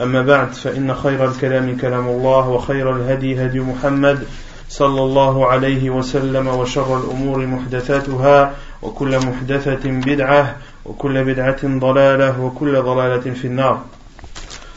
[0.00, 4.26] أما بعد فإن خير الكلام كلام الله وخير الهدي هدي محمد
[4.68, 13.34] صلى الله عليه وسلم وشر الأمور محدثاتها وكل محدثة بدعة وكل بدعة ضلالة وكل ضلالة
[13.34, 13.84] في النار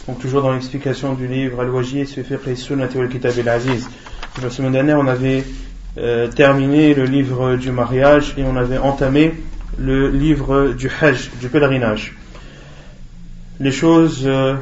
[0.06, 3.88] Donc toujours dans l'explication du livre Al-Wajid, Fiqh Sunnah wal Kitab al-Aziz.
[4.42, 5.46] La semaine dernière, on avait
[5.98, 9.34] euh, terminé le livre du mariage et on avait entamé
[9.78, 12.16] le livre du Hajj, du pèlerinage.
[13.62, 14.56] Les choses euh,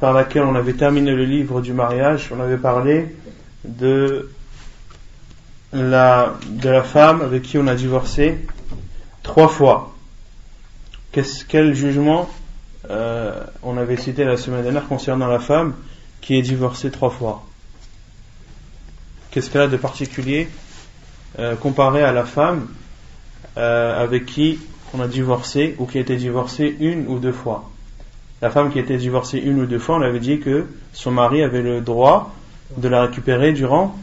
[0.00, 3.14] par laquelle on avait terminé le livre du mariage, on avait parlé
[3.64, 4.30] de
[5.72, 6.34] la,
[6.82, 8.38] femme avec qui on a divorcé
[9.22, 9.94] trois fois.
[11.12, 12.30] Quel jugement
[12.88, 15.74] euh, on avait cité la semaine dernière concernant la femme
[16.22, 17.44] qui est divorcée trois fois?
[19.30, 20.48] Qu'est-ce qu'elle a de particulier
[21.38, 22.68] euh, comparé à la femme
[23.58, 24.58] euh, avec qui
[24.94, 27.70] on a divorcé ou qui a été divorcée une ou deux fois?
[28.42, 31.42] La femme qui était divorcée une ou deux fois, on avait dit que son mari
[31.42, 32.34] avait le droit
[32.76, 33.96] de la récupérer durant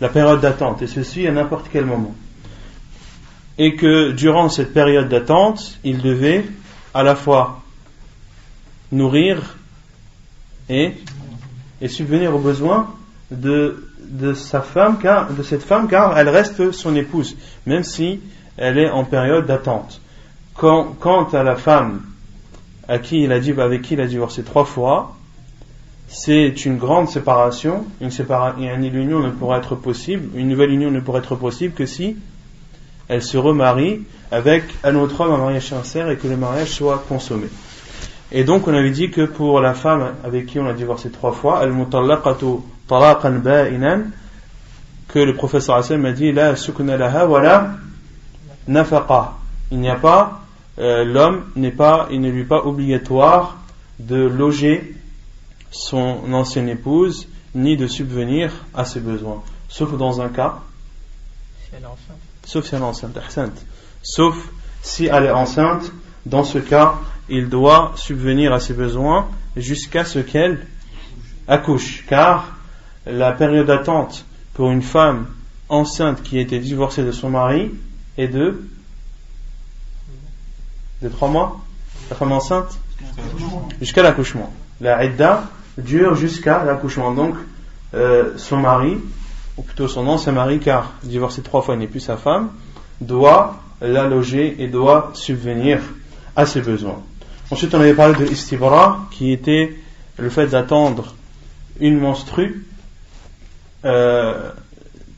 [0.00, 2.14] la période d'attente, et ceci à n'importe quel moment.
[3.58, 6.44] Et que durant cette période d'attente, il devait
[6.94, 7.62] à la fois
[8.90, 9.56] nourrir
[10.68, 10.94] et,
[11.86, 12.94] subvenir aux besoins
[13.30, 17.36] de, de femme, car, de cette femme, car elle reste son épouse,
[17.66, 18.20] même si
[18.56, 20.00] elle est en période d'attente.
[20.54, 22.00] Quant à la femme
[22.88, 25.16] à qui il a dit, avec qui il a divorcé trois fois,
[26.08, 27.84] c'est une grande séparation.
[28.00, 28.10] Une,
[28.58, 32.16] une union ne pourra être possible, une nouvelle union ne pourra être possible que si
[33.08, 37.04] elle se remarie avec un autre homme, un mariage sincère, et que le mariage soit
[37.08, 37.46] consommé.
[38.32, 41.32] Et donc on avait dit que pour la femme avec qui on a divorcé trois
[41.32, 42.46] fois, al-mutallaqatu
[42.88, 44.04] talaqan ba'inan,
[45.08, 47.70] que le professeur Hassan a dit la sukna laha wala
[48.66, 49.34] nafaqa.
[49.70, 50.43] Il n'y a pas
[50.78, 53.58] euh, l'homme n'est pas, il ne lui est pas obligatoire
[53.98, 54.94] de loger
[55.70, 60.60] son ancienne épouse ni de subvenir à ses besoins, sauf dans un cas,
[62.44, 63.66] sauf si elle est enceinte,
[64.02, 64.36] sauf
[64.82, 65.92] si elle est enceinte,
[66.26, 66.94] dans ce cas,
[67.28, 70.66] il doit subvenir à ses besoins jusqu'à ce qu'elle
[71.46, 72.56] accouche, car
[73.06, 74.24] la période d'attente
[74.54, 75.26] pour une femme
[75.68, 77.70] enceinte qui a été divorcée de son mari
[78.16, 78.62] est de
[81.02, 81.60] de trois mois
[82.10, 82.78] La femme enceinte
[83.80, 84.52] Jusqu'à l'accouchement.
[84.80, 85.44] La idda
[85.78, 87.12] dure jusqu'à l'accouchement.
[87.12, 87.34] Donc,
[87.94, 88.98] euh, son mari,
[89.56, 92.50] ou plutôt son ancien mari, car divorcé trois fois n'est plus sa femme,
[93.00, 95.80] doit la loger et doit subvenir
[96.36, 97.02] à ses besoins.
[97.50, 99.76] Ensuite, on avait parlé de istibra, qui était
[100.16, 101.14] le fait d'attendre
[101.80, 102.66] une menstrue
[103.84, 104.50] euh,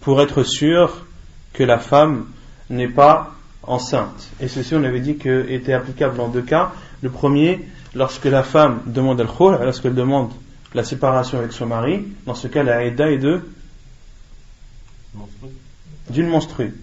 [0.01, 1.05] pour être sûr
[1.53, 2.27] que la femme
[2.71, 3.36] n'est pas
[3.67, 4.29] enceinte.
[4.41, 6.73] Et ceci, on avait dit que était applicable dans deux cas.
[7.03, 10.31] Le premier, lorsque la femme demande al khul, lorsqu'elle demande
[10.75, 13.41] la séparation avec son mari, dans ce cas, la aida est de
[16.11, 16.75] d'une menstrue.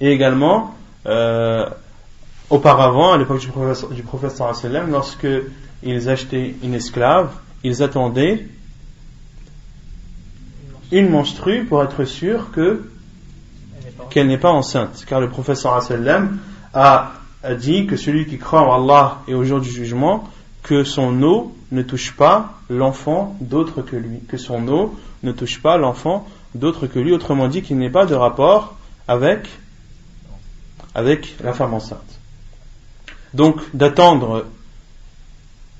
[0.00, 0.74] Et également,
[1.06, 1.68] euh,
[2.50, 4.52] auparavant, à l'époque du professeur, du professeur
[4.88, 5.26] lorsque
[5.82, 7.30] ils achetaient une esclave,
[7.64, 8.46] ils attendaient
[10.90, 12.88] une menstrue pour être sûr que
[14.10, 15.04] qu'elle n'est pas enceinte.
[15.06, 15.78] Car le professeur
[16.74, 17.12] a,
[17.42, 20.28] a dit que celui qui croit en Allah et au jour du jugement,
[20.62, 24.20] que son eau ne touche pas l'enfant d'autre que lui.
[24.28, 27.12] Que son eau ne touche pas l'enfant d'autre que lui.
[27.12, 28.76] Autrement dit, qu'il n'ait pas de rapport
[29.06, 29.48] avec,
[30.94, 32.18] avec la femme enceinte.
[33.34, 34.46] Donc, d'attendre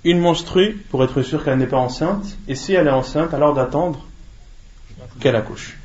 [0.04, 3.54] une menstrue pour être sûr qu'elle n'est pas enceinte, et si elle est enceinte, alors
[3.54, 4.04] d'attendre
[5.20, 5.76] qu'elle accouche.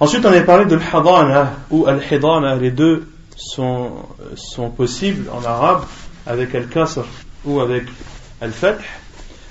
[0.00, 2.54] Ensuite, on a parlé de l'hadana ou al-hidana.
[2.54, 3.90] Les deux sont,
[4.36, 5.82] sont possibles en arabe
[6.24, 7.04] avec al-kasr
[7.44, 7.84] ou avec
[8.40, 8.80] al-fath.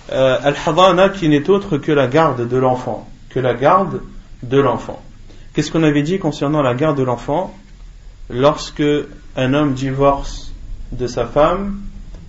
[0.10, 3.10] Euh, al-hadana qui n'est autre que la garde de l'enfant.
[3.30, 4.02] Que la garde
[4.42, 5.02] de l'enfant.
[5.54, 7.54] Qu'est-ce qu'on avait dit concernant la garde de l'enfant
[8.30, 8.84] lorsque
[9.36, 10.54] un homme divorce
[10.94, 11.82] de sa femme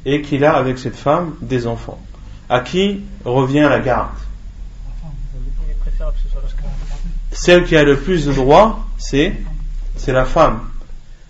[0.05, 2.01] et qu'il a avec cette femme des enfants?
[2.49, 4.28] À qui revient la garde?
[7.39, 9.33] Celle qui a le plus de droits, c'est
[10.09, 10.69] la femme.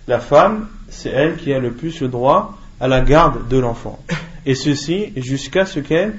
[0.07, 3.99] La femme, c'est elle qui a le plus le droit à la garde de l'enfant.
[4.47, 6.17] Et ceci jusqu'à ce qu'elle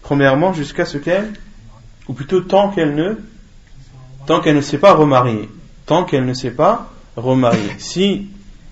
[0.00, 1.34] Premièrement, jusqu'à ce qu'elle
[2.08, 3.16] ou plutôt tant qu'elle ne
[4.26, 5.50] tant qu'elle ne s'est pas remariée.
[5.84, 7.72] Tant qu'elle ne s'est pas remariée.
[7.76, 8.28] Si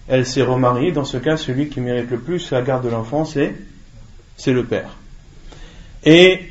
[0.09, 3.27] elle s'est remariée, dans ce cas, celui qui mérite le plus la garde de l'enfant,
[3.27, 3.55] c'est
[4.39, 4.97] c'est le père.
[6.05, 6.49] Et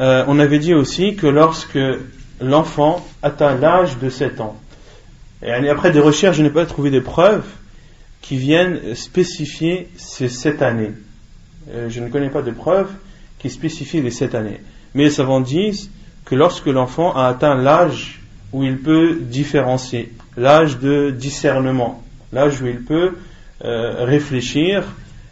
[0.00, 1.78] euh, on avait dit aussi que lorsque
[2.40, 4.56] l'enfant atteint l'âge de 7 ans,
[5.42, 7.44] et après des recherches, je n'ai pas trouvé des preuves
[8.20, 10.92] qui viennent spécifier ces 7 années.
[11.70, 12.90] Euh, je ne connais pas de preuves
[13.38, 14.60] qui spécifient les 7 années.
[14.94, 15.90] Mais les savants disent
[16.24, 18.20] que lorsque l'enfant a atteint l'âge
[18.52, 22.02] où il peut différencier, l'âge de discernement,
[22.32, 23.16] l'âge où il peut
[23.64, 24.84] euh, réfléchir,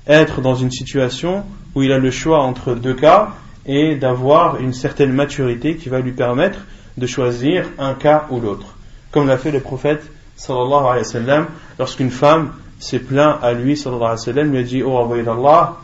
[0.07, 3.35] être dans une situation où il a le choix entre deux cas
[3.67, 6.59] et d'avoir une certaine maturité qui va lui permettre
[6.97, 8.77] de choisir un cas ou l'autre.
[9.11, 10.03] Comme l'a fait le prophète
[10.37, 11.47] sallallahu alayhi wa
[11.79, 15.77] lorsqu'une femme s'est plaint à lui sallallahu alayhi wa sallam, lui a dit Oh d'Allah,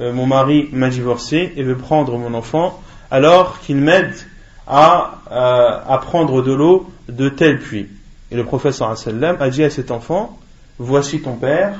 [0.00, 4.14] euh, mon mari m'a divorcé et veut prendre mon enfant alors qu'il m'aide
[4.66, 7.88] à, euh, à prendre de l'eau de tel puits.
[8.30, 10.38] Et le prophète sallam a dit à cet enfant,
[10.78, 11.74] voici ton père,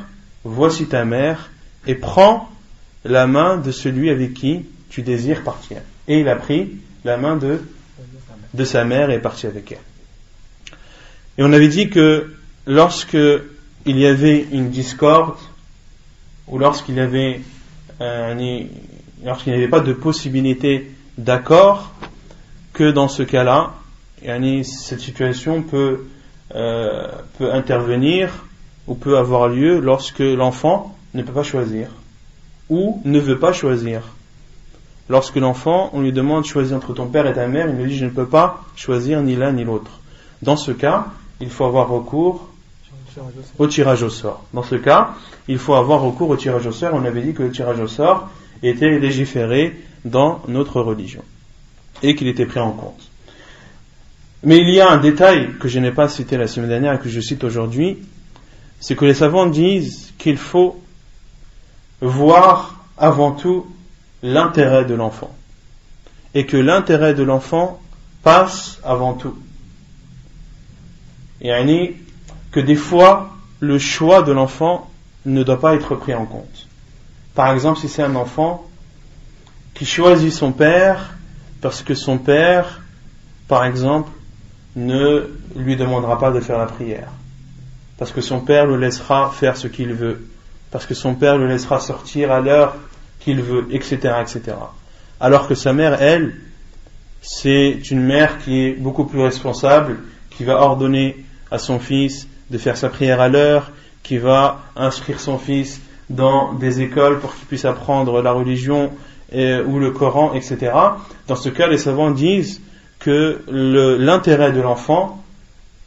[0.45, 1.51] voici ta mère,
[1.87, 2.49] et prends
[3.05, 5.79] la main de celui avec qui tu désires partir.
[6.07, 6.71] Et il a pris
[7.05, 7.61] la main de,
[8.55, 9.79] de sa mère et est parti avec elle.
[11.37, 12.33] Et on avait dit que
[12.65, 13.19] lorsque
[13.87, 15.35] il y avait une discorde,
[16.47, 17.41] ou lorsqu'il y avait
[17.99, 21.93] lorsqu'il n'y avait pas de possibilité d'accord,
[22.73, 23.75] que dans ce cas-là,
[24.23, 26.07] cette situation peut,
[26.55, 27.09] euh,
[27.39, 28.47] peut intervenir
[28.87, 31.89] ou peut avoir lieu lorsque l'enfant ne peut pas choisir
[32.69, 34.14] ou ne veut pas choisir.
[35.09, 37.91] Lorsque l'enfant, on lui demande de choisir entre ton père et ta mère, il lui
[37.91, 40.01] dit je ne peux pas choisir ni l'un ni l'autre.
[40.43, 41.07] Dans ce cas,
[41.41, 42.49] il faut avoir recours
[43.59, 44.45] au tirage au sort.
[44.55, 45.15] Dans ce cas,
[45.47, 46.95] il faut avoir recours au tirage au sort.
[46.95, 48.29] On avait dit que le tirage au sort
[48.63, 51.23] était légiféré dans notre religion
[52.03, 53.11] et qu'il était pris en compte.
[54.43, 56.99] Mais il y a un détail que je n'ai pas cité la semaine dernière et
[56.99, 57.99] que je cite aujourd'hui,
[58.81, 60.81] c'est que les savants disent qu'il faut
[62.01, 63.67] voir avant tout
[64.25, 65.33] l'intérêt de l'enfant
[66.35, 67.79] et que l'intérêt de l'enfant
[68.23, 69.37] passe avant tout.
[71.43, 71.95] Et
[72.51, 73.31] que des fois
[73.61, 74.91] le choix de l'enfant
[75.27, 76.67] ne doit pas être pris en compte.
[77.35, 78.67] Par exemple, si c'est un enfant
[79.75, 81.15] qui choisit son père
[81.61, 82.81] parce que son père,
[83.47, 84.11] par exemple,
[84.75, 87.09] ne lui demandera pas de faire la prière,
[87.99, 90.27] parce que son père le laissera faire ce qu'il veut,
[90.71, 92.77] parce que son père le laissera sortir à l'heure
[93.25, 94.57] qu'il veut, etc., etc.
[95.19, 96.35] Alors que sa mère, elle,
[97.23, 99.99] c'est une mère qui est beaucoup plus responsable,
[100.31, 103.73] qui va ordonner à son fils de faire sa prière à l'heure,
[104.03, 105.81] qui va inscrire son fils
[106.11, 108.93] dans des écoles pour qu'il puisse apprendre la religion
[109.33, 110.73] ou le Coran, etc.
[111.27, 112.61] Dans ce cas, les savants disent
[113.01, 115.25] que l'intérêt de l'enfant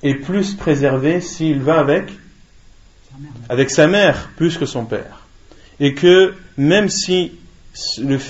[0.03, 2.11] est plus préservé s'il va avec,
[3.49, 5.16] avec sa mère plus que son père.
[5.79, 7.33] Et que même si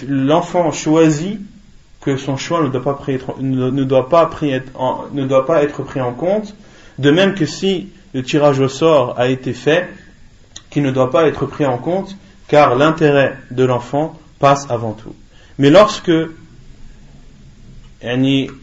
[0.07, 1.39] l'enfant choisit
[2.01, 2.95] que son choix ne doit
[4.09, 4.29] pas,
[5.63, 6.55] être pris en compte,
[6.99, 9.89] de même que si le tirage au sort a été fait,
[10.69, 12.15] qui ne doit pas être pris en compte,
[12.47, 15.15] car l'intérêt de l'enfant passe avant tout.
[15.57, 16.11] Mais lorsque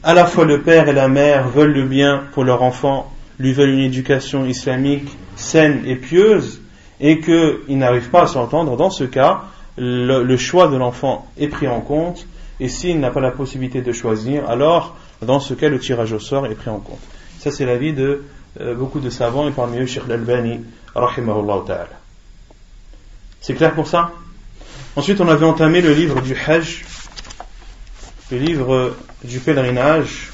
[0.03, 3.53] à la fois le père et la mère veulent le bien pour leur enfant, lui
[3.53, 6.61] veulent une éducation islamique saine et pieuse,
[7.01, 9.43] et qu'ils n'arrivent pas à s'entendre, dans ce cas,
[9.77, 12.27] le, choix de l'enfant est pris en compte,
[12.61, 16.19] et s'il n'a pas la possibilité de choisir, alors dans ce cas, le tirage au
[16.19, 17.01] sort est pris en compte.
[17.39, 18.25] Ça, c'est l'avis de
[18.61, 20.61] euh, beaucoup de savants, et parmi eux, Sheikh Al-Albani,
[20.95, 21.89] ta'ala.
[23.41, 24.13] C'est clair pour ça?
[24.97, 26.85] Ensuite, on avait entamé le livre du Hajj,
[28.31, 30.31] le livre du pèlerinage.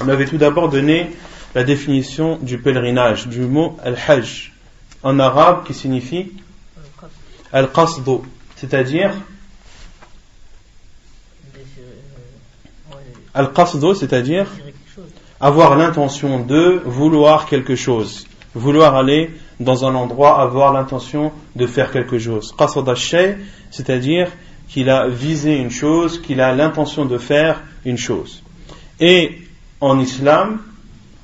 [0.00, 1.10] On avait tout d'abord donné
[1.54, 4.52] la définition du pèlerinage, du mot al-Hajj,
[5.06, 6.32] en arabe qui signifie
[7.52, 8.24] al-Qasdo,
[8.56, 9.12] c'est-à-dire
[13.32, 14.48] al-Qasdo, c'est-à-dire
[15.40, 21.92] avoir l'intention de vouloir quelque chose, vouloir aller dans un endroit, avoir l'intention de faire
[21.92, 22.52] quelque chose.
[22.58, 22.88] Qasad
[23.70, 24.32] c'est-à-dire
[24.68, 28.42] qu'il a visé une chose, qu'il a l'intention de faire une chose.
[28.98, 29.38] Et
[29.80, 30.58] en islam,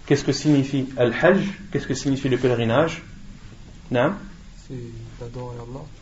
[0.07, 1.43] qu'est-ce que signifie Al-Hajj?
[1.73, 3.03] Qu'est-ce que signifie le pèlerinage?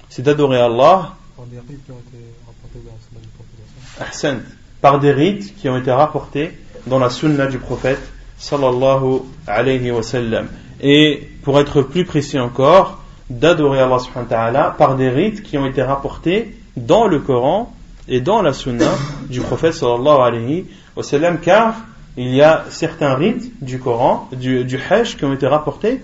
[0.08, 1.14] C'est d'adorer Allah.
[1.36, 4.56] Par des rites qui ont été rapportés dans la sunna du prophète.
[4.80, 8.00] Par des rites qui ont été rapportés dans la sunna du prophète
[8.38, 10.48] sallallahu alayhi wa sallam.
[10.80, 15.58] Et pour être plus précis encore, d'adorer Allah subhanahu wa ta'ala par des rites qui
[15.58, 17.72] ont été rapportés dans le Coran
[18.08, 18.90] et dans la sunna
[19.28, 20.66] du prophète sallallahu alayhi
[20.96, 21.74] wa sallam, car
[22.16, 26.02] il y a certains rites du Coran, du, du Hajj qui ont été rapportés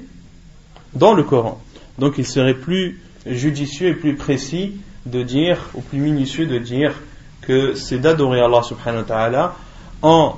[0.95, 1.61] dans le Coran.
[1.99, 4.75] Donc il serait plus judicieux et plus précis
[5.07, 6.95] de dire, ou plus minutieux de dire
[7.43, 9.57] que c'est d'adorer Allah subhanahu wa ta'ala
[10.03, 10.37] en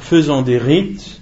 [0.00, 1.20] faisant des rites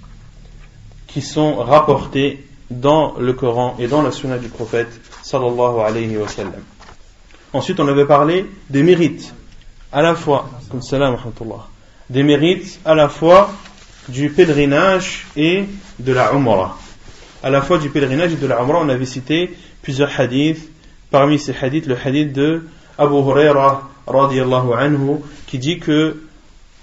[1.07, 4.89] qui sont rapportés dans le Coran et dans la sunna du prophète
[5.23, 6.63] sallallahu alayhi wa sallam.
[7.53, 9.33] Ensuite, on avait parlé des mérites,
[9.91, 10.49] à la fois,
[12.09, 13.51] des mérites à la fois
[14.07, 15.65] du pèlerinage et
[15.99, 16.77] de la Umrah.
[17.43, 20.69] À la fois du pèlerinage et de la on avait cité plusieurs hadiths.
[21.09, 22.67] Parmi ces hadiths, le hadith de
[22.97, 25.17] Abu Huraira anhu,
[25.47, 26.21] qui dit que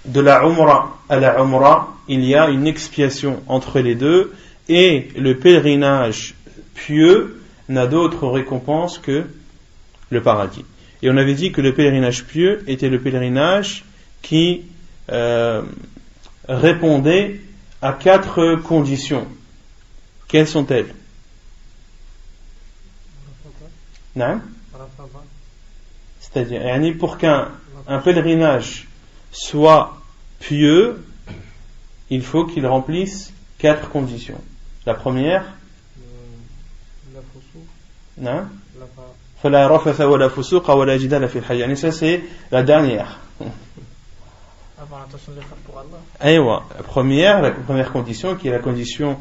[0.05, 4.33] de la Umrah à la Umrah, il y a une expiation entre les deux
[4.67, 6.35] et le pèlerinage
[6.75, 9.25] pieux n'a d'autre récompense que
[10.09, 10.65] le paradis.
[11.01, 13.85] Et on avait dit que le pèlerinage pieux était le pèlerinage
[14.21, 14.63] qui
[15.11, 15.61] euh,
[16.47, 17.39] répondait
[17.81, 19.25] à quatre conditions.
[20.29, 20.93] Quelles sont-elles?
[24.15, 24.41] Non.
[26.19, 27.49] C'est-à-dire, pour qu'un
[28.03, 28.87] pèlerinage
[29.31, 29.97] soit
[30.39, 31.03] pieux,
[32.09, 34.39] il faut qu'il remplisse quatre conditions.
[34.85, 35.45] La première
[38.17, 38.45] Non.
[41.75, 43.19] Ça c'est la dernière.
[46.21, 49.17] La première, la première condition, qui est la condition,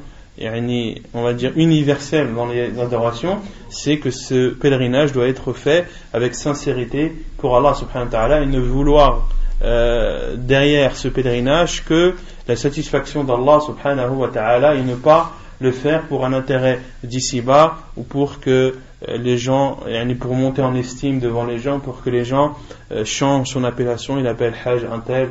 [1.14, 6.34] on va dire, universelle dans les adorations, c'est que ce pèlerinage doit être fait avec
[6.34, 9.28] sincérité pour Allah subhanahu wa ta'ala et ne vouloir
[9.60, 12.14] euh, derrière ce pèlerinage que
[12.46, 17.78] la satisfaction d'Allah subhanahu wa ta'ala et ne pas le faire pour un intérêt d'ici-bas
[17.96, 18.76] ou pour que
[19.08, 19.80] euh, les gens,
[20.20, 22.56] pour monter en estime devant les gens, pour que les gens
[22.92, 25.30] euh, changent son appellation, il appelle Hajj un tel,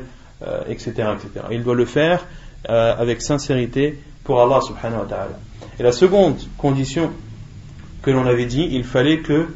[0.67, 1.45] etc., etc.
[1.51, 2.23] Il doit le faire
[2.67, 3.97] avec sincérité
[4.27, 5.39] pour Allah subhanahu wa ta'ala.
[5.79, 7.11] Et la seconde condition
[8.01, 9.47] que l'on avait dit, il fallait que,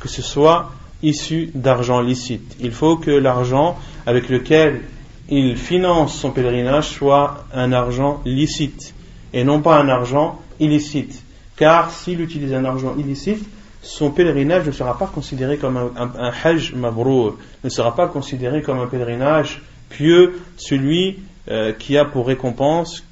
[0.00, 2.56] que ce soit issu d'argent licite.
[2.58, 4.82] Il faut que l'argent avec lequel
[5.28, 8.94] il finance son pèlerinage soit un argent licite
[9.32, 11.22] et non pas un argent illicite.
[11.54, 13.48] Car s'il utilise un argent illicite,
[13.80, 18.60] son pèlerinage ne sera pas considéré comme un, un, hajj mabrour, ne sera pas considéré
[18.60, 23.04] comme un pèlerinage pieux, celui euh, qui a pour récompense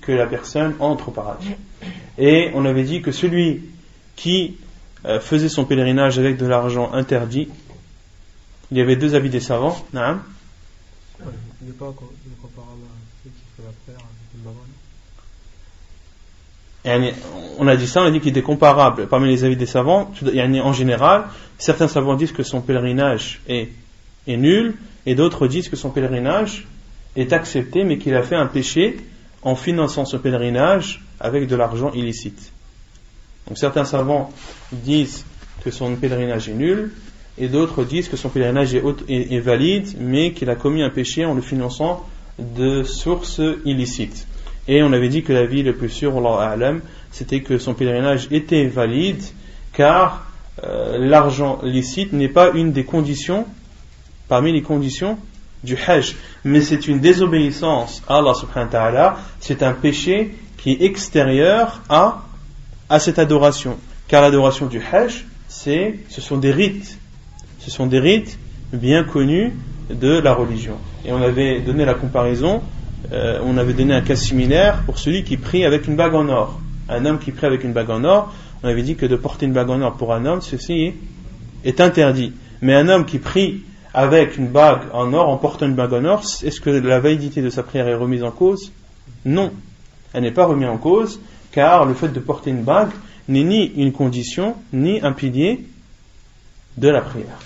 [0.00, 1.54] que la personne entre au paradis.
[2.18, 3.62] Et on avait dit que celui
[4.16, 4.56] qui
[5.04, 7.48] euh, faisait son pèlerinage avec de l'argent interdit,
[8.70, 9.76] il y avait deux avis des savants.
[9.92, 10.18] Non
[11.62, 11.92] il n'est pas
[12.42, 13.72] comparable à ceux qui font la
[17.58, 20.12] on a dit ça, on a dit qu'il était comparable parmi les avis des savants.
[20.62, 21.24] En général,
[21.58, 23.70] certains savants disent que son pèlerinage est,
[24.26, 26.66] est nul, et d'autres disent que son pèlerinage
[27.16, 28.98] est accepté, mais qu'il a fait un péché
[29.42, 32.52] en finançant ce pèlerinage avec de l'argent illicite.
[33.46, 34.30] Donc certains savants
[34.72, 35.24] disent
[35.64, 36.92] que son pèlerinage est nul,
[37.38, 41.34] et d'autres disent que son pèlerinage est, valide, mais qu'il a commis un péché en
[41.34, 42.06] le finançant
[42.38, 44.26] de sources illicites.
[44.68, 46.14] Et on avait dit que la vie le plus sûr,
[47.10, 49.22] c'était que son pèlerinage était valide,
[49.72, 50.26] car
[50.64, 53.46] euh, l'argent licite n'est pas une des conditions,
[54.28, 55.18] parmi les conditions
[55.66, 60.72] du Hajj, mais c'est une désobéissance à Allah subhanahu wa ta'ala, c'est un péché qui
[60.72, 62.22] est extérieur à
[62.88, 63.76] à cette adoration.
[64.08, 66.98] Car l'adoration du Hajj, c'est, ce sont des rites.
[67.58, 68.38] Ce sont des rites
[68.72, 69.52] bien connus
[69.90, 70.76] de la religion.
[71.04, 72.62] Et on avait donné la comparaison,
[73.12, 76.28] euh, on avait donné un cas similaire pour celui qui prie avec une bague en
[76.28, 76.60] or.
[76.88, 78.32] Un homme qui prie avec une bague en or,
[78.62, 80.94] on avait dit que de porter une bague en or pour un homme, ceci
[81.64, 82.32] est interdit.
[82.62, 83.62] Mais un homme qui prie
[83.96, 87.40] avec une bague en or, en portant une bague en or, est-ce que la validité
[87.40, 88.70] de sa prière est remise en cause?
[89.24, 89.50] Non,
[90.12, 91.18] elle n'est pas remise en cause,
[91.50, 92.90] car le fait de porter une bague
[93.26, 95.66] n'est ni une condition, ni un pilier
[96.76, 97.38] de la prière.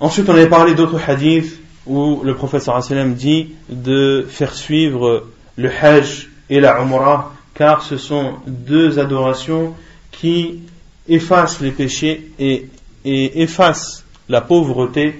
[0.00, 5.70] Ensuite, on avait parlé d'autres hadiths où le professeur sallam dit de faire suivre le
[5.70, 9.74] hajj et la umrah, car ce sont deux adorations
[10.10, 10.62] qui
[11.08, 12.66] effacent les péchés et,
[13.04, 15.14] et effacent la pauvreté,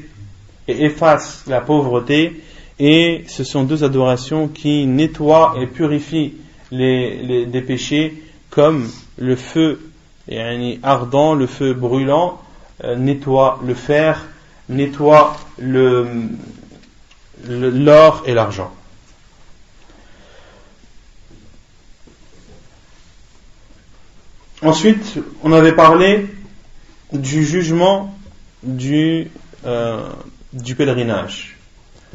[0.68, 2.42] et effacent la pauvreté
[2.78, 6.34] et ce sont deux adorations qui nettoient et purifient
[6.70, 9.80] les, des péchés comme le feu
[10.82, 12.40] ardent, le feu brûlant
[12.84, 14.24] euh, nettoie le fer,
[14.70, 16.16] nettoie l'or
[18.26, 18.72] et l'argent.
[24.62, 26.26] Ensuite, on avait parlé
[27.12, 28.14] du jugement
[28.62, 29.28] du,
[29.64, 30.08] euh,
[30.52, 31.56] du pèlerinage.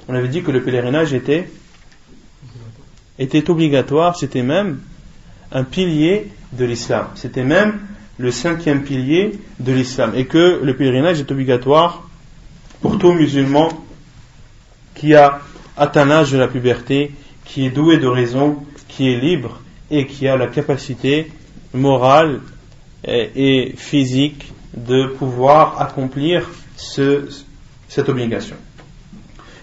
[0.08, 1.50] On avait dit que le pèlerinage était,
[3.20, 4.80] était obligatoire, c'était même
[5.52, 7.08] un pilier de l'islam.
[7.16, 7.80] C'était même
[8.18, 10.14] le cinquième pilier de l'islam.
[10.16, 12.08] Et que le pèlerinage est obligatoire
[12.82, 13.70] pour tout musulman
[14.94, 15.42] qui a
[15.78, 17.12] atteint l'âge de la puberté,
[17.44, 19.60] qui est doué de raison, qui est libre
[19.92, 21.32] et qui a la capacité
[21.74, 22.40] morale
[23.04, 27.28] et physique de pouvoir accomplir ce,
[27.88, 28.57] cette obligation.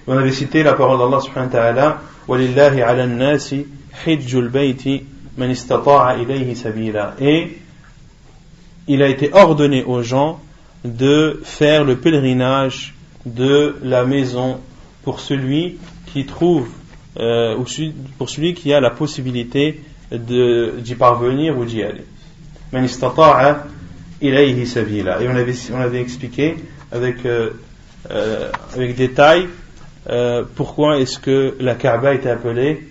[0.07, 3.55] On avait cité la parole d'Allah subhanahu wa ta'ala وَلِلَّهِ عَلَى النَّاسِ
[4.05, 5.03] حِجُّ الْبَيْتِ
[5.37, 7.57] مَنِ اسْتَطَاعَ إِلَيْهِ سَبِيلًا Et
[8.87, 10.39] il a été ordonné aux gens
[10.83, 14.59] de faire le pèlerinage de la maison
[15.03, 15.77] pour celui
[16.13, 16.69] qui trouve
[17.19, 17.65] euh, ou
[18.17, 22.05] pour celui qui a la possibilité d'y parvenir ou d'y aller.
[22.71, 23.65] Man istata'a
[24.22, 25.20] ilayhi sabila.
[25.20, 26.56] Et on avait, on avait expliqué
[26.90, 27.50] avec, euh,
[28.10, 29.48] euh, avec détail
[30.08, 32.88] euh, pourquoi est-ce que la Kaaba était appelée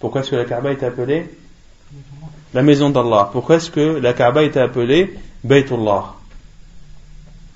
[0.00, 1.26] pourquoi est-ce que la Kaaba était appelée
[2.54, 3.28] la maison d'Allah.
[3.32, 6.14] Pourquoi est-ce que la Kaaba était appelée Baytullah?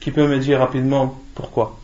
[0.00, 1.78] Qui peut me dire rapidement pourquoi?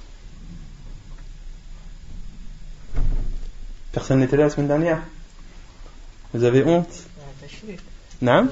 [3.93, 5.01] Personne n'était là la semaine dernière?
[6.35, 7.07] Vous avez honte?
[8.21, 8.49] Non?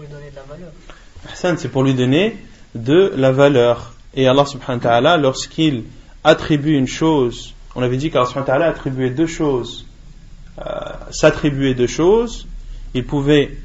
[0.00, 1.58] Pour lui donner de la valeur.
[1.58, 2.36] c'est pour lui donner
[2.74, 3.92] de la valeur.
[4.14, 5.84] Et Allah subhanahu wa lorsqu'il
[6.24, 9.86] attribue une chose, on avait dit qu'Allah subhanahu wa attribuait deux choses
[10.58, 10.64] euh,
[11.10, 12.46] s'attribuer de choses,
[12.94, 13.56] il pouvait,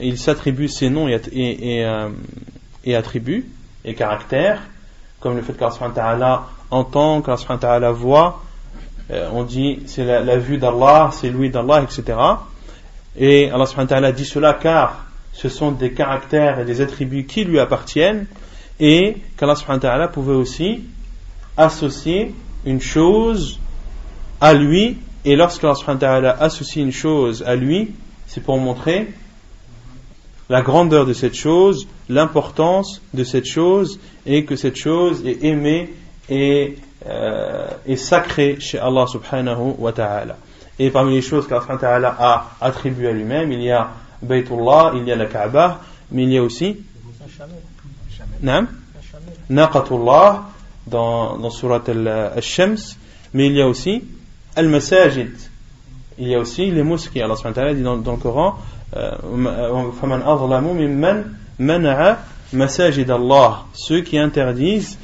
[0.00, 2.08] il s'attribue ses noms et, et, euh,
[2.84, 3.48] et, attributs
[3.84, 4.60] et caractères,
[5.20, 8.42] comme le fait qu'Allah entend, qu'Allah voit,
[9.10, 12.18] euh, on dit c'est la, vue d'Allah, c'est l'ouïe d'Allah, etc.
[13.16, 18.26] Et Allah dit cela car ce sont des caractères et des attributs qui lui appartiennent
[18.78, 20.84] et qu'Allah pouvait aussi
[21.56, 23.58] associer une chose
[24.40, 27.90] à lui et lorsque Allah associe une chose à lui,
[28.26, 29.08] c'est pour montrer
[30.48, 35.92] la grandeur de cette chose, l'importance de cette chose, et que cette chose est aimée
[36.28, 40.36] et, euh, sacrée chez Allah subhanahu wa ta'ala.
[40.78, 43.90] Et parmi les choses qu'Allah a attribuées à lui-même, il y a
[44.21, 45.81] Baytullah, il y a la Kaaba,
[46.11, 46.77] mais il y a aussi
[49.49, 50.43] Naqatullah
[50.87, 52.77] dans, dans surat al-Shams,
[53.33, 54.03] mais il y a aussi
[54.55, 55.31] al-masajid.
[56.17, 57.21] Il y a aussi les mosquées.
[57.21, 58.57] Allah subhanahu dit dans, dans le Coran
[58.93, 61.23] فَمَنْ أَظْلَمُ مِمَّنْ
[61.59, 62.17] مَنَعَ
[62.53, 64.97] مساجد Allah ceux qui interdisent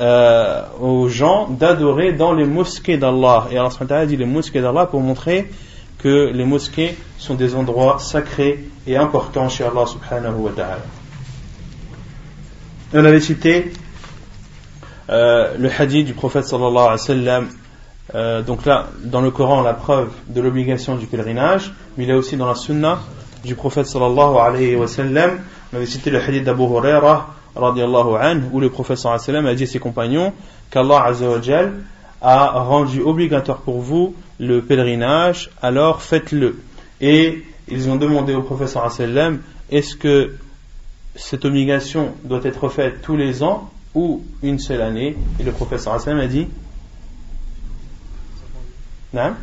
[0.00, 3.48] euh, aux gens d'adorer dans les mosquées d'Allah.
[3.50, 5.50] Et Allah subhanahu dit les mosquées d'Allah pour montrer
[5.99, 10.79] que les mosquées sont des endroits sacrés et importants chez Allah subhanahu wa ta'ala.
[12.93, 13.71] On avait cité
[15.09, 17.49] euh, le hadith du prophète sallallahu alayhi wa sallam
[18.15, 22.13] euh, donc là, dans le Coran, la preuve de l'obligation du pèlerinage, mais il y
[22.13, 22.99] aussi dans la Sunna
[23.43, 25.39] du prophète sallallahu alayhi wa sallam,
[25.71, 29.45] on avait cité le hadith d'Abu Huraira anhu, où le prophète sallallahu alayhi wa sallam
[29.45, 30.33] a dit à ses compagnons
[30.71, 31.27] qu'Allah azza
[32.21, 36.61] a rendu obligatoire pour vous le pèlerinage, alors faites-le.
[37.01, 40.35] Et ils ont demandé au wa sallam, est-ce que
[41.15, 45.15] cette obligation doit être faite tous les ans ou une seule année?
[45.39, 46.47] Et le wa sallam a dit
[49.13, 49.33] non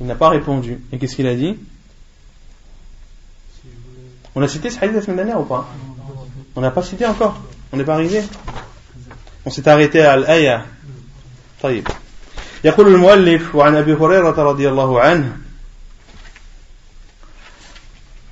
[0.00, 0.80] Il n'a pas répondu.
[0.92, 1.56] Et qu'est-ce qu'il a dit?
[4.34, 5.68] On a cité ce hadith la semaine dernière ou pas?
[6.56, 7.40] On n'a pas cité encore.
[7.72, 8.22] On n'est pas arrivé.
[9.46, 10.64] On s'est arrêté à l'ayah.
[11.62, 11.88] طيب
[12.64, 15.36] يقول المؤلف وعن أبي هريرة رضي الله عنه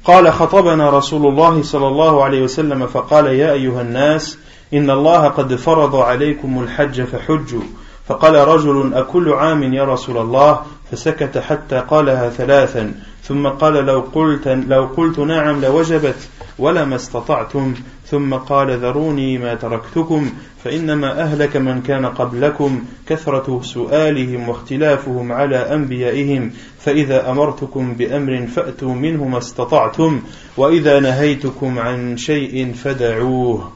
[0.05, 4.38] قال خطبنا رسول الله صلى الله عليه وسلم فقال يا أيها الناس
[4.75, 7.62] إن الله قد فرض عليكم الحج فحجوا
[8.09, 10.62] فقال رجل أكل عام يا رسول الله
[10.93, 16.29] فسكت حتى قالها ثلاثا ثم قال لو قلت لو قلت نعم لوجبت
[16.59, 17.75] ولما استطعتم
[18.07, 20.31] ثم قال ذروني ما تركتكم
[20.65, 26.51] فإنما أهلك من كان قبلكم كثرة سؤالهم واختلافهم على أنبيائهم
[26.81, 30.23] فإذا أمرتكم بأمر فأتوا منه ما استطعتم
[30.57, 33.73] وإذا نهيتكم عن شيء فدعوه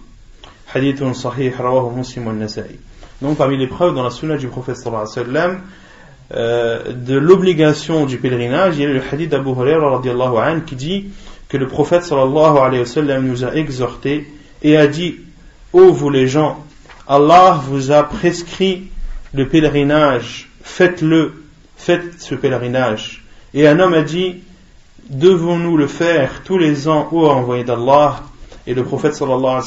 [0.76, 2.78] Hadithun sahih rawahu muslim al-Nasa'i.
[3.22, 5.60] Donc parmi les preuves dans la sunna du prophète sallallahu alayhi wa sallam,
[6.34, 10.00] euh, de l'obligation du pèlerinage, il y a le hadith d'Abu Hurairah
[10.44, 11.06] anhu qui dit
[11.48, 14.26] que le prophète sallallahu nous a exhorté
[14.62, 15.16] et a dit
[15.72, 16.64] Ô vous les gens,
[17.06, 18.88] Allah vous a prescrit
[19.32, 21.44] le pèlerinage, faites-le,
[21.76, 23.24] faites ce pèlerinage.
[23.54, 24.36] Et un homme a dit
[25.08, 28.24] Devons-nous le faire tous les ans, ô envoyé d'Allah?
[28.66, 29.62] Et le prophète sallallahu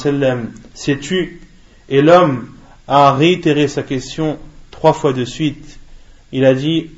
[0.74, 1.40] s'est tu
[1.88, 2.46] et l'homme
[2.86, 4.38] a réitéré sa question
[4.70, 5.79] trois fois de suite
[6.32, 6.90] il a dit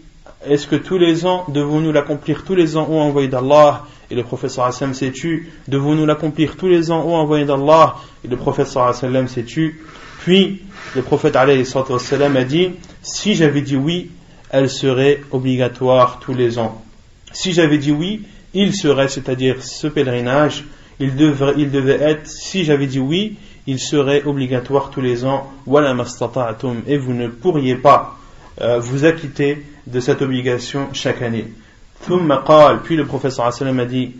[0.46, 3.84] Est-ce que tous les ans, devons-nous l'accomplir tous les ans, ô envoyé d'Allah?
[4.10, 7.96] Et le professeur Hassan s'est tu Devons-nous l'accomplir tous les ans, ô envoyé d'Allah?
[8.24, 9.80] Et le professeur Hassan s'est tu
[10.20, 10.62] Puis,
[10.94, 12.70] le prophète a dit
[13.02, 14.10] Si j'avais dit oui,
[14.50, 16.82] elle serait obligatoire tous les ans.
[17.32, 20.64] Si j'avais dit oui, il serait, c'est-à-dire ce pèlerinage,
[21.00, 25.50] il devrait, il devait être, si j'avais dit oui, il serait obligatoire tous les ans,
[25.66, 28.18] et vous ne pourriez pas
[28.61, 31.47] euh, vous acquittez de cette obligation chaque année.
[32.83, 34.15] Puis le professeur a dit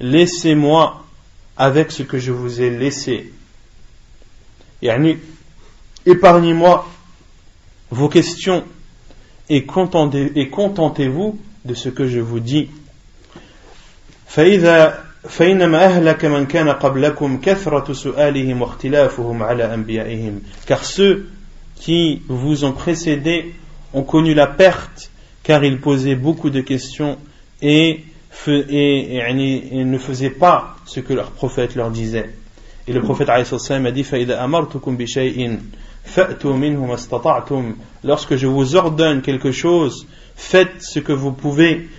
[0.00, 1.04] Laissez-moi
[1.56, 3.32] avec ce que je vous ai laissé.
[6.06, 6.88] Épargnez-moi
[7.90, 8.64] vos questions
[9.48, 12.68] et contentez-vous de ce que je vous dis.
[15.28, 21.26] فإنما أهلك من كان قبلكم كثرة سؤالهم واختلافهم على أنبيائهم car ceux
[21.83, 23.53] qui vous ont précédé
[23.93, 25.11] ont connu la perte
[25.43, 27.17] car ils posaient beaucoup de questions
[27.61, 28.05] et,
[28.47, 32.29] ne faisaient pas ce que leur prophète leur disait.
[32.87, 33.49] Et le prophète a dit
[38.03, 41.89] Lorsque je vous ordonne quelque chose, faites ce que vous pouvez.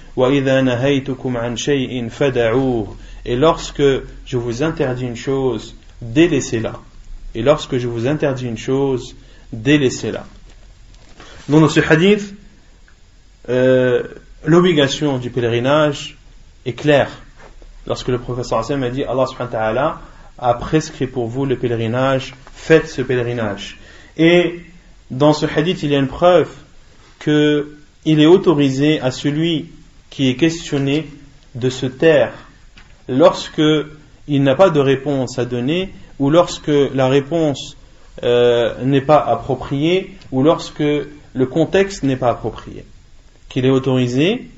[3.27, 3.83] Et lorsque
[4.25, 6.73] je vous interdis une chose, délaissez-la.
[7.35, 9.15] Et lorsque je vous interdis une chose,
[9.63, 10.27] délaissez-la.
[11.49, 12.35] Donc dans ce hadith,
[13.49, 14.03] euh,
[14.45, 16.17] l'obligation du pèlerinage
[16.65, 17.11] est claire.
[17.87, 20.01] Lorsque le professeur Hassan a dit Allah subhanahu wa
[20.39, 23.79] a prescrit pour vous le pèlerinage, faites ce pèlerinage.
[24.17, 24.61] Et
[25.11, 26.49] dans ce hadith, il y a une preuve
[27.23, 29.71] qu'il est autorisé à celui
[30.11, 31.09] qui est questionné
[31.55, 32.33] de se taire
[33.09, 33.63] lorsque
[34.27, 37.77] il n'a pas de réponse à donner ou lorsque la réponse
[38.25, 42.85] euh, n'est pas approprié ou lorsque le contexte n'est pas approprié.
[43.49, 44.49] Qu'il est autorisé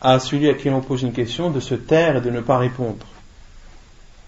[0.00, 2.58] à celui à qui on pose une question de se taire et de ne pas
[2.58, 3.06] répondre.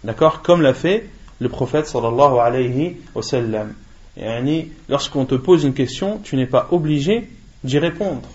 [0.02, 0.42] D'accord?
[0.42, 1.09] Comme l'a fait
[1.40, 3.74] le prophète sallallahu alayhi wa sallam.
[4.88, 7.28] Lorsqu'on te pose une question, tu n'es pas obligé
[7.64, 8.28] d'y répondre.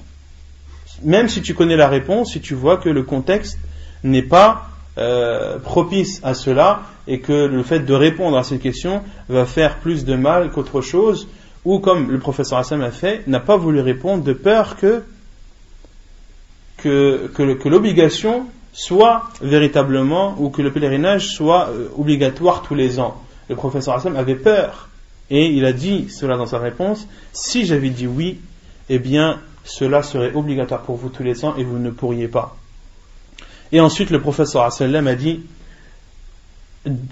[1.03, 3.57] Même si tu connais la réponse, si tu vois que le contexte
[4.03, 9.03] n'est pas euh, propice à cela et que le fait de répondre à cette question
[9.29, 11.29] va faire plus de mal qu'autre chose,
[11.63, 15.03] ou comme le professeur Hassan a fait, n'a pas voulu répondre de peur que,
[16.77, 23.21] que, l'obligation soit véritablement, ou que le pèlerinage soit euh, obligatoire tous les ans.
[23.49, 24.89] Le professeur Hassan avait peur,
[25.29, 28.39] et il a dit cela dans sa réponse, si j'avais dit oui,
[28.89, 32.57] eh bien cela serait obligatoire pour vous tous les ans et vous ne pourriez pas.
[33.71, 35.41] Et ensuite, le professeur a dit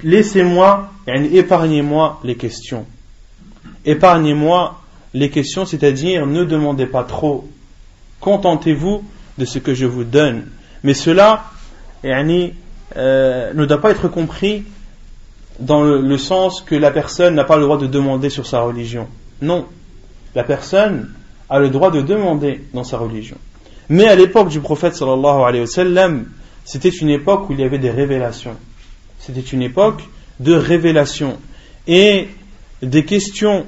[0.03, 2.85] Laissez-moi, épargnez-moi les questions.
[3.85, 4.81] Épargnez-moi
[5.13, 7.47] les questions, c'est-à-dire ne demandez pas trop.
[8.19, 9.03] Contentez-vous
[9.37, 10.47] de ce que je vous donne.
[10.83, 11.45] Mais cela
[12.05, 14.63] euh, ne doit pas être compris
[15.59, 19.07] dans le, sens que la personne n'a pas le droit de demander sur sa religion.
[19.41, 19.65] Non.
[20.35, 21.11] La personne
[21.49, 23.37] a le droit de demander dans sa religion.
[23.89, 26.25] Mais à l'époque du prophète sallallahu alayhi wa sallam,
[26.69, 28.55] c'était une époque où il y avait des révélations.
[29.17, 30.03] C'était une époque
[30.39, 31.39] de révélations.
[31.87, 32.27] Et
[32.83, 33.65] des questions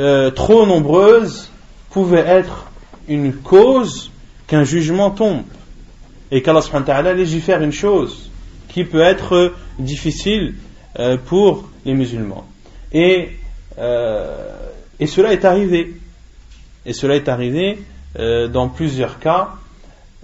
[0.00, 1.50] euh, trop nombreuses
[1.90, 2.70] pouvaient être
[3.08, 4.10] une cause
[4.46, 5.42] qu'un jugement tombe.
[6.30, 8.30] Et qu'Allah subhanahu légifère une chose
[8.70, 10.54] qui peut être difficile
[10.98, 12.46] euh, pour les musulmans.
[12.94, 13.26] Euh,
[14.98, 15.94] et cela est arrivé.
[16.86, 17.80] Et cela est arrivé
[18.16, 19.57] dans plusieurs cas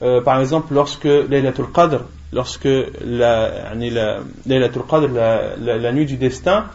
[0.05, 2.69] euh, par exemple, lorsque Laylatul Qadr, lorsque
[3.01, 6.67] la, la, Qadr, la, nuit du destin,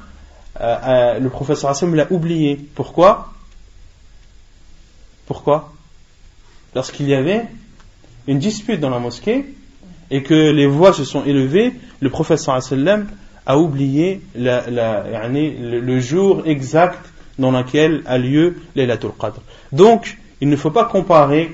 [0.59, 2.59] euh, euh, le professeur Hassan l'a oublié.
[2.73, 3.31] Pourquoi?
[5.27, 5.71] Pourquoi?
[6.73, 7.45] Lorsqu'il y avait
[8.27, 9.45] une dispute dans la mosquée
[10.09, 13.07] et que les voix se sont élevées, le professeur Hassan
[13.45, 17.05] a oublié le, jour exact
[17.37, 19.39] dans lequel a lieu Laylatul Qadr.
[19.71, 21.51] Donc, il ne faut pas comparer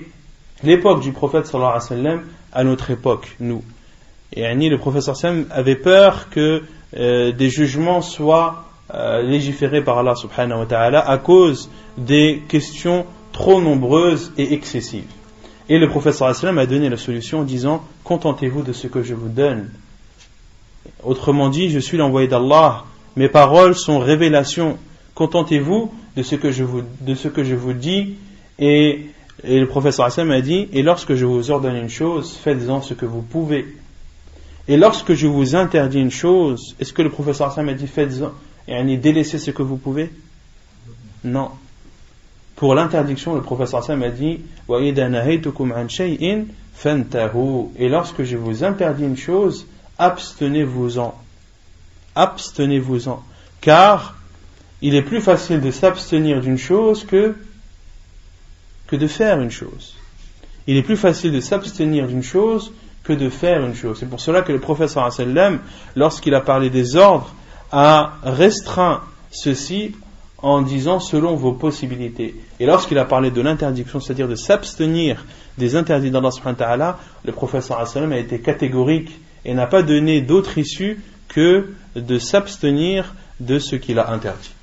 [0.64, 2.22] l'époque du prophète sallallahu alayhi wa sallam
[2.54, 3.64] à notre époque, nous.
[4.34, 6.64] Et Annie, le prophète sallam avait peur que
[6.98, 13.06] euh, des jugements soient euh, légiférés par Allah subhanahu wa ta'ala à cause des questions
[13.32, 15.12] trop nombreuses et excessives.
[15.68, 19.30] Et le professeur a donné la solution en disant Contentez-vous de ce que je vous
[19.30, 19.72] donne.
[21.04, 22.84] Autrement dit, je suis l'envoyé d'Allah,
[23.16, 24.78] mes paroles sont révélations.
[25.16, 28.16] Contentez-vous de ce que je vous, de ce que je vous dis.
[28.60, 29.08] Et,
[29.46, 32.94] et le professeur Hassan a dit Et lorsque je vous ordonne une chose, faites-en ce
[32.94, 33.66] que vous pouvez.
[34.68, 38.32] Et lorsque je vous interdis une chose, est-ce que le professeur Hassan a dit Faites-en,
[38.68, 40.12] et délaissez ce que vous pouvez?
[41.24, 41.52] Non.
[42.56, 44.82] Pour l'interdiction, le professeur Hassan a dit Et
[47.90, 51.16] lorsque je vous interdis une chose, abstenez-vous-en.
[52.16, 53.24] Abstenez-vous-en.
[53.62, 54.16] Car
[54.82, 57.36] il est plus facile de s'abstenir d'une chose que,
[58.88, 59.96] que de faire une chose.
[60.68, 62.72] Il est plus facile de s'abstenir d'une chose
[63.04, 63.98] que de faire une chose.
[64.00, 65.60] C'est pour cela que le professeur sallam,
[65.96, 67.34] lorsqu'il a parlé des ordres,
[67.72, 69.96] a restreint ceci
[70.40, 72.36] en disant selon vos possibilités.
[72.60, 75.26] Et lorsqu'il a parlé de l'interdiction, c'est-à-dire de s'abstenir
[75.58, 79.12] des interdits d'Allah le professeur a été catégorique
[79.44, 84.55] et n'a pas donné d'autre issue que de s'abstenir de ce qu'il a interdit.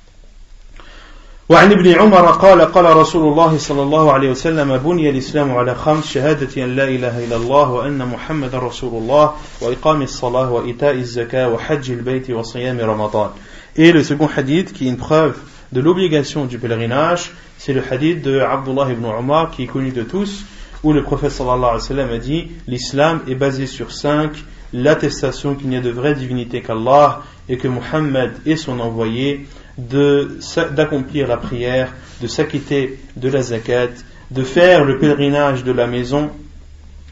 [1.53, 6.07] وعن ابن عمر قال قال رسول الله صلى الله عليه وسلم بني الإسلام على خمس
[6.07, 11.91] شهادة أن لا إله إلا الله وأن محمد رسول الله وإقام الصلاة وإيتاء الزكاة وحج
[11.91, 13.29] البيت وصيام رمضان
[13.75, 15.37] Et le second hadith qui est une preuve
[15.71, 20.01] de l'obligation du pèlerinage, c'est le hadith de Abdullah ibn Umar qui est connu de
[20.01, 20.45] tous,
[20.83, 24.31] où le prophète sallallahu alayhi wa sallam a dit L'islam est basé sur cinq
[24.73, 29.45] l'attestation qu'il n'y a de vraie divinité qu'Allah et que Muhammad est son envoyé,
[29.77, 33.89] d'accomplir la prière, de s'acquitter de la zakat,
[34.31, 36.31] de faire le pèlerinage de la maison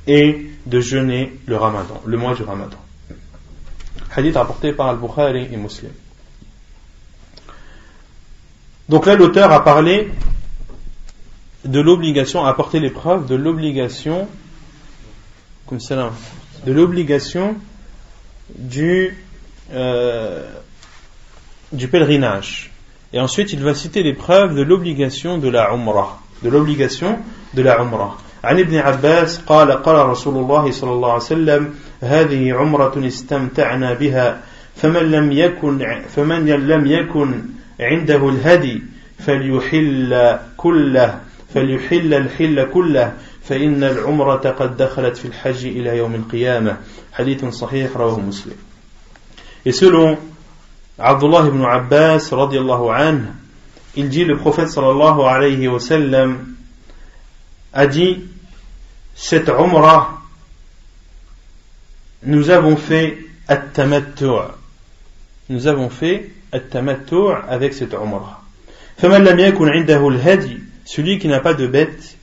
[0.08, 2.78] et de jeûner le ramadan, le mois du ramadan.
[4.14, 5.92] Hadith rapporté par Al-Bukhari et Muslim.
[8.90, 10.12] Donc là, l'auteur a parlé
[11.64, 14.28] de l'obligation, a apporté les preuves de l'obligation,
[15.66, 16.12] comme cela,
[16.66, 17.56] de l'obligation
[18.58, 19.18] du,
[19.72, 20.52] euh,
[21.73, 22.71] du pèlerinage.
[23.13, 26.21] Et ensuite, il va citer les preuves de l'obligation de la Umrah.
[26.43, 27.19] De l'obligation
[27.55, 28.17] de la Umrah.
[28.45, 34.41] عن ابن عباس قال قال رسول الله صلى الله عليه وسلم هذه عمرة استمتعنا بها
[34.77, 37.43] فمن لم يكن فمن لم يكن
[37.81, 38.83] عنده الهدي
[39.19, 41.21] فليحل كله
[41.55, 43.13] فليحل الحل كله
[43.43, 46.77] فإن العمرة قد دخلت في الحج إلى يوم القيامة
[47.13, 48.57] حديث صحيح رواه مسلم
[49.65, 50.17] Et selon
[50.98, 53.28] Abdullah ibn Abbas radiallahu anhu,
[53.96, 56.56] il dit le prophète sallallahu alayhi wa sallam
[57.74, 58.22] a dit
[59.16, 60.20] cette umrah
[62.24, 64.52] nous avons fait at-tamattu'
[65.50, 68.42] nous avons fait at-tamattu' avec cette umrah.
[70.86, 72.18] Celui qui n'a pas de bête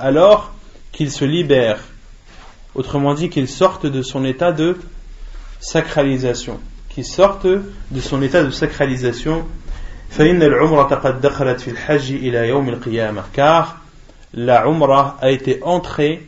[0.00, 0.54] alors
[0.92, 1.78] qu'il se libère.
[2.74, 4.76] Autrement dit qu'il sorte de son état de
[5.60, 6.60] sacralisation
[6.94, 9.44] qu'il sorte de son état de sacralisation.
[13.32, 13.80] car
[14.32, 16.26] la umrah a été entrée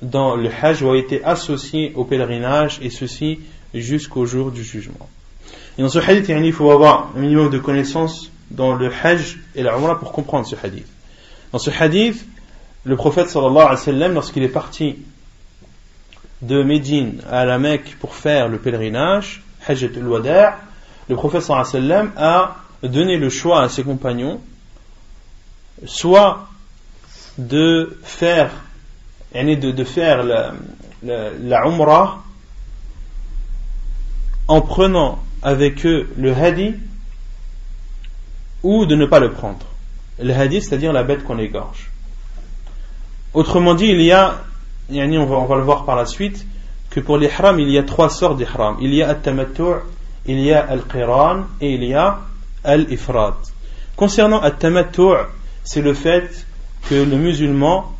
[0.00, 3.40] dans le hajj ou a été associée au pèlerinage et ceci
[3.72, 5.08] jusqu'au jour du jugement.
[5.76, 9.62] Et dans ce hadith, il faut avoir un minimum de connaissances dans le Hajj et
[9.62, 10.86] la Umrah pour comprendre ce hadith.
[11.52, 12.24] Dans ce hadith,
[12.84, 14.96] le prophète sallallahu alayhi wa sallam, lorsqu'il est parti
[16.42, 20.56] de Médine à la Mecque pour faire le pèlerinage, Hajj al-Wada',
[21.08, 24.40] le wa sallam a donné le choix à ses compagnons,
[25.86, 26.48] soit
[27.38, 28.50] de faire,
[29.34, 30.52] de, de faire la,
[31.02, 32.22] la, la Umrah
[34.48, 36.74] en prenant avec eux le hadi
[38.62, 39.66] ou de ne pas le prendre.
[40.22, 41.90] Le hadi, c'est-à-dire la bête qu'on égorge.
[43.34, 44.42] Autrement dit, il y a,
[44.90, 46.46] on va, on va le voir par la suite,
[46.90, 48.76] que pour l'ihram, il y a trois sortes d'ihram.
[48.80, 49.80] Il y a al-tamattu',
[50.26, 52.20] il y a al-qiran et il y a
[52.62, 53.34] al-ifrad.
[53.96, 55.26] Concernant al-tamattu',
[55.62, 56.46] c'est le fait
[56.88, 57.92] que le musulman,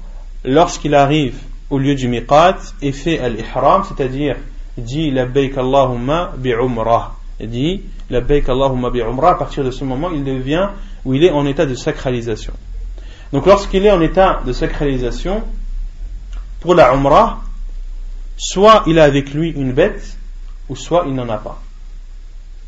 [0.45, 1.37] lorsqu'il arrive
[1.71, 4.37] au lieu du miqat et fait al-ihram, c'est-à-dire
[4.77, 10.25] dit labbaik Allahumma bi'umrah dit la Allahumma bi umrah, à partir de ce moment, il
[10.25, 10.69] devient
[11.05, 12.53] où il est en état de sacralisation.
[13.33, 15.43] Donc lorsqu'il est en état de sacralisation,
[16.65, 17.43] pour la umrah,
[18.39, 20.17] soit il a avec lui une bête,
[20.71, 21.61] ou soit il n'en a pas.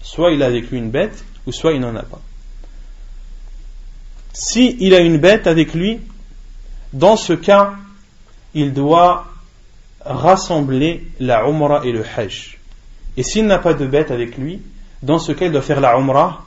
[0.03, 2.21] Soit il a avec lui une bête, ou soit il n'en a pas.
[4.35, 6.01] Si il a une bête avec lui,
[6.93, 7.73] dans ce cas,
[8.53, 9.29] il doit
[10.05, 12.59] rassembler la umrah et le hajj
[13.17, 14.61] Et s'il n'a pas de bête avec lui,
[15.03, 16.45] dans ce cas, il doit faire la Umrah,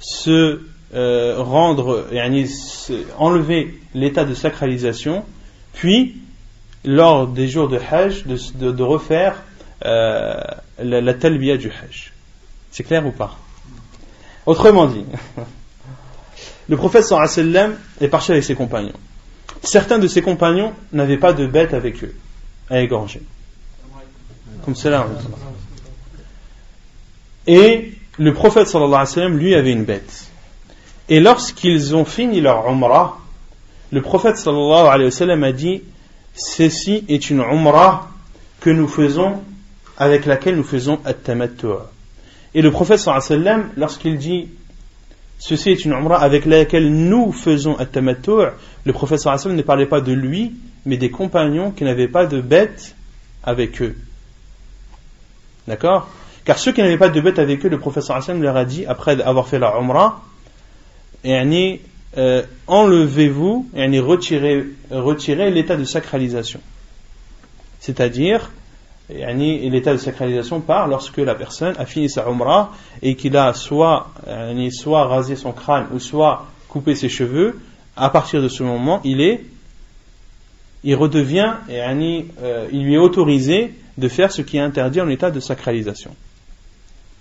[0.00, 0.60] se
[0.92, 2.06] euh, rendre,
[3.16, 5.24] enlever l'état de sacralisation,
[5.72, 6.21] puis,
[6.84, 9.42] lors des jours de Hajj, de, refaire
[9.84, 10.34] euh,
[10.78, 12.12] la, la talbiya du Hajj.
[12.70, 13.36] C'est clair ou pas?
[14.46, 15.04] Autrement dit,
[16.68, 18.92] le prophète sallam est parti avec ses compagnons.
[19.62, 22.14] Certains de ses compagnons n'avaient pas de bête avec eux
[22.68, 23.22] à égorger.
[24.64, 25.06] Comme cela.
[27.46, 30.26] Et le prophète sallam, lui, avait une bête.
[31.08, 33.18] Et lorsqu'ils ont fini leur umrah,
[33.92, 35.82] le prophète sallallahu alayhi wa sallam a dit
[36.34, 38.10] Ceci est une umrah
[38.60, 39.42] que nous faisons,
[39.96, 41.78] avec laquelle nous faisons at-tamattu'.
[42.54, 44.48] Et le prophète sallallahu lorsqu'il dit
[45.38, 48.52] Ceci est une umrah avec laquelle nous faisons at-tamattu',
[48.84, 50.54] le prophète sallallahu ne parlait pas de lui,
[50.86, 52.94] mais des compagnons qui n'avaient pas de bête
[53.44, 53.96] avec eux.
[55.68, 56.08] D'accord?
[56.44, 58.84] Car ceux qui n'avaient pas de bête avec eux, le professeur Hassan leur a dit,
[58.86, 60.22] après avoir fait la Umrah,
[62.18, 66.60] euh, enlevez-vous, et retirez, retirez l'état de sacralisation.
[67.80, 68.50] C'est-à-dire,
[69.08, 72.72] l'état de sacralisation part lorsque la personne a fini sa Umrah
[73.02, 74.10] et qu'il a soit,
[74.70, 77.60] soit rasé son crâne ou soit coupé ses cheveux.
[77.96, 79.44] À partir de ce moment, il est,
[80.84, 85.30] il redevient, euh, il lui est autorisé de faire ce qui est interdit en état
[85.30, 86.14] de sacralisation.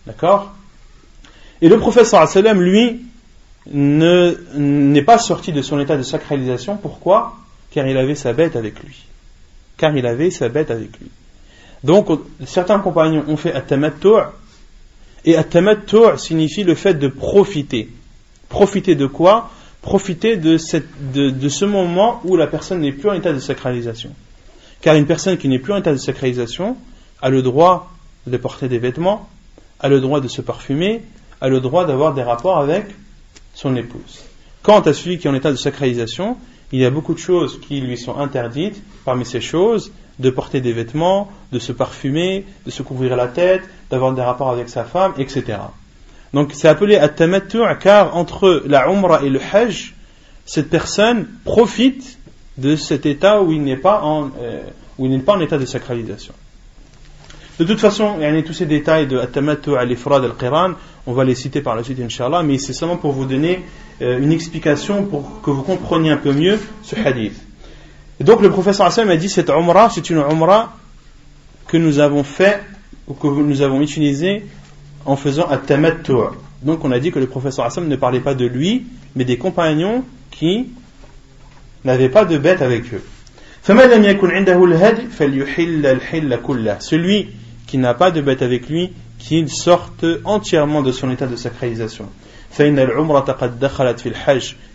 [0.06, 0.54] D'accord?
[1.62, 3.02] Et le prophète sallam, lui,
[3.68, 6.78] n'est pas sorti de son état de sacralisation.
[6.78, 7.38] Pourquoi?
[7.72, 9.06] Car il avait sa bête avec lui.
[9.78, 11.10] Car il avait sa bête avec lui.
[11.84, 12.08] Donc,
[12.46, 13.66] certains compagnons ont fait at
[15.24, 17.90] et at signifie le fait de profiter.
[18.50, 19.52] Profiter de quoi?
[19.82, 24.12] Profiter de ce moment où la personne n'est plus en état de sacralisation.
[24.82, 26.76] Car une personne qui n'est plus en état de sacralisation
[27.22, 27.92] a le droit
[28.28, 29.30] de porter des vêtements,
[29.80, 31.02] a le droit de se parfumer,
[31.40, 32.86] a le droit d'avoir des rapports avec
[33.62, 34.24] son épouse.
[34.64, 36.38] Quant à celui qui est en état de sacralisation,
[36.72, 38.82] il y a beaucoup de choses qui lui sont interdites.
[39.06, 43.64] Parmi ces choses, de porter des vêtements, de se parfumer, de se couvrir la tête,
[43.90, 45.60] d'avoir des rapports avec sa femme, etc.
[46.34, 49.96] Donc c'est appelé at-tamattu' car entre la umrah et le hajj,
[50.46, 52.18] cette personne profite
[52.58, 56.34] de cet état où il n'est pas en, euh, état de sacralisation.
[57.60, 60.74] De toute façon, il y a tous ces détails de Atamattu al-Ifrad al-Qiran,
[61.08, 63.62] on va les citer par la suite, Inch'Allah, mais c'est seulement pour vous donner
[64.02, 67.40] euh, une explication pour que vous compreniez un peu mieux ce hadith.
[68.20, 70.76] Et donc le professeur Hassan a dit cette umrah, c'est une umrah
[71.68, 72.62] que nous avons fait
[73.08, 74.44] ou que nous avons utilisé
[75.06, 76.14] en faisant Atamattu.
[76.62, 78.86] Donc on a dit que le professeur Hassan ne parlait pas de lui,
[79.16, 80.68] mais des compagnons qui
[81.84, 83.04] n'avaient pas de bête avec eux.
[86.80, 87.28] Celui
[87.68, 92.10] qui n'a pas de bête avec lui, qu'il sorte entièrement de son état de sacralisation.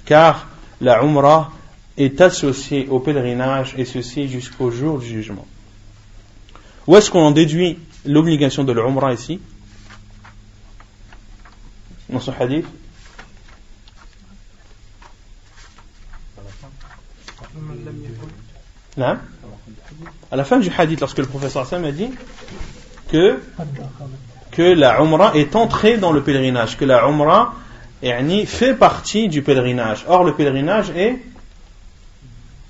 [0.05, 0.49] Car
[0.81, 1.51] la Umrah
[1.97, 5.47] est associée au pèlerinage et ceci jusqu'au jour du jugement.
[6.87, 9.41] Où est-ce qu'on en déduit l'obligation de l'Umrah ici?
[12.09, 12.67] Dans ce hadith?
[18.97, 19.19] Là?
[20.31, 22.11] À la fin du hadith, lorsque le professeur Sam a dit
[23.09, 23.41] que,
[24.56, 27.54] que la Umrah est entrée dans le pèlerinage, que la Umrah
[28.46, 30.06] fait partie du pèlerinage.
[30.08, 31.18] Or, le pèlerinage est,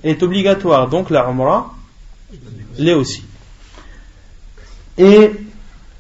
[0.04, 1.74] est obligatoire, donc la Umrah
[2.78, 3.24] l'est aussi.
[4.98, 5.32] Et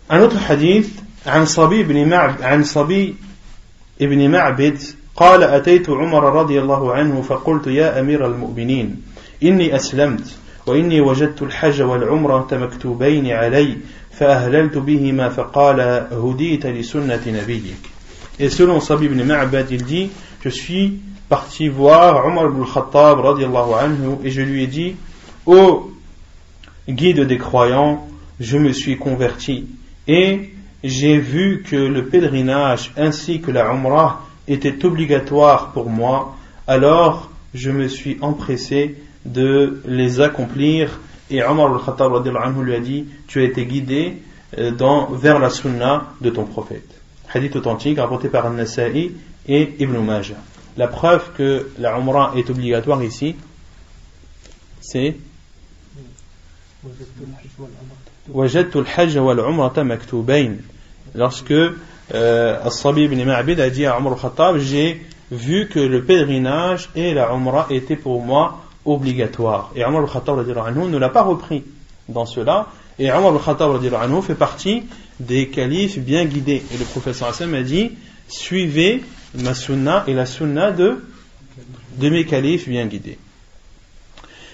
[0.09, 3.15] un autre hadith, عن صبي بن معبد عن صبي
[4.01, 4.81] ابن معبد
[5.15, 9.01] قال أتيت عمر رضي الله عنه فقلت يا أمير المؤمنين
[9.43, 13.77] إني أسلمت وإني وجدت الحج والعمرة مكتوبين علي
[14.15, 15.79] فأهللت بهما فقال
[16.11, 17.89] هديت لسنة نبيك
[18.39, 20.09] Et selon Sabi ibn Ma'bad, il dit
[20.43, 24.95] Je suis parti voir Omar ibn Khattab radiallahu anhu et je lui ai dit
[25.45, 25.91] Ô
[26.89, 28.07] guide des croyants,
[28.39, 29.67] je me suis converti
[30.07, 30.49] et
[30.83, 36.35] j'ai vu que le pèlerinage ainsi que la Umrah était obligatoire pour moi,
[36.67, 38.95] alors je me suis empressé
[39.25, 40.99] de les accomplir
[41.30, 42.12] et Omar al-Khattab
[42.62, 44.16] lui a dit Tu as été guidé
[44.58, 46.88] euh, dans, vers la sunna de ton prophète.
[47.32, 49.12] Hadith authentique rapporté par An-Nasa'i
[49.48, 50.36] et Ibn Majah.
[50.76, 53.34] La preuve que la Umrah est obligatoire ici,
[54.80, 55.16] c'est
[61.14, 66.90] Lorsque euh, As-Sabi ibn Ma'bid a dit à Omar al-Khattab J'ai vu que le pèlerinage
[66.94, 69.70] et la Umrah étaient pour moi obligatoire.
[69.76, 71.64] Et Omar al-Khattab ne l'a pas repris
[72.08, 72.68] dans cela.
[72.98, 74.84] Et Omar al-Khattab fait partie
[75.20, 76.62] des califes bien guidés.
[76.72, 77.92] Et le professeur Hassan a dit
[78.28, 79.02] Suivez
[79.34, 81.04] ma sunna et la sunna de,
[81.98, 83.18] de mes califes bien guidés.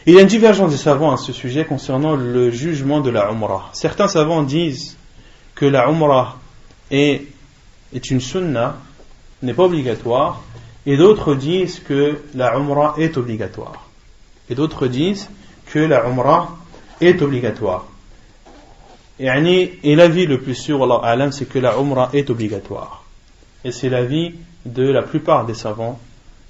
[0.05, 3.31] Il y a une divergence des savants à ce sujet concernant le jugement de la
[3.31, 3.71] Umrah.
[3.73, 4.97] Certains savants disent
[5.55, 6.39] que la Umrah
[6.91, 7.23] est,
[7.95, 8.77] est une sunna,
[9.43, 10.43] n'est pas obligatoire,
[10.87, 13.92] et d'autres disent que la Umrah est obligatoire.
[14.53, 15.31] Et d'autres disent
[15.65, 16.59] que la Umrah
[17.01, 17.87] est obligatoire.
[19.19, 19.25] Et
[19.97, 23.03] l'avis le plus sûr, Allah c'est que la Umrah est obligatoire.
[23.65, 24.35] Et c'est l'avis
[24.67, 25.99] de la plupart des savants.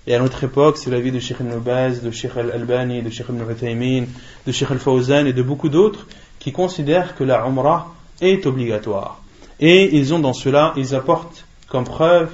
[0.08, 3.28] Et à notre époque, c'est l'avis de Sheikh Ibn Baz, de Sheikh Al-Albani, de Sheikh
[3.28, 4.06] Ibn Uthaymin,
[4.44, 6.08] de Sheikh Al-Fawzan et de beaucoup d'autres
[6.40, 9.20] qui considèrent que la Umrah est obligatoire.
[9.60, 12.32] Et ils ont dans cela, ils apportent comme preuve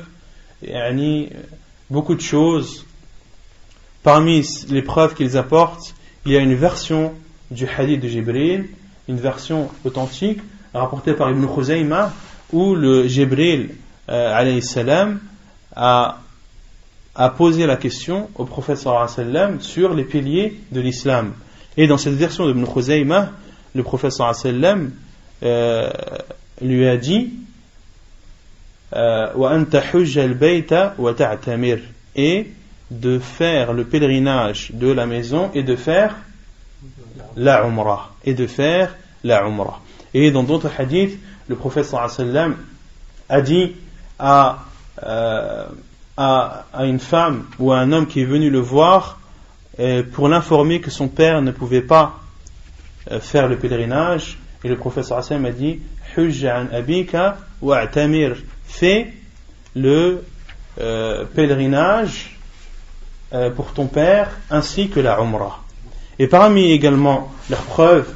[1.91, 2.87] beaucoup de choses.
[4.03, 5.95] Parmi les preuves qu'ils apportent,
[6.25, 7.15] il y a une version
[7.51, 8.69] du hadith de Jibril,
[9.09, 10.41] une version authentique
[10.75, 12.13] rapportée par Ibn Khuzayma,
[12.53, 13.71] où le Jibril
[14.09, 15.21] euh, salam,
[15.75, 16.19] a,
[17.37, 18.79] posé la question au prophète
[19.61, 21.33] sur les piliers de l'islam.
[21.77, 23.33] Et dans cette version de Ibn Khuzayma,
[23.75, 24.13] le prophète
[25.43, 25.91] euh,
[26.61, 27.31] lui a dit
[28.95, 29.27] euh,
[32.17, 32.47] et
[32.91, 36.17] de faire le pèlerinage de la maison et de faire
[37.37, 39.43] la umrah et de faire la
[40.15, 41.19] et dans d'autres hadiths
[41.49, 42.57] le prophète sallam
[43.29, 43.75] a dit
[44.19, 44.65] à,
[45.03, 45.67] euh,
[46.17, 49.19] à, à, une femme ou à un homme qui est venu le voir
[49.81, 52.21] euh, pour l'informer que son père ne pouvait pas
[53.11, 54.39] euh, faire le pèlerinage.
[54.65, 55.81] Et le prophète sallam a dit
[56.73, 57.87] abika wa
[58.67, 59.13] fais
[59.75, 60.25] le
[61.35, 62.38] pèlerinage
[63.33, 65.61] euh, pour ton père ainsi que la Umrah.
[66.19, 68.13] Et parmi également leurs preuves,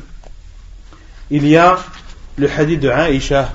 [1.31, 1.79] il y a
[2.37, 3.53] le hadith de Aïcha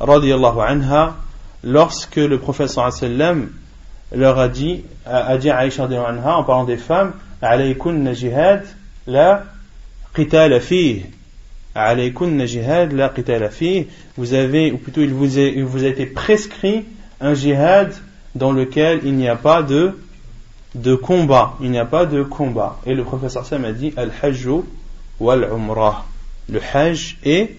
[0.00, 1.16] radiallahu anha
[1.62, 3.50] lorsque le prophète sallam
[4.12, 8.64] leur a dit, a dit à Aïcha anha en parlant des femmes, alaykunna jihad
[9.06, 9.44] la
[10.14, 11.04] qital fih
[11.76, 16.84] vous avez, ou plutôt il vous, il vous a été prescrit
[17.20, 17.94] un jihad
[18.34, 19.96] dans lequel il n'y a pas de,
[20.74, 21.54] de combat.
[21.60, 22.78] Il n'y a pas de combat.
[22.86, 24.62] Et le professeur Sam a dit Al-Hajju
[25.18, 26.04] wal-Umrah.
[26.48, 27.56] Le Hajj et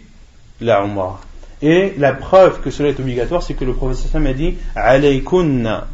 [0.59, 1.19] la Umrah.
[1.61, 5.87] Et la preuve que cela est obligatoire, c'est que le professeur Sam a dit Alaykunna.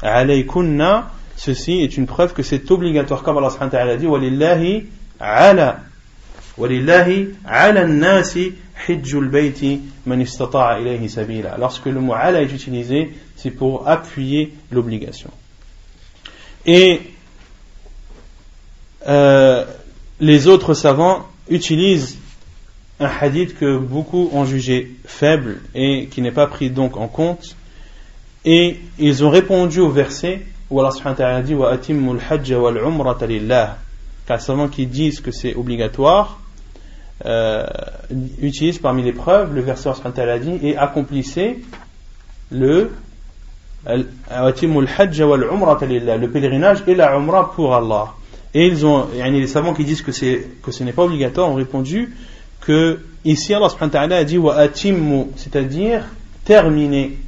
[0.00, 3.22] Alaykunna, ceci est une preuve que c'est obligatoire.
[3.22, 4.86] Comme Allah a dit Walillahi
[5.20, 5.80] ala
[6.58, 6.74] Lorsque
[11.86, 15.30] le mot ala est utilisé, c'est pour appuyer l'obligation.
[16.66, 17.00] Et
[19.06, 19.64] euh,
[20.20, 22.18] les autres savants utilisent
[23.00, 27.56] un hadith que beaucoup ont jugé faible et qui n'est pas pris donc en compte.
[28.44, 32.80] Et ils ont répondu au verset où Allah subhanahu wa dit Wa atimul hajja wal.
[34.26, 36.40] Car savants qui disent que c'est obligatoire,
[37.24, 37.66] euh,
[38.40, 41.62] utilise parmi les preuves le verset a dit et accomplissez
[42.50, 42.90] le
[43.86, 44.02] le
[46.26, 48.14] pèlerinage et la umrah pour Allah.
[48.54, 52.14] Et ils ont, les savants qui disent que, que ce n'est pas obligatoire ont répondu
[52.60, 54.38] que ici Allah a dit
[55.36, 56.04] c'est-à-dire
[56.44, 57.18] terminer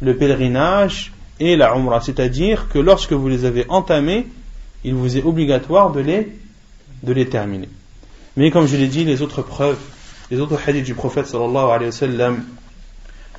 [0.00, 4.26] le pèlerinage et la umrah, c'est-à-dire que lorsque vous les avez entamés,
[4.84, 6.28] il vous est obligatoire de les,
[7.02, 7.68] de les terminer.
[8.36, 9.78] Mais comme je l'ai dit, les autres preuves,
[10.30, 12.44] les autres hadiths du prophète sallallahu alayhi wa sallam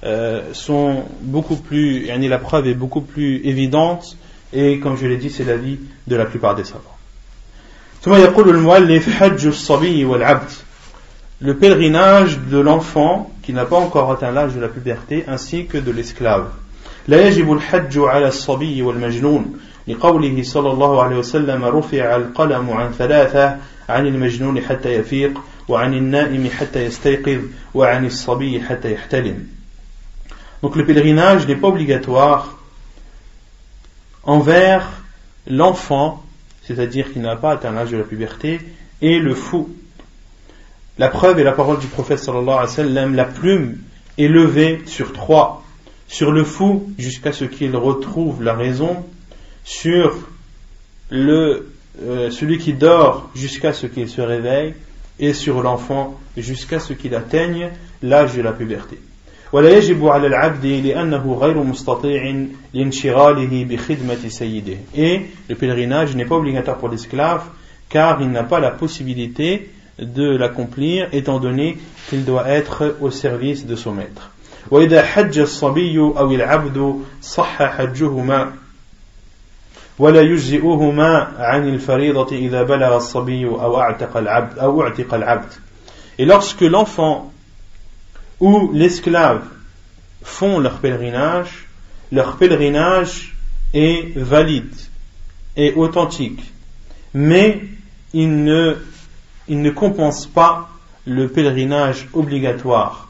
[0.03, 4.17] euh, sont beaucoup plus, yani la preuve est beaucoup plus évidente
[4.53, 6.97] et comme je l'ai dit, c'est l'avis de la plupart des savants.
[11.43, 15.79] Le pèlerinage de l'enfant qui n'a pas encore atteint l'âge de la puberté ainsi que
[15.79, 16.51] de l'esclave.
[17.09, 23.57] لا يجب الحج على الصبي والمجنون لقوله صلى الله عليه وسلم رفع القلم عن ثلاثة
[23.89, 27.41] عن المجنون حتى يفيق وعن النائم حتى يستيقظ
[27.75, 29.47] وعن الصبي حتى يحتلم
[30.66, 32.58] donc le pèlerinage n'est pas obligatoire
[34.24, 35.04] envers
[35.46, 36.24] l'enfant,
[36.64, 38.60] c'est-à-dire qui n'a pas atteint l'âge de la puberté,
[39.00, 39.70] et le fou.
[40.98, 43.78] La preuve est la parole du prophète sallallahu alayhi wa sallam, la plume
[44.18, 45.64] est levée sur trois,
[46.08, 49.06] sur le fou jusqu'à ce qu'il retrouve la raison,
[49.64, 50.18] sur
[51.12, 51.62] euh,
[52.32, 54.74] celui qui dort jusqu'à ce qu'il se réveille
[55.20, 57.70] et sur l'enfant jusqu'à ce qu'il atteigne
[58.02, 59.00] l'âge de la puberté
[59.55, 59.61] Et
[65.49, 67.43] le pèlerinage n'est pas obligatoire pour l'esclave
[67.89, 71.79] car il n'a pas la possibilité de l'accomplir étant donné
[72.09, 74.31] qu'il doit être au service de son maître.
[74.71, 78.53] وإذا حج الصبي أو العبد صح حجهما
[79.99, 85.49] ولا يجزئهما عن الفريضة إذا بلغ الصبي أو أعتق العبد أو أعتق العبد.
[86.19, 87.33] Et lorsque l'enfant
[88.40, 89.44] ou l'esclave
[90.24, 91.68] font leur pèlerinage,
[92.12, 93.36] leur pèlerinage
[93.74, 94.76] est valide
[95.56, 96.42] et authentique,
[97.14, 97.62] mais
[98.14, 98.78] il ne,
[99.48, 100.70] il ne compense pas
[101.06, 103.10] le pèlerinage obligatoire.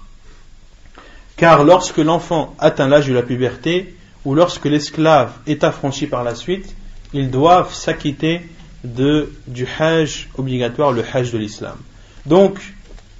[1.37, 6.35] Car lorsque l'enfant atteint l'âge de la puberté, ou lorsque l'esclave est affranchi par la
[6.35, 6.75] suite,
[7.13, 8.41] ils doivent s'acquitter
[8.83, 11.77] de, du hajj obligatoire, le hajj de l'islam.
[12.25, 12.59] Donc,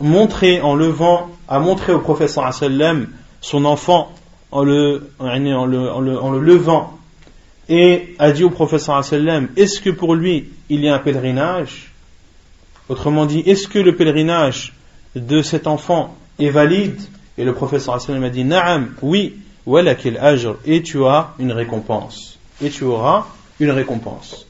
[0.00, 3.08] montré en levant, a montré au prophète sallam
[3.40, 4.12] son enfant
[4.50, 5.36] en le, en
[5.66, 6.98] le, en le, levant.
[7.68, 11.92] Et a dit au prophète sallam est-ce que pour lui il y a un pèlerinage?
[12.88, 14.72] Autrement dit, est-ce que le pèlerinage
[15.14, 17.00] de cet enfant est valide?
[17.36, 19.36] Et le prophète sallam a dit Naam, oui,
[19.66, 22.38] walakil ajr, et tu as une récompense.
[22.62, 23.26] Et tu auras
[23.60, 24.47] une récompense.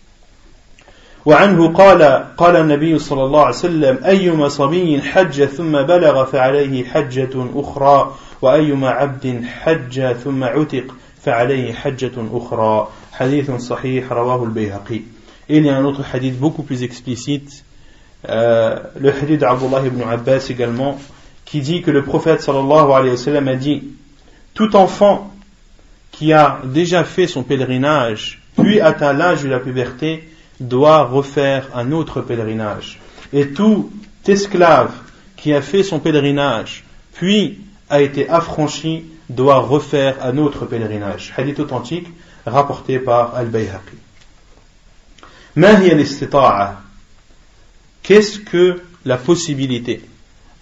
[1.26, 2.02] وعنه قال
[2.36, 8.90] قال النبي صلى الله عليه وسلم أيما صبي حج ثم بلغ فعليه حجة أخرى وأيما
[8.90, 15.00] عبد حج ثم عتق فعليه حجة أخرى حديث صحيح رواه البيهقي
[15.50, 17.64] Il y a un autre hadith beaucoup plus explicite,
[18.28, 20.98] euh, le hadith d'Abdullah ibn Abbas également,
[21.46, 23.82] qui dit que le prophète sallallahu alayhi wa sallam a dit
[24.52, 25.32] Tout enfant
[26.12, 30.28] qui a déjà fait son pèlerinage, puis atteint l'âge de la puberté,
[30.59, 32.99] doit refaire un autre pèlerinage.
[33.31, 33.91] Et tout
[34.27, 34.91] esclave
[35.35, 36.83] qui a fait son pèlerinage,
[37.13, 37.59] puis
[37.89, 41.33] a été affranchi, doit refaire un autre pèlerinage.
[41.37, 42.07] Hadith authentique
[42.45, 43.97] rapporté par Al-Bayhaqi.
[48.03, 50.01] Qu'est-ce que la possibilité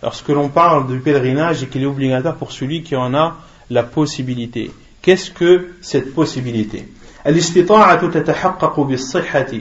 [0.04, 3.38] Lorsque l'on parle du pèlerinage et qu'il est obligatoire pour celui qui en a
[3.70, 4.72] la possibilité,
[5.02, 6.88] qu'est-ce que cette possibilité
[7.28, 9.52] الاستطاعة تتحقق بالصحة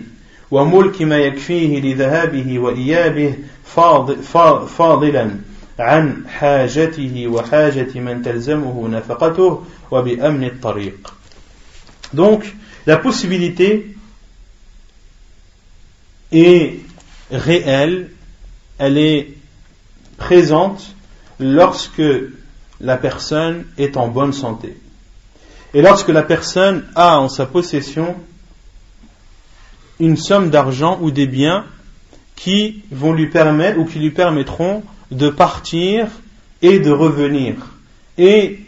[0.51, 3.35] وملك ما يكفيه لذهابه وإيابه
[4.67, 5.31] فاضلا
[5.79, 11.15] عن حاجته وحاجة من تلزمه نفقته وبأمن الطريق
[12.13, 12.43] Donc,
[12.87, 13.95] la possibilité
[16.33, 16.81] est
[17.31, 18.11] réelle,
[18.79, 19.29] elle est
[20.17, 20.97] présente
[21.39, 22.03] lorsque
[22.81, 24.77] la personne est en bonne santé.
[25.73, 28.17] Et lorsque la personne a en sa possession
[30.00, 31.66] une somme d'argent ou des biens
[32.36, 36.08] qui vont lui permettre ou qui lui permettront de partir
[36.62, 37.56] et de revenir.
[38.18, 38.60] Et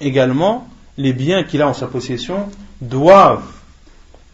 [0.00, 2.48] également, les biens qu'il a en sa possession
[2.80, 3.42] doivent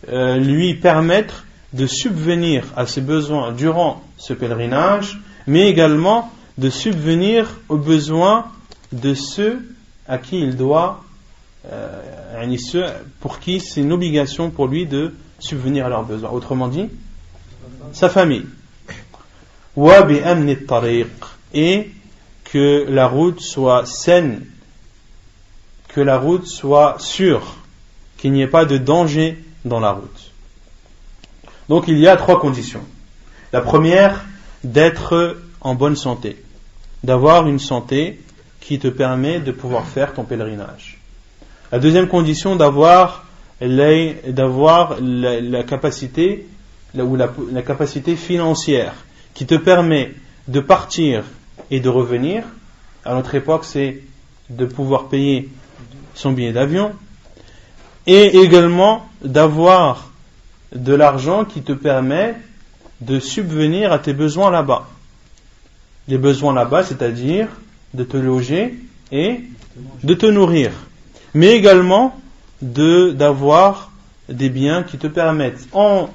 [0.09, 7.61] euh, lui permettre de subvenir à ses besoins durant ce pèlerinage, mais également de subvenir
[7.69, 8.47] aux besoins
[8.93, 9.61] de ceux
[10.07, 11.03] à qui il doit,
[11.71, 12.01] euh,
[13.21, 16.31] pour qui c'est une obligation pour lui de subvenir à leurs besoins.
[16.31, 16.89] Autrement dit,
[17.93, 18.47] sa famille.
[21.55, 21.91] Et
[22.45, 24.47] que la route soit saine,
[25.89, 27.57] que la route soit sûre,
[28.17, 30.33] qu'il n'y ait pas de danger dans la route.
[31.69, 32.85] Donc il y a trois conditions.
[33.53, 34.25] La première,
[34.63, 36.43] d'être en bonne santé,
[37.03, 38.21] d'avoir une santé
[38.61, 40.99] qui te permet de pouvoir faire ton pèlerinage.
[41.71, 43.24] La deuxième condition, d'avoir
[43.61, 46.47] d'avoir la, capacité
[46.95, 48.95] ou la, capacité financière
[49.35, 50.13] qui te permet
[50.49, 51.25] de partir
[51.71, 52.45] et de revenir.
[53.05, 54.01] À notre époque, c'est
[54.51, 55.49] de pouvoir payer
[56.15, 56.93] son billet d'avion
[58.07, 60.11] et également d'avoir
[60.75, 62.35] de l'argent qui te permet
[63.01, 64.89] de subvenir à tes besoins là-bas.
[66.09, 67.49] Les besoins là-bas, c'est-à-dire
[67.95, 68.79] de te loger
[69.11, 69.41] et
[70.03, 70.73] de te nourrir,
[71.33, 72.15] mais également
[72.65, 73.93] de d'avoir
[74.29, 76.09] des biens qui te permettent, en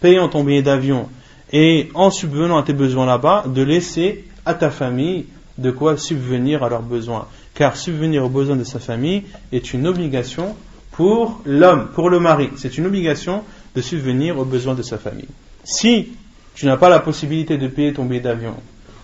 [0.00, 1.08] payant ton billet d'avion
[1.52, 5.26] et en subvenant à tes besoins là-bas, de laisser à ta famille
[5.58, 7.26] de quoi subvenir à leurs besoins.
[7.54, 10.56] Car subvenir aux besoins de sa famille est une obligation
[10.90, 12.48] pour l'homme, pour le mari.
[12.56, 13.44] C'est une obligation
[13.76, 15.28] de subvenir aux besoins de sa famille.
[15.62, 16.08] Si
[16.54, 18.54] tu n'as pas la possibilité de payer ton billet d'avion,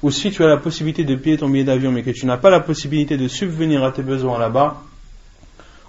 [0.02, 2.36] ou si tu as la possibilité de payer ton billet d'avion mais que tu n'as
[2.36, 4.82] pas la possibilité de subvenir à tes besoins là-bas,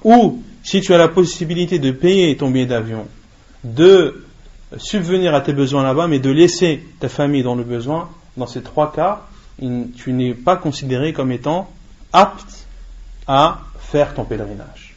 [0.03, 3.07] ou si tu as la possibilité de payer ton billet d'avion,
[3.63, 4.23] de
[4.77, 8.07] subvenir à tes besoins là-bas, mais de laisser ta famille dans le besoin,
[8.37, 9.23] dans ces trois cas,
[9.57, 11.71] tu n'es pas considéré comme étant
[12.13, 12.67] apte
[13.25, 14.95] à faire ton pèlerinage.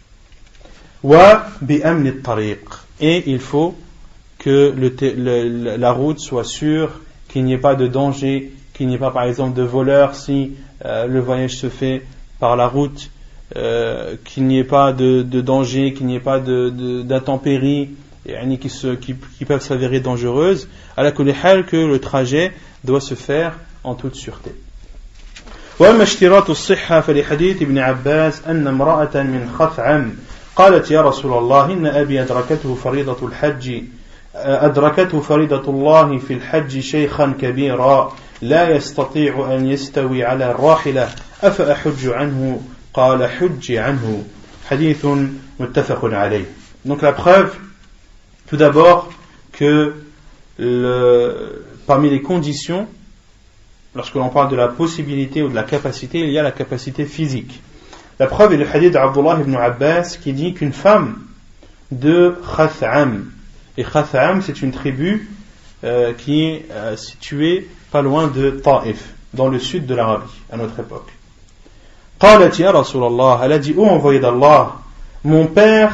[3.01, 3.75] Et il faut
[4.37, 4.75] que
[5.79, 9.23] la route soit sûre, qu'il n'y ait pas de danger, qu'il n'y ait pas par
[9.23, 10.53] exemple de voleurs si
[10.85, 12.03] euh, le voyage se fait
[12.39, 13.09] par la route,
[13.56, 17.90] euh, qu'il n'y ait pas de, danger, qu'il n'y ait pas d'intempéries
[18.26, 18.70] qui,
[19.02, 20.68] qui, qui, peuvent s'avérer dangereuses,
[20.98, 22.52] à la que le trajet
[22.84, 24.52] doit se faire en toute sûreté.
[25.80, 30.12] وأما اشتراط الصحة فلحديث ابن عباس أن امرأة من خثعم
[30.56, 33.82] قالت يا رسول الله إن أبي أدركته فريضة الحج
[34.36, 41.10] أدركته فريضة الله في الحج شيخا كبيرا لا يستطيع أن يستوي على الراحلة
[41.44, 42.62] أفأحج عنه
[42.94, 44.24] قال حج عنه
[44.70, 45.06] حديث
[45.60, 46.46] متفق عليه
[46.86, 47.54] Donc la preuve,
[48.48, 49.10] tout d'abord,
[49.52, 49.94] que
[50.58, 52.88] le, parmi les conditions,
[53.94, 57.06] lorsque l'on parle de la possibilité ou de la capacité, il y a la capacité
[57.06, 57.62] physique.
[58.20, 61.20] La preuve est le hadith d'Abdullah ibn Abbas qui dit qu'une femme
[61.92, 63.32] de Khath'am,
[63.78, 65.30] et Khath'am c'est une tribu
[65.84, 70.58] euh, qui est euh, située pas loin de Taif, dans le sud de l'Arabie, à
[70.58, 71.10] notre époque.
[72.22, 74.78] قالت يا رسول الله elle a dit oh envoyé d'Allah
[75.24, 75.94] mon père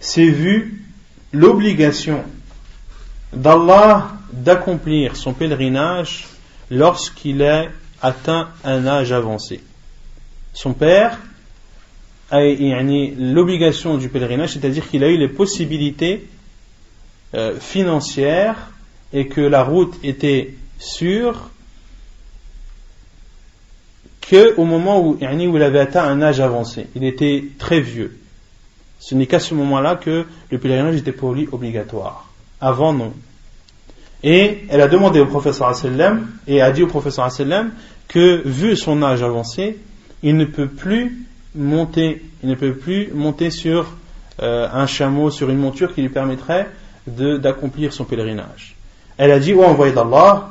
[0.00, 0.84] s'est vu
[1.32, 2.22] l'obligation
[3.32, 6.26] d'Allah d'accomplir son pèlerinage
[6.70, 7.66] lorsqu'il a
[8.02, 9.60] atteint un âge avancé.
[10.52, 11.18] Son père
[12.30, 16.26] a l'obligation du pèlerinage, c'est-à-dire qu'il a eu les possibilités
[17.34, 18.70] euh, financières
[19.12, 21.50] et que la route était sûre
[24.29, 26.87] qu'au moment où, il avait atteint un âge avancé.
[26.95, 28.17] Il était très vieux.
[28.99, 32.29] Ce n'est qu'à ce moment-là que le pèlerinage était pour lui obligatoire.
[32.61, 33.13] Avant, non.
[34.23, 37.71] Et elle a demandé au professeur sallam et a dit au professeur sallam
[38.09, 39.77] que vu son âge avancé,
[40.23, 41.25] il ne peut plus
[41.55, 43.93] monter, il ne peut plus monter sur
[44.41, 46.67] euh, un chameau, sur une monture qui lui permettrait
[47.07, 48.75] d'accomplir son pèlerinage.
[49.17, 50.49] Elle a dit, oh envoyé d'Allah,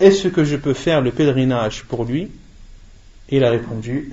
[0.00, 2.28] est-ce que je peux faire le pèlerinage pour lui?
[3.30, 4.12] Il a répondu,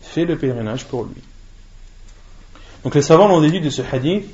[0.00, 1.22] fais le pèlerinage pour lui.
[2.82, 4.24] Donc les savants ont déduit de ce hadith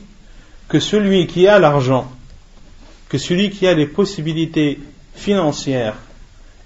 [0.69, 2.11] que celui qui a l'argent
[3.11, 4.79] que celui qui a les possibilités
[5.15, 5.97] financières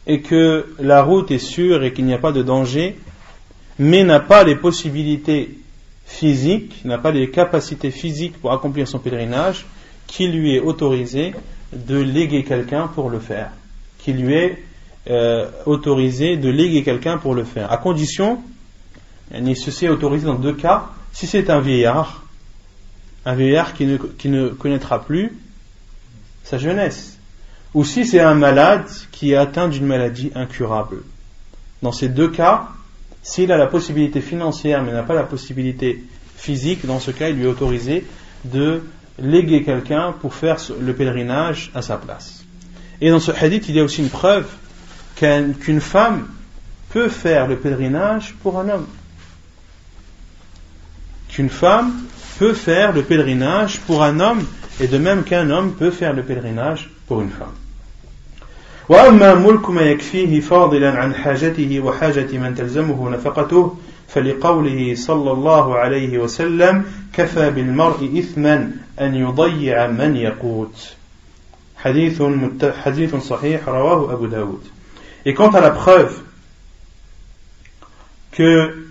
[0.07, 2.99] et que la route est sûre et qu'il n'y a pas de danger,
[3.79, 5.59] mais n'a pas les possibilités
[6.05, 9.65] physiques, n'a pas les capacités physiques pour accomplir son pèlerinage,
[10.07, 11.33] qui lui est autorisé
[11.73, 13.51] de léguer quelqu'un pour le faire.
[13.99, 14.63] Qui lui est
[15.09, 17.71] euh, autorisé de léguer quelqu'un pour le faire.
[17.71, 18.43] À condition,
[19.33, 22.25] et ceci est autorisé dans deux cas, si c'est un vieillard,
[23.25, 25.33] un vieillard qui ne connaîtra plus
[26.43, 27.19] sa jeunesse.
[27.75, 31.03] Ou si c'est un malade qui est atteint d'une maladie incurable.
[31.83, 32.69] Dans ces deux cas,
[33.23, 36.05] s'il a la possibilité financière mais n'a pas la possibilité
[36.37, 38.07] physique, dans ce cas, il lui est autorisé
[38.45, 38.83] de
[39.19, 42.45] léguer quelqu'un pour faire le pèlerinage à sa place.
[43.01, 44.47] Et dans ce hadith, il y a aussi une preuve
[45.16, 46.28] qu'une femme
[46.90, 48.88] peut faire le pèlerinage pour un homme.
[51.30, 51.92] Qu'une femme
[52.40, 54.44] peut faire le pèlerinage pour un homme
[54.80, 57.56] et de même qu'un homme peut faire le pèlerinage pour une femme.
[58.90, 63.78] وأما ملك ما يكفيه فاضلا عن حاجته وحاجة من تلزمه نفقته
[64.08, 66.84] فلقوله صلى الله عليه وسلم
[67.14, 68.72] كفى بالمرء إثما
[69.02, 70.94] أن يضيع من يقوت
[71.78, 72.24] حديث
[72.84, 74.62] حديث صحيح رواه أبو داود
[75.25, 76.21] et quant à la preuve
[78.33, 78.87] que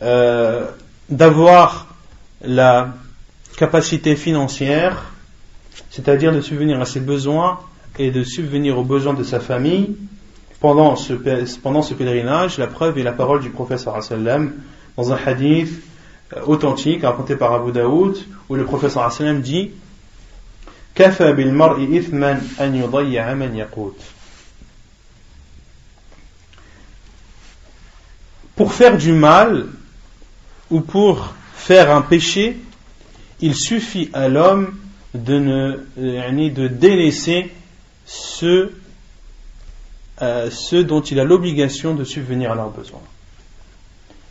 [0.00, 0.66] euh,
[1.08, 1.94] d'avoir
[2.42, 2.94] la
[3.56, 5.12] capacité financière,
[5.90, 7.60] c'est-à-dire de subvenir à ses besoins
[7.98, 9.96] et de subvenir aux besoins de sa famille
[10.60, 11.12] pendant ce,
[11.62, 12.58] pendant ce pèlerinage.
[12.58, 14.54] La preuve est la parole du professeur sallam
[14.96, 15.82] dans un hadith
[16.34, 18.16] euh, authentique raconté par Abu Daoud
[18.48, 19.72] où le professeur sallam dit
[28.56, 29.66] Pour faire du mal
[30.70, 32.56] ou pour faire un péché,
[33.40, 34.74] il suffit à l'homme
[35.14, 37.52] de, ne, de délaisser
[38.04, 38.74] ceux,
[40.20, 43.00] euh, ceux dont il a l'obligation de subvenir à leurs besoins.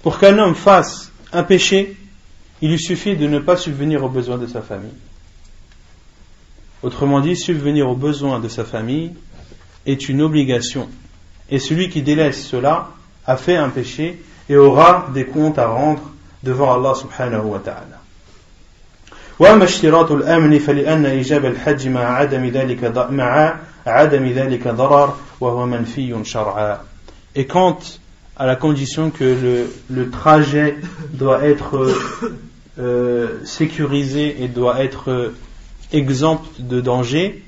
[0.01, 1.95] Pour qu'un homme fasse un péché,
[2.61, 4.93] il lui suffit de ne pas subvenir aux besoins de sa famille.
[6.83, 9.13] Autrement dit, subvenir aux besoins de sa famille
[9.85, 10.89] est une obligation.
[11.49, 12.89] Et celui qui délaisse cela
[13.26, 16.02] a fait un péché et aura des comptes à rendre
[16.42, 18.00] devant Allah subhanahu wa ta'ala.
[19.38, 26.24] وأما اشتراط الأمن فلأن إجابة الحج مع عدم ذلك مع عدم ذلك ضرر وهو منفي
[26.24, 26.78] شرعا.
[27.34, 27.78] Et quant
[28.38, 30.76] à la condition que le, le trajet
[31.12, 31.92] doit être
[32.78, 35.32] euh, sécurisé et doit être
[35.92, 37.42] exempt de danger,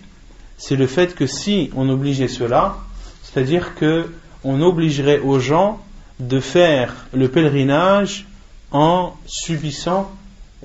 [0.59, 2.76] c'est le fait que si on obligeait cela,
[3.22, 4.06] c'est-à-dire que
[4.43, 5.79] on obligerait aux gens
[6.19, 8.25] de faire le pèlerinage
[8.71, 10.11] en subissant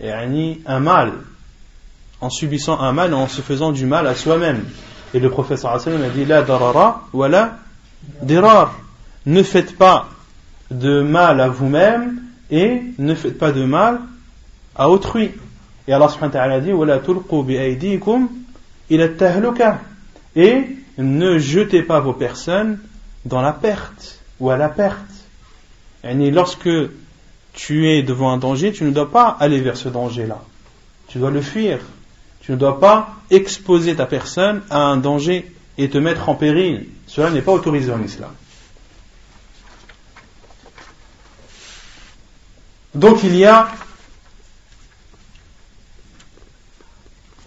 [0.02, 1.12] un mal,
[2.20, 4.64] en subissant un mal, en se faisant du mal à soi-même.
[5.14, 7.58] Et le professeur a dit La darara la
[8.22, 8.78] dirar.
[9.26, 10.08] Ne faites pas
[10.70, 14.00] de mal à vous-même et ne faites pas de mal
[14.74, 15.32] à autrui.
[15.86, 18.28] Et Allah subhanahu wa ta'ala a dit Wala tulqu bi aydikum
[18.90, 19.08] ila.
[20.36, 20.66] Et
[20.98, 22.78] ne jetez pas vos personnes
[23.24, 24.98] dans la perte ou à la perte.
[26.04, 26.70] Et lorsque
[27.52, 30.40] tu es devant un danger, tu ne dois pas aller vers ce danger-là.
[31.08, 31.80] Tu dois le fuir.
[32.40, 36.88] Tu ne dois pas exposer ta personne à un danger et te mettre en péril.
[37.06, 38.30] Cela n'est pas autorisé en islam.
[42.94, 43.68] Donc il y a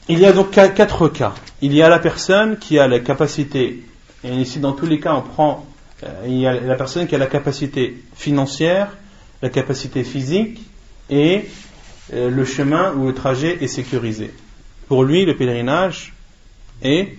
[0.07, 1.33] il y a donc quatre cas.
[1.61, 3.83] Il y a la personne qui a la capacité,
[4.23, 5.65] et ici dans tous les cas on prend,
[6.03, 8.95] euh, il y a la personne qui a la capacité financière,
[9.41, 10.61] la capacité physique
[11.09, 11.45] et
[12.13, 14.31] euh, le chemin ou le trajet est sécurisé.
[14.87, 16.13] Pour lui, le pèlerinage
[16.81, 17.15] est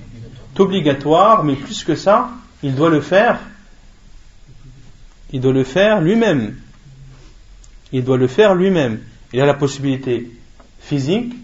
[0.58, 2.30] obligatoire, mais plus que ça,
[2.62, 3.40] il doit le faire.
[5.32, 6.56] Il doit le faire lui-même.
[7.92, 9.00] Il doit le faire lui-même.
[9.32, 10.30] Il a la possibilité
[10.80, 11.34] physique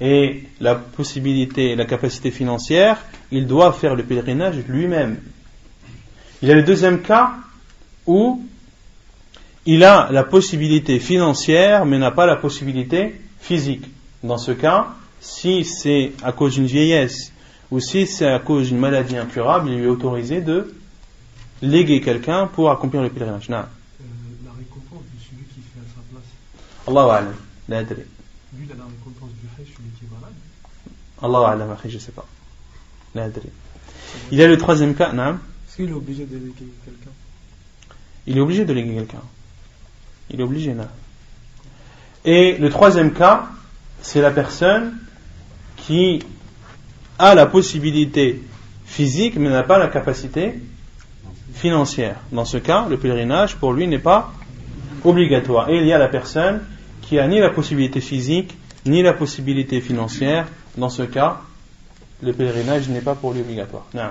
[0.00, 2.98] et la possibilité, la capacité financière,
[3.34, 5.18] il doit faire le pèlerinage lui-même.
[6.40, 7.32] Il y a le deuxième cas
[8.06, 8.46] où
[9.66, 13.86] il a la possibilité financière mais n'a pas la possibilité physique.
[14.22, 17.32] Dans ce cas, si c'est à cause d'une vieillesse
[17.72, 20.72] ou si c'est à cause d'une maladie incurable, il lui est autorisé de
[21.60, 23.50] léguer quelqu'un pour accomplir le pèlerinage.
[23.50, 23.54] Euh,
[24.44, 26.22] la récompense de celui qui fait à sa place.
[26.86, 27.34] Allah Alam.
[27.68, 27.88] La Lui,
[28.64, 30.34] il a la récompense du hajj, celui qui est malade.
[31.20, 32.26] Allah Alam, je ne sais pas.
[34.30, 37.10] Il y a le troisième cas, non Est-ce qu'il est obligé de léguer quelqu'un?
[38.26, 39.22] Il est obligé de léguer quelqu'un.
[40.30, 40.88] Il est obligé là.
[42.24, 43.48] Et le troisième cas,
[44.00, 44.96] c'est la personne
[45.76, 46.20] qui
[47.18, 48.42] a la possibilité
[48.86, 50.54] physique mais n'a pas la capacité
[51.54, 52.16] financière.
[52.32, 54.32] Dans ce cas, le pèlerinage pour lui n'est pas
[55.04, 55.68] obligatoire.
[55.68, 56.62] Et il y a la personne
[57.02, 58.56] qui a ni la possibilité physique
[58.86, 60.46] ni la possibilité financière.
[60.76, 61.40] Dans ce cas,
[62.24, 63.84] le pèlerinage n'est pas pour lui obligatoire.
[63.94, 64.10] Non.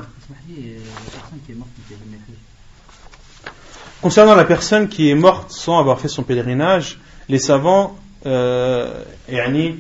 [4.02, 7.00] Concernant la personne qui est morte sans avoir fait son pèlerinage,
[7.30, 9.72] les savants, euh, euh,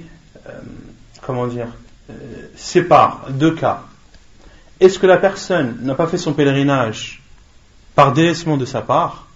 [1.21, 1.67] comment dire,
[2.09, 2.13] euh,
[2.55, 3.83] séparent deux cas.
[4.79, 7.21] Est-ce que la personne n'a pas fait son pèlerinage
[7.95, 9.27] par délaissement de sa part?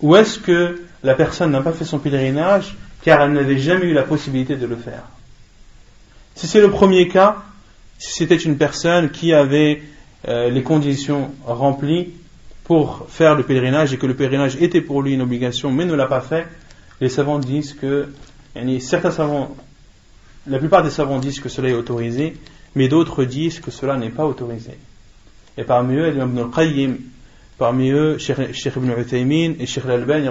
[0.00, 3.92] Ou est-ce que la personne n'a pas fait son pèlerinage car elle n'avait jamais eu
[3.92, 5.04] la possibilité de le faire?
[6.34, 7.36] Si c'est le premier cas,
[7.98, 9.82] si c'était une personne qui avait
[10.26, 12.12] les conditions remplies,
[12.64, 15.94] pour faire le pèlerinage et que le pèlerinage était pour lui une obligation mais ne
[15.94, 16.46] l'a pas fait,
[17.00, 18.08] les savants disent que,
[18.80, 19.54] certains savants,
[20.46, 22.36] la plupart des savants disent que cela est autorisé,
[22.74, 24.78] mais d'autres disent que cela n'est pas autorisé.
[25.58, 26.96] Et parmi eux, Ibn al-Qayyim,
[27.58, 30.28] parmi eux, Sheikh Ibn Uthaymin et Sheikh al-Albani,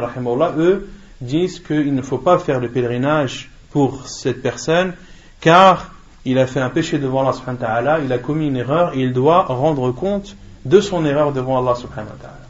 [0.57, 0.89] eux,
[1.21, 4.93] disent qu'il ne faut pas faire le pèlerinage pour cette personne,
[5.39, 5.92] car
[6.24, 9.44] il a fait un péché devant Allah, il a commis une erreur et il doit
[9.44, 12.48] rendre compte de son erreur devant Allah subhanahu wa ta'ala.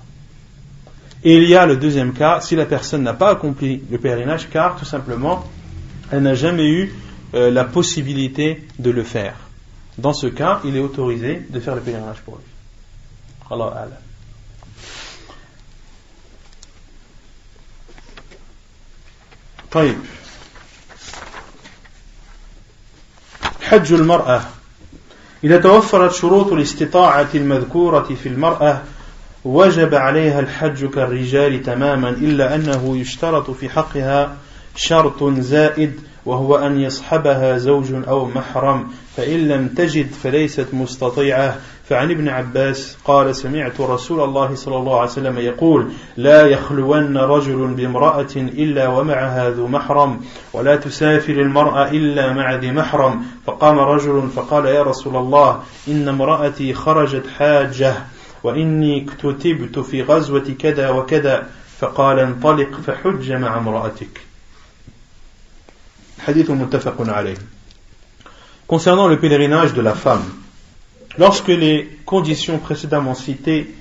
[1.24, 4.48] Et il y a le deuxième cas, si la personne n'a pas accompli le pèlerinage,
[4.50, 5.44] car tout simplement,
[6.11, 6.94] elle n'a jamais eu
[7.34, 9.34] euh, la possibilité de le faire.
[9.98, 12.44] Dans ce cas, il est autorisé de faire le pèlerinage pour lui.
[13.50, 14.00] Allah Allah.
[19.70, 19.96] طيب
[23.64, 24.41] حج المرأة.
[25.43, 28.82] إذا توفرت شروط الاستطاعة المذكورة في المرأة
[29.45, 34.36] وجب عليها الحج كالرجال تماما إلا أنه يشترط في حقها
[34.76, 41.57] شرط زائد وهو أن يصحبها زوج أو محرم فإن لم تجد فليست مستطيعة.
[41.93, 47.67] فعن ابن عباس قال سمعت رسول الله صلى الله عليه وسلم يقول لا يخلون رجل
[47.67, 50.21] بامرأة إلا ومعها ذو محرم
[50.53, 56.73] ولا تسافر المرأة إلا مع ذي محرم فقام رجل فقال يا رسول الله إن امرأتي
[56.73, 57.95] خرجت حاجة
[58.43, 61.47] وإني اكتتبت في غزوة كذا وكذا
[61.79, 64.21] فقال انطلق فحج مع امرأتك
[66.19, 67.37] حديث متفق عليه.
[68.67, 70.42] Concernant le pèlerinage de la femme,
[71.18, 73.74] lorsque les conditions précédemment citées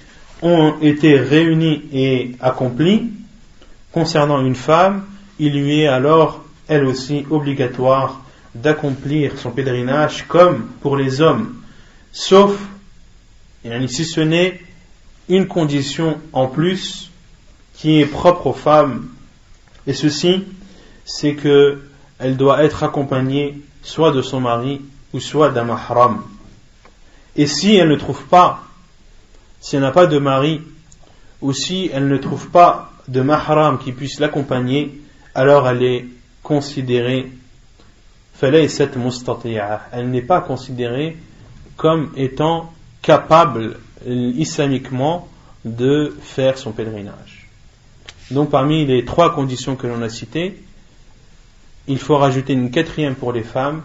[0.42, 3.10] ont été réunies et accomplies,
[3.92, 5.04] concernant une femme,
[5.38, 8.22] il lui est alors, elle aussi, obligatoire
[8.54, 11.54] d'accomplir son pèlerinage comme pour les hommes,
[12.12, 12.58] sauf,
[13.86, 14.60] si ce n'est
[15.28, 17.10] une condition en plus
[17.74, 19.08] qui est propre aux femmes,
[19.86, 20.44] et ceci,
[21.04, 24.80] c'est qu'elle doit être accompagnée soit de son mari
[25.12, 26.22] ou soit d'un mahram.
[27.36, 28.64] Et si elle ne trouve pas,
[29.60, 30.60] si elle n'a pas de mari,
[31.40, 35.00] ou si elle ne trouve pas de mahram qui puisse l'accompagner,
[35.34, 36.06] alors elle est
[36.42, 37.30] considérée,
[38.40, 41.16] elle n'est pas considérée
[41.76, 42.72] comme étant
[43.02, 45.28] capable islamiquement
[45.64, 47.48] de faire son pèlerinage.
[48.30, 50.60] Donc parmi les trois conditions que l'on a citées,
[51.86, 53.82] il faut rajouter une quatrième pour les femmes,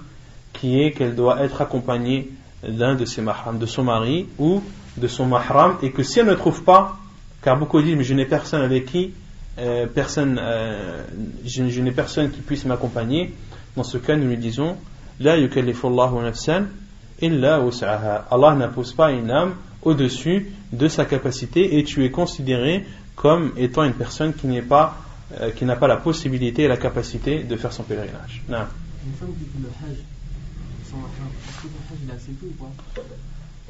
[0.53, 2.31] qui est qu'elle doit être accompagnée
[2.63, 4.61] d'un de ses mahrams, de son mari ou
[4.97, 6.97] de son mahram, et que si elle ne trouve pas,
[7.41, 9.13] car beaucoup disent, mais je n'ai personne avec qui,
[9.59, 11.03] euh, personne, euh,
[11.45, 13.33] je, n'ai personne qui puisse m'accompagner,
[13.75, 14.75] dans ce cas, nous lui disons,
[15.19, 16.65] La yukallifullahu nafsan
[17.21, 17.63] illa
[18.31, 22.85] Allah n'impose pas une âme au-dessus de sa capacité, et tu es considéré
[23.15, 24.97] comme étant une personne qui n'est pas
[25.41, 28.41] euh, qui n'a pas la possibilité et la capacité de faire son pèlerinage.
[28.47, 28.59] Non.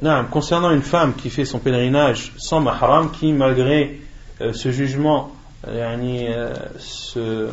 [0.02, 4.00] Non, concernant une femme qui fait son pèlerinage sans mahram, qui malgré
[4.42, 5.32] euh, ce jugement
[5.68, 7.50] euh, se,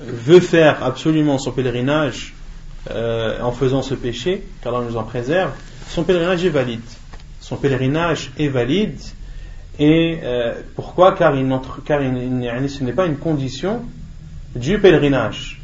[0.00, 2.34] veut faire absolument son pèlerinage
[2.88, 5.52] en faisant ce péché, car Allah nous en préserve,
[5.88, 6.80] son pèlerinage est valide.
[7.40, 8.98] Son pèlerinage est valide
[9.78, 11.12] et euh, pourquoi?
[11.12, 11.48] Car, il
[11.84, 13.82] car ce n'est pas une condition
[14.54, 15.60] du pèlerinage.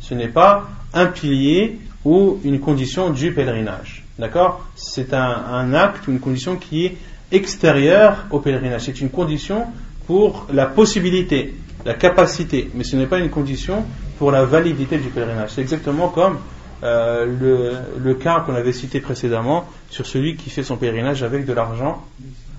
[0.00, 4.04] Ce n'est pas un pilier ou une condition du pèlerinage.
[4.18, 4.64] D'accord?
[4.74, 6.96] C'est un, un, acte, une condition qui est
[7.32, 8.82] extérieure au pèlerinage.
[8.82, 9.66] C'est une condition
[10.06, 13.84] pour la possibilité, la capacité, mais ce n'est pas une condition
[14.18, 15.50] pour la validité du pèlerinage.
[15.50, 16.38] C'est exactement comme
[16.82, 21.46] euh, le, le cas qu'on avait cité précédemment sur celui qui fait son pèlerinage avec
[21.46, 22.04] de l'argent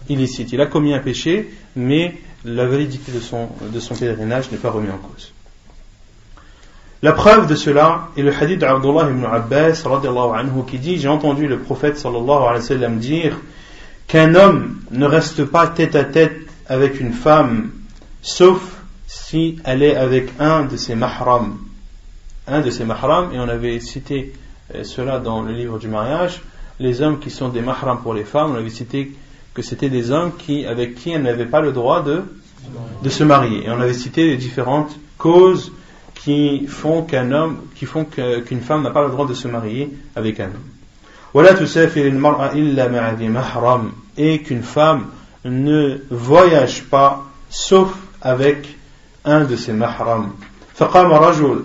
[0.09, 0.51] illicite.
[0.53, 4.71] Il a commis un péché, mais la validité de son, de son pèlerinage n'est pas
[4.71, 5.33] remise en cause.
[7.06, 11.45] La preuve de cela est le hadith d'Abdullah ibn Abbas anhu, qui dit J'ai entendu
[11.45, 13.38] le prophète sallallahu alayhi wa sallam dire
[14.08, 16.36] qu'un homme ne reste pas tête à tête
[16.68, 17.70] avec une femme,
[18.24, 18.60] sauf
[19.06, 21.60] si elle est avec un de ses mahrams.
[22.47, 24.34] Un de ses mahrams, et on avait cité
[24.74, 26.41] euh, cela dans le livre du mariage,
[26.80, 29.12] les hommes qui sont des mahrams pour les femmes, on avait cité
[29.53, 32.24] que c'était des hommes qui, avec qui elle n'avait pas le droit de,
[33.03, 33.68] de se marier.
[33.68, 35.72] Et on avait cité les différentes causes
[36.26, 39.95] qui font qu'un homme, qui font qu'une femme n'a pas le droit de se marier
[40.15, 40.59] avec un homme.
[44.17, 45.05] Et qu'une femme
[45.45, 48.76] ne voyage pas sauf avec
[49.23, 50.34] un de ses mahram.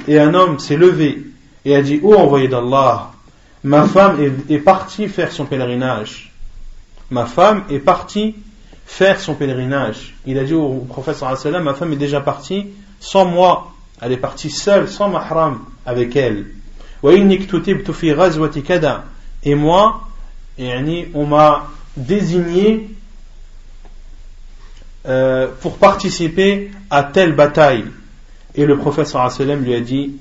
[0.07, 1.25] Et un homme s'est levé
[1.65, 3.13] et a dit, ô envoyé d'Allah,
[3.65, 6.31] ma femme est partie faire son pèlerinage
[7.11, 8.37] ma femme est partie
[8.87, 10.15] faire son pèlerinage.
[10.27, 11.17] Il a dit au prophète
[11.63, 12.69] ma femme est déjà partie
[13.01, 13.73] sans moi.
[14.01, 16.47] Elle est partie seule, sans mahram avec elle.
[19.43, 20.01] Et moi,
[21.15, 22.91] on m'a désigné
[25.07, 27.87] euh, pour participer à telle bataille.
[28.55, 30.17] Et le prophète sallam lui a dit,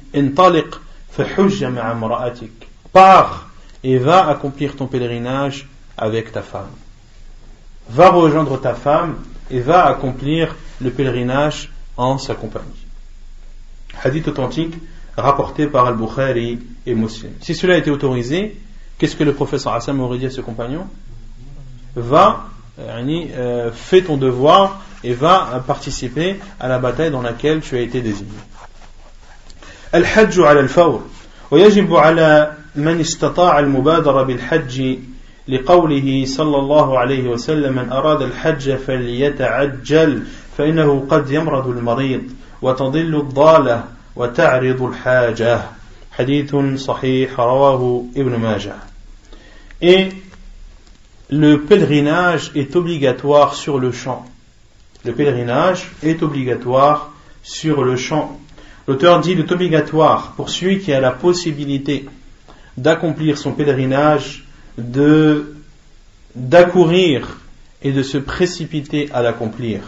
[2.93, 3.49] Pars
[3.83, 5.67] et va accomplir ton pèlerinage
[5.97, 6.71] avec ta femme.
[7.89, 9.17] Va rejoindre ta femme
[9.49, 12.88] et va accomplir le pèlerinage en sa compagnie
[14.02, 14.74] Hadith authentique
[15.16, 17.32] rapporté par Al-Bukhari et Muslim.
[17.40, 18.56] Si cela a été autorisé,
[18.98, 20.86] qu'est-ce que le professeur Hassan aurait dit à ses compagnons
[21.96, 22.46] Va,
[22.78, 28.00] euh, fais ton devoir et va participer à la bataille dans laquelle tu as été
[28.00, 28.38] désigné.
[29.94, 31.02] الحج على الفور
[31.50, 34.96] ويجب على من استطاع المبادرة بالحج
[35.48, 40.22] لقوله صلى الله عليه وسلم من أراد الحج فليتعجل
[40.58, 42.22] فإنه قد يمرض المريض
[42.62, 43.84] وتضل الضالة
[44.16, 45.60] وتعرض الحاجة
[46.12, 48.74] حديث صحيح رواه ابن ماجه
[49.82, 50.08] Et
[51.30, 54.24] le pèlerinage est obligatoire sur le champ.
[55.04, 57.12] Le pèlerinage est obligatoire
[57.42, 58.38] sur le champ.
[58.86, 62.06] L'auteur dit est obligatoire pour celui qui a la possibilité
[62.76, 64.44] d'accomplir son pèlerinage,
[64.78, 65.54] de
[66.34, 67.38] d'accourir
[67.82, 69.80] et de se précipiter à l'accomplir.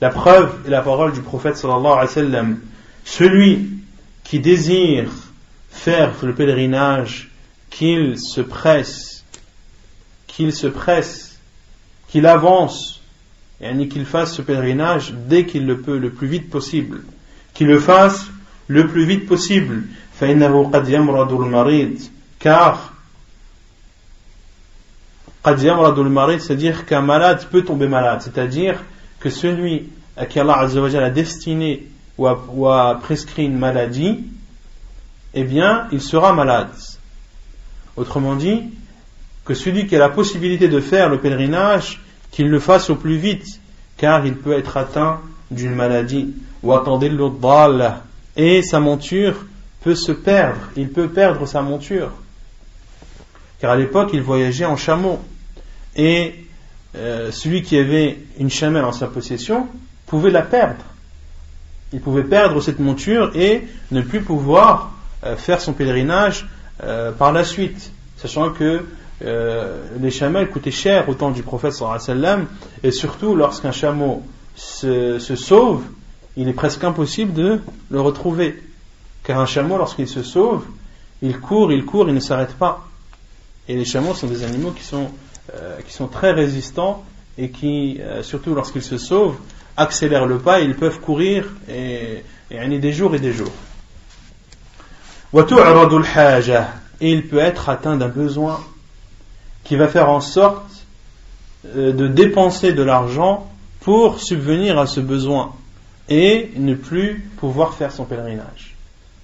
[0.00, 2.60] La preuve est la parole du prophète sallallahu alayhi wa sallam.
[3.04, 3.70] Celui
[4.24, 5.10] qui désire
[5.70, 7.30] faire le pèlerinage,
[7.70, 9.24] qu'il se presse,
[10.26, 11.38] qu'il se presse,
[12.08, 13.00] qu'il avance,
[13.60, 17.02] et qu'il fasse ce pèlerinage dès qu'il le peut, le plus vite possible.
[17.54, 18.26] Qu'il le fasse
[18.68, 19.84] le plus vite possible.
[22.38, 22.92] Car
[25.44, 28.82] c'est-à-dire qu'un malade peut tomber malade, c'est-à-dire
[29.26, 32.28] que celui à qui Allah a destiné ou
[32.68, 34.20] a, prescrit une maladie,
[35.34, 36.70] eh bien, il sera malade.
[37.96, 38.62] Autrement dit,
[39.44, 42.00] que celui qui a la possibilité de faire le pèlerinage,
[42.30, 43.60] qu'il le fasse au plus vite,
[43.96, 45.20] car il peut être atteint
[45.50, 46.32] d'une maladie.
[46.62, 47.40] Ou attendez l'autre
[48.36, 49.44] et sa monture
[49.80, 52.12] peut se perdre, il peut perdre sa monture.
[53.58, 55.18] Car à l'époque, il voyageait en chameau
[55.96, 56.45] et
[56.96, 59.68] euh, celui qui avait une chamelle en sa possession
[60.06, 60.82] pouvait la perdre.
[61.92, 64.92] Il pouvait perdre cette monture et ne plus pouvoir
[65.24, 66.48] euh, faire son pèlerinage
[66.82, 68.84] euh, par la suite, sachant que
[69.98, 72.44] les chamelles coûtaient cher au temps du prophète sallam,
[72.82, 74.22] et surtout lorsqu'un chameau
[74.54, 75.84] se, se, sauve,
[76.36, 78.62] il est presque impossible de le retrouver.
[79.24, 80.66] Car un chameau, lorsqu'il se sauve,
[81.22, 82.86] il court, il court, il ne s'arrête pas.
[83.68, 85.10] Et les chameaux sont des animaux qui sont
[85.54, 87.04] euh, qui sont très résistants
[87.38, 89.36] et qui, euh, surtout lorsqu'ils se sauvent,
[89.76, 93.52] accélèrent le pas et ils peuvent courir et, et des jours et des jours.
[97.00, 98.60] Et il peut être atteint d'un besoin
[99.64, 100.86] qui va faire en sorte
[101.76, 105.52] euh, de dépenser de l'argent pour subvenir à ce besoin
[106.08, 108.76] et ne plus pouvoir faire son pèlerinage.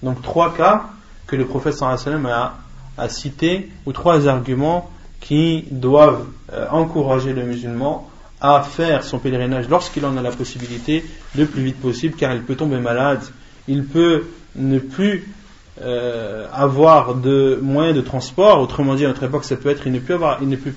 [0.03, 0.85] Donc trois cas
[1.27, 2.53] que le prophète a,
[2.97, 4.89] a cités, ou trois arguments
[5.23, 8.09] qui doivent euh, encourager le musulman
[8.41, 11.05] à faire son pèlerinage lorsqu'il en a la possibilité
[11.37, 13.21] le plus vite possible car il peut tomber malade,
[13.69, 14.25] il peut
[14.57, 15.33] ne plus
[15.81, 19.93] euh, avoir de moyens de transport, autrement dit à notre époque ça peut être il
[19.93, 20.73] ne peut avoir il ne peut,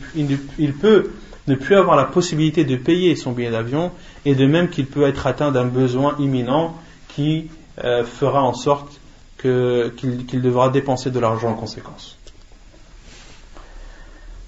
[0.59, 1.11] il peut
[1.49, 3.91] ne plus avoir la possibilité de payer son billet d'avion
[4.25, 6.77] et de même qu'il peut être atteint d'un besoin imminent
[7.09, 7.49] qui
[7.83, 9.01] euh, fera en sorte
[9.39, 12.16] qu'il devra dépenser de l'argent en conséquence.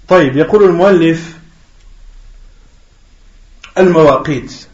[0.09, 1.37] طيب يقول المؤلف
[3.77, 4.67] المواقيت.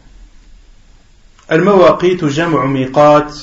[1.52, 3.38] المواقيت جمع ميقات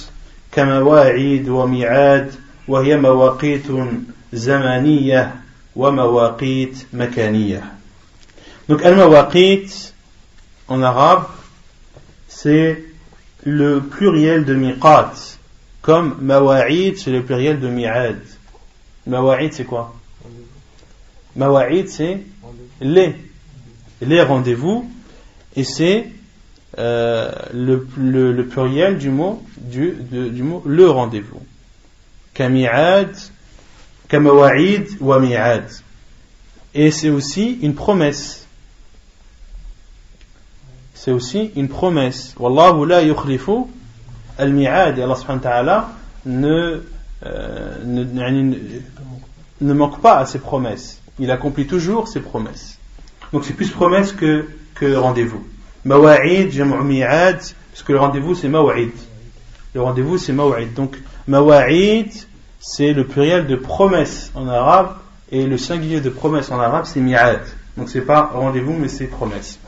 [0.52, 2.36] كمواعيد وميعاد
[2.68, 3.68] وهي مواقيت
[4.34, 5.36] زمانية
[5.76, 7.64] ومواقيت مكانية.
[8.72, 9.74] Donc المواقيت
[10.70, 11.26] en arabe
[12.28, 12.84] c'est
[13.46, 15.14] le pluriel de miqat.
[15.82, 18.20] Comme mawa'id c'est le pluriel de mi'ad.
[19.06, 19.94] Mawa'id c'est quoi?
[21.36, 22.22] Mawa'id, c'est
[22.82, 23.16] les.
[24.02, 24.90] Les rendez-vous.
[25.56, 26.08] Et c'est
[26.80, 31.42] euh, le, le, pluriel du mot, du, du mot le rendez-vous.
[32.34, 33.16] Kami'ad,
[34.08, 35.70] kamawa'id wa mi'ad.
[36.74, 38.48] Et c'est aussi une promesse.
[40.96, 42.34] C'est aussi une promesse.
[42.40, 43.66] Wallahu la yukhlifu
[44.40, 44.98] al-mi'ad.
[44.98, 45.90] Et Allah subhanahu wa ta'ala
[46.26, 46.82] ne,
[47.26, 48.56] euh, ne, ne,
[49.62, 52.79] ne manque pas à ses promesses il accomplit toujours ses promesses.
[53.33, 55.45] Donc c'est plus promesse que, que rendez-vous.
[55.85, 58.93] Mawa'id, jam'u mi'ad, parce que le rendez-vous c'est mawa'id.
[59.75, 60.75] Le rendez-vous c'est mawa'id.
[60.75, 60.97] Donc
[61.27, 62.12] mawa'id,
[62.61, 64.97] c'est le pluriel de promesse en arabe,
[65.31, 67.41] et le singulier de promesse en arabe c'est mi'ad.
[67.77, 69.59] Donc c'est pas rendez-vous mais c'est promesse.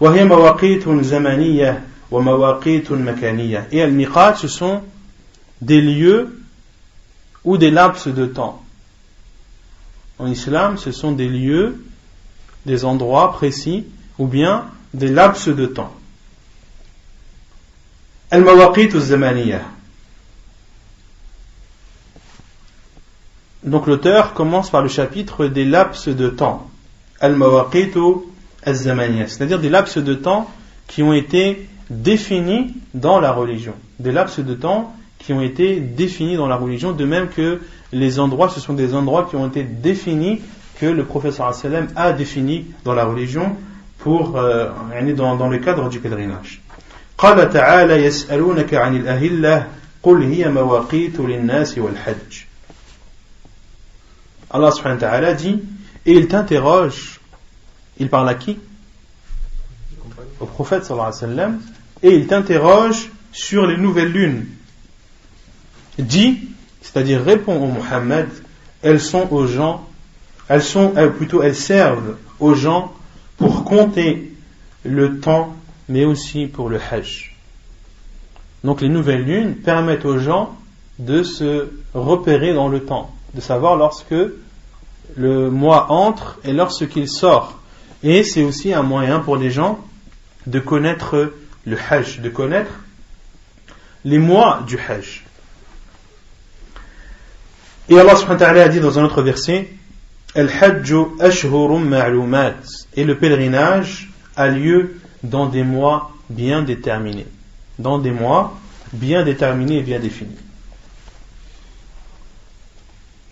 [0.00, 3.66] وهي مواقيت زمنية ومواقيت مكانية.
[3.70, 4.80] Et al-miqat, ce sont
[5.60, 6.40] des lieux
[7.44, 8.62] ou des laps de temps
[10.19, 11.83] en islam, ce sont des lieux,
[12.65, 13.85] des endroits précis,
[14.17, 15.93] ou bien des laps de temps.
[18.31, 19.61] Zamaniya
[23.63, 26.69] Donc l'auteur commence par le chapitre des laps de temps.
[27.19, 28.19] C'est-à-dire
[29.59, 30.51] des laps de temps
[30.87, 33.73] qui ont été définis dans la religion.
[33.99, 37.61] Des laps de temps qui ont été définis dans la religion, de même que
[37.94, 40.40] les endroits, ce sont des endroits qui ont été définis,
[40.80, 43.56] que le professeur sallam a définis dans la religion
[43.98, 44.70] pour euh,
[45.14, 46.60] dans, dans le cadre du pèlerinage.
[47.18, 49.66] قال تعالى يسألونك عن الأهلة
[50.02, 52.46] قل هي مواقيت للناس والحج
[54.52, 55.62] Allah subhanahu wa ta'ala dit
[56.06, 57.20] et il t'interroge
[57.98, 58.58] Il parle à qui
[60.40, 61.60] Au prophète sallallahu alayhi wa sallam,
[62.02, 64.46] et il t'interroge sur les nouvelles lunes.
[65.98, 66.48] Dis,
[66.85, 68.27] c'est-à-dire réponds au Muhammad,
[68.83, 69.87] elles sont aux gens,
[70.47, 72.93] elles sont, euh, plutôt elles servent aux gens
[73.37, 74.31] pour compter
[74.83, 75.55] le temps,
[75.89, 77.35] mais aussi pour le Hajj.
[78.63, 80.55] Donc les nouvelles lunes permettent aux gens
[80.99, 84.15] de se repérer dans le temps, de savoir lorsque
[85.17, 87.59] le mois entre et lorsqu'il sort.
[88.03, 89.79] Et c'est aussi un moyen pour les gens
[90.45, 91.33] de connaître
[91.65, 92.71] le Hajj, de connaître
[94.03, 95.24] les mois du Hajj.
[97.89, 99.69] Et Allah subhanahu wa ta'ala a dit dans un autre verset
[100.35, 100.43] et
[103.03, 107.27] le pèlerinage a lieu dans des mois bien déterminés.
[107.79, 108.59] Dans des mois
[108.91, 110.35] bien déterminés et bien définis.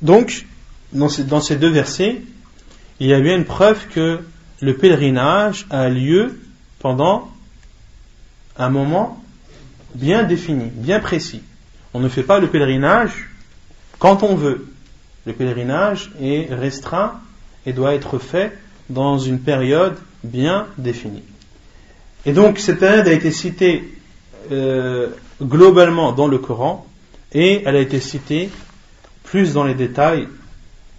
[0.02, 0.46] Donc,
[0.94, 2.22] dans ces, deux versets,
[3.00, 4.20] il y a bien une preuve que
[4.62, 6.40] le pèlerinage a lieu
[6.80, 7.30] pendant
[8.58, 9.22] un moment
[9.96, 11.42] bien défini, bien précis.
[11.94, 13.30] On ne fait pas le pèlerinage
[14.03, 14.67] quand on veut.
[15.27, 17.21] Le pèlerinage est restreint
[17.67, 18.57] et doit être fait
[18.89, 21.25] dans une période bien définie.
[22.25, 23.95] Et donc cette période a été citée
[24.51, 25.09] euh,
[25.43, 26.87] globalement dans le Coran
[27.33, 28.51] et elle a été citée
[29.25, 30.29] plus dans les détails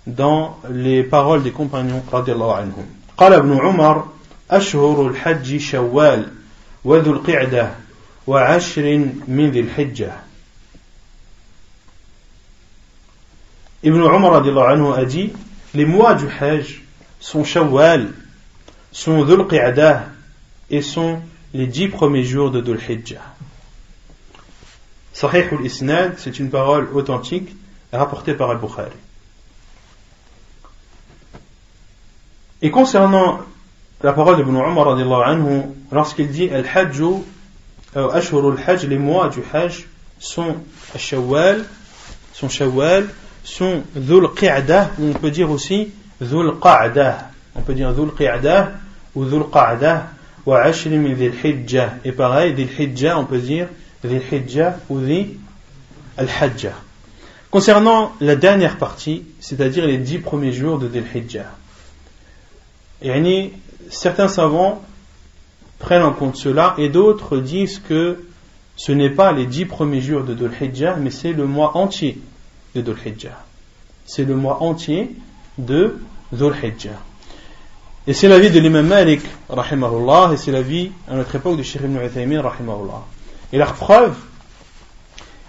[0.05, 2.85] dans les paroles des compagnons radiallahu anhum.
[3.17, 4.05] قال ابن عمر
[4.51, 6.27] أشهر الحج شوال
[6.85, 7.71] وذو القعدة
[8.27, 10.11] وعشر من ذي الحجة
[13.84, 15.30] Ibn Umar anhu a dit
[15.74, 16.82] les mois du Hajj
[17.20, 18.14] sont Shawwal,
[18.92, 20.06] sont Dhul Qi'dah
[20.70, 21.20] et sont
[21.52, 23.20] les dix premiers jours de Dhul Hijjah.
[25.12, 27.54] Sahih al-Isnad, c'est une parole authentique
[27.92, 28.90] rapportée par Al-Bukhari.
[32.62, 33.40] Et concernant
[34.02, 34.88] la parole d'Ibn Umar
[35.28, 35.62] anhu,
[35.92, 37.02] lorsqu'il dit Al-Hajj,
[37.96, 39.86] euh, al-Hajj, les mois du Hajj
[40.18, 40.56] sont
[40.96, 41.66] Shawwal,
[42.32, 43.08] sont Shawwal,
[43.44, 47.30] sont Dhul Qi'dah, on peut dire aussi Dhul Qa'dah.
[47.54, 48.72] On peut dire Dhul Qi'dah
[49.14, 50.08] ou Dhul Qa'dah,
[50.46, 51.94] ou Ashri min Dhil Hijjah.
[52.04, 53.68] Et pareil, Dhil Hijjah, on peut dire
[54.02, 55.36] Dhil Hijjah ou Dhil
[56.16, 56.74] Al-Hajjah.
[57.50, 61.50] Concernant la dernière partie, c'est-à-dire les dix premiers jours de Dhil Hijjah.
[63.90, 64.82] Certains savants
[65.78, 68.24] prennent en compte cela et d'autres disent que
[68.76, 72.18] ce n'est pas les dix premiers jours de Dhul Hijjah, mais c'est le mois entier
[72.74, 73.44] de Dhul Hijjah.
[74.06, 75.14] C'est le mois entier
[75.58, 75.98] de
[76.32, 77.00] Dhul Hijjah.
[78.06, 81.56] Et c'est la vie de l'imam Malik, rahimahullah, et c'est la vie à notre époque
[81.56, 83.02] de Sheikh ibn Uthaymin, rahimahullah.
[83.52, 84.14] Et leur preuve,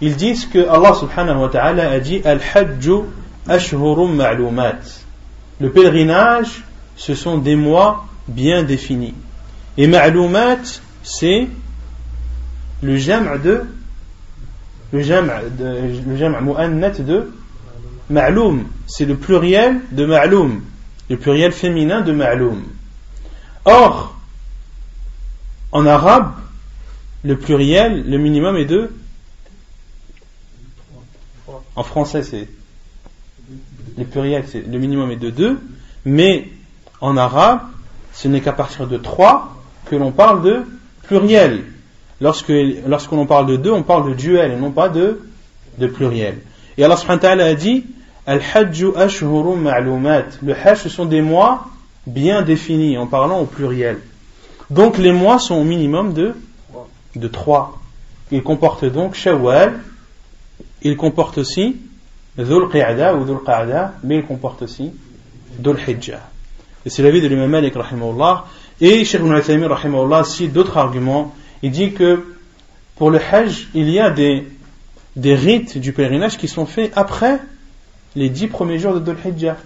[0.00, 3.02] ils disent que Allah subhanahu wa ta'ala a dit Al-Hajju
[3.46, 4.80] ashhurum ma'lumat.
[5.60, 6.64] Le pèlerinage
[6.96, 9.14] ce sont des mois bien définis.
[9.76, 11.48] Et ma'loumat, c'est
[12.82, 13.64] le jam' de
[14.92, 17.32] le jam' le de
[18.08, 20.62] ma'loum, c'est le pluriel de ma'loum,
[21.10, 22.62] le pluriel féminin de ma'loum.
[23.64, 24.16] Or,
[25.72, 26.32] en arabe,
[27.24, 28.90] le pluriel, le minimum est de
[31.76, 32.48] en français, c'est
[33.96, 35.60] le pluriel, c'est le minimum est de 2,
[36.04, 36.48] mais
[37.00, 37.60] en arabe,
[38.12, 40.64] ce n'est qu'à partir de trois que l'on parle de
[41.04, 41.64] pluriel.
[42.20, 42.52] Lorsque,
[42.86, 45.20] lorsque l'on parle de deux, on parle de duel et non pas de,
[45.78, 46.38] de pluriel.
[46.78, 47.84] Et Allah subhanahu a dit
[48.26, 50.24] Al-Hajju ashhurum ma'lumat.
[50.42, 51.66] Le Hajj, ce sont des mois
[52.06, 53.98] bien définis en parlant au pluriel.
[54.70, 56.34] Donc les mois sont au minimum de,
[57.14, 57.78] de trois.
[58.32, 59.78] Ils comportent donc Shawwal,
[60.82, 61.76] ils comportent aussi
[62.36, 64.92] Dhul Qi'ada ou Dhul Qa'da, mais ils comportent aussi
[65.58, 66.20] Dhul Hijjah.
[66.84, 68.44] Et c'est l'avis de l'imam Malik, rahimahullah.
[68.80, 71.34] Et Cheikh Ibn Uthaymin, rahimahullah, cite d'autres arguments.
[71.62, 72.24] Il dit que
[72.96, 74.46] pour le Hajj, il y a des,
[75.16, 77.38] des rites du pèlerinage qui sont faits après
[78.14, 79.56] les dix premiers jours de Dhul Hijjah.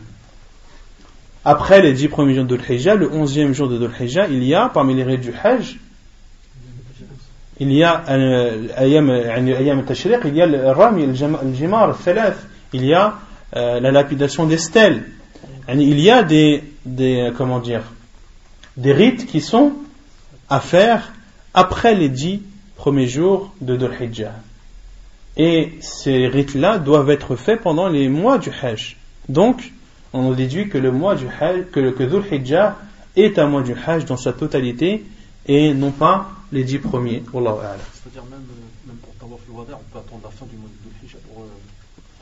[1.44, 4.44] Après les dix premiers jours de Dhul Hijjah, le onzième jour de Dhul Hijjah, il
[4.44, 5.78] y a, parmi les rites du Hajj,
[7.60, 8.02] il y a
[8.76, 11.94] ayam al-tashriq, il y a le rami, le jimar, le
[12.72, 13.18] il y a
[13.54, 15.04] euh, la lapidation des stèles.
[15.68, 17.82] Il y a des, des, comment dire,
[18.76, 19.74] des rites qui sont
[20.48, 21.12] à faire
[21.54, 22.42] après les dix
[22.76, 24.34] premiers jours de Dhul Hijjah.
[25.36, 28.96] Et ces rites-là doivent être faits pendant les mois du Hajj.
[29.28, 29.72] Donc,
[30.12, 32.76] on déduit que le mois du Hajj, que, que Dhul Hijjah
[33.16, 35.04] est un mois du Hajj dans sa totalité
[35.46, 37.22] et non pas les dix premiers.
[37.32, 40.88] C'est-à-dire même, euh, même pour Tawaf le on peut attendre la fin du mois de
[40.88, 41.48] Dhul Hijjah pour, euh,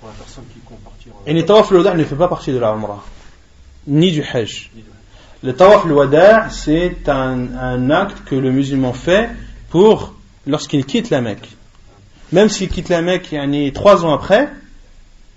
[0.00, 1.12] pour la personne qui compte partir.
[1.26, 3.04] Et les Tawaf le ne fait pas partie de la Umrah
[3.88, 4.70] ni du Hajj.
[5.42, 9.30] Le tawaf al-wada' c'est un, un acte que le musulman fait
[9.70, 10.14] pour
[10.46, 11.48] lorsqu'il quitte la Mecque.
[12.32, 14.48] Même s'il quitte la Mecque yani, trois ans après,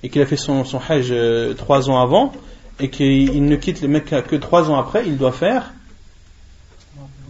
[0.02, 2.34] et qu'il a fait son, son hajj euh, trois ans avant,
[2.80, 5.72] et qu'il ne quitte la Mecque que trois ans après, il doit faire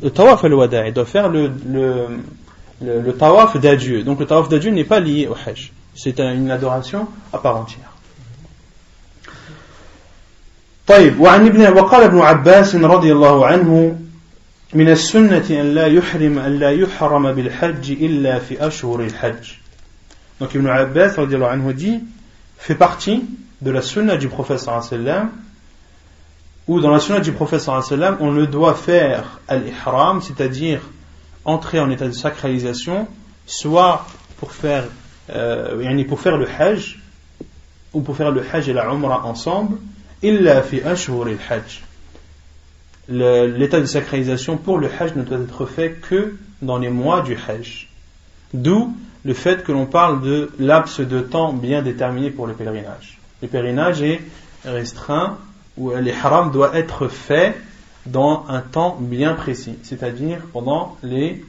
[0.01, 2.07] le tawaf al-wada', il doit faire le, le,
[2.81, 4.03] le, le tawaf d'adieu.
[4.03, 5.73] Donc le tawaf d'adieu n'est pas lié au hajj.
[5.93, 7.90] C'est une adoration à part entière.
[10.86, 13.98] طيب وعن ابن وقال ابن عباس رضي الله عنه
[14.74, 19.52] من السنة أن لا يحرم أن لا يحرم بالحج إلا في أشهر الحج.
[20.40, 22.00] Donc Ibn Abbas رضي الله عنه dit
[22.58, 23.24] fait partie
[23.62, 25.30] de la sunna du prophète sallallahu alayhi wa sallam
[26.68, 30.20] où dans la sunna du prophète sallallahu alayhi wa sallam on ne doit faire al-ihram
[30.20, 30.80] c'est-à-dire
[31.44, 33.08] entrer en état de sacralisation
[33.46, 34.06] soit
[34.38, 34.84] pour faire
[35.30, 36.98] euh, pour faire le hajj
[37.94, 39.78] ou pour faire le hajj et la umrah ensemble
[40.21, 41.81] illa fi al-hajj
[43.11, 47.35] l'état de sacralisation pour le Hajj ne doit être fait que dans les mois du
[47.35, 47.89] Hajj.
[48.53, 53.19] D'où le fait que l'on parle de laps de temps bien déterminé pour le pèlerinage.
[53.41, 54.21] Le pèlerinage est
[54.65, 55.37] restreint
[55.77, 57.55] ou les haram doit être fait
[58.05, 61.43] dans un temps bien précis, c'est-à-dire pendant les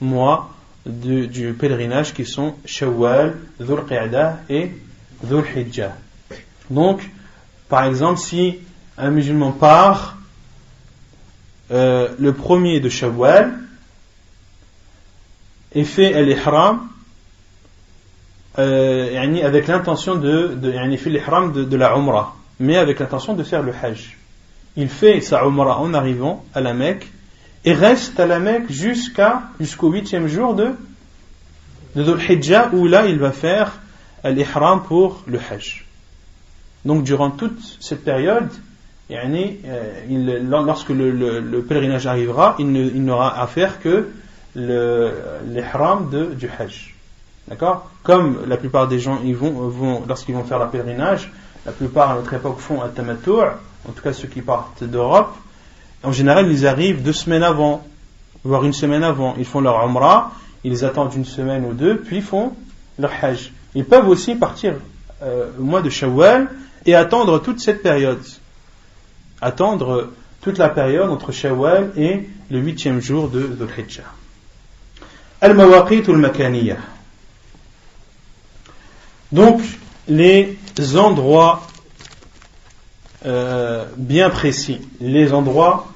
[0.00, 0.52] mois
[0.84, 4.72] du pèlerinage qui sont Shawwal, Dhul Qi'dah et
[5.22, 5.94] Dhul Hijjah.
[6.68, 7.08] Donc,
[7.72, 8.58] par exemple, si
[8.98, 10.18] un musulman part
[11.70, 13.54] euh, le premier de Shawwal
[15.74, 16.80] et fait l'ihram
[18.58, 24.18] euh, avec l'intention de, de de, la Umrah, mais avec l'intention de faire le Hajj.
[24.76, 27.10] Il fait sa Umrah en arrivant à la Mecque
[27.64, 30.74] et reste à la Mecque jusqu'à jusqu'au huitième jour de
[32.74, 33.80] où là il va faire
[34.24, 35.81] l'ihram pour le Hajj.
[36.84, 38.50] Donc durant toute cette période,
[39.10, 44.08] euh, lorsque le, pèlerinage arrivera, il n'aura à faire que
[44.54, 46.94] l'ihram du Hajj.
[47.48, 47.90] D'accord?
[48.02, 51.32] Comme la plupart des gens ils vont, lorsqu'ils vont faire le pèlerinage,
[51.66, 53.44] la plupart à notre époque font un tamatour,
[53.88, 55.34] en tout cas ceux qui partent d'Europe,
[56.02, 57.84] en général ils arrivent deux semaines avant,
[58.44, 60.32] voire une semaine avant, ils font leur umrah,
[60.64, 62.52] ils attendent une semaine ou deux, puis font
[62.98, 63.52] leur hajj.
[63.74, 64.74] Ils peuvent aussi partir
[65.22, 66.48] euh, au mois de Shawwal
[66.86, 68.22] et attendre toute cette période
[69.42, 74.04] attendre toute la période entre Shawwal et le huitième jour de Dhul Hijjah.
[75.40, 76.78] Al-Mawaqit al-Makaniyah.
[79.32, 79.60] Donc,
[80.08, 80.58] les
[80.96, 81.66] endroits
[83.26, 85.88] euh, bien précis, les endroits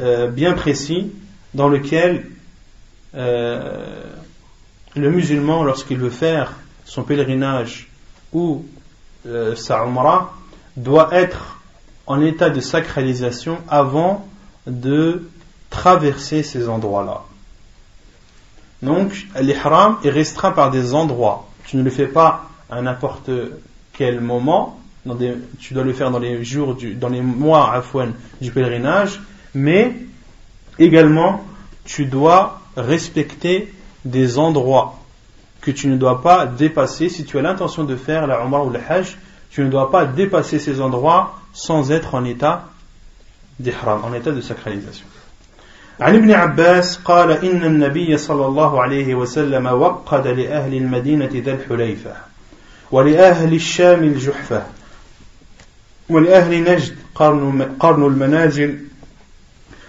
[0.00, 1.12] euh, bien précis
[1.54, 2.26] dans lesquels
[3.14, 4.02] euh,
[4.94, 6.54] le musulman, lorsqu'il veut faire
[6.84, 7.88] son pèlerinage
[8.32, 8.64] ou
[9.26, 10.32] umrah,
[10.76, 11.58] doit être
[12.06, 14.26] en état de sacralisation avant
[14.66, 15.28] de
[15.70, 17.22] traverser ces endroits-là.
[18.82, 21.48] Donc, l'ihram est restreint par des endroits.
[21.66, 23.30] Tu ne le fais pas à n'importe
[23.92, 24.78] quel moment,
[25.58, 27.82] tu dois le faire dans les jours, dans les mois à
[28.40, 29.20] du pèlerinage,
[29.54, 29.94] mais
[30.78, 31.44] également
[31.84, 33.72] tu dois respecter
[34.04, 34.97] des endroits
[35.67, 37.09] que tu ne dois pas dépasser.
[37.09, 39.17] Si tu as l'intention de faire la Umrah ou le Hajj,
[39.49, 42.65] tu ne dois pas dépasser ces endroits sans être en état
[43.59, 45.05] d'ihram, en état de sacralisation.
[45.99, 52.13] عن ابن عباس قال إن النبي صلى الله عليه وسلم وقد لأهل المدينة ذا الحليفة
[52.91, 54.63] ولأهل الشام الجحفة
[56.09, 58.79] ولأهل نجد قرن, قرن المنازل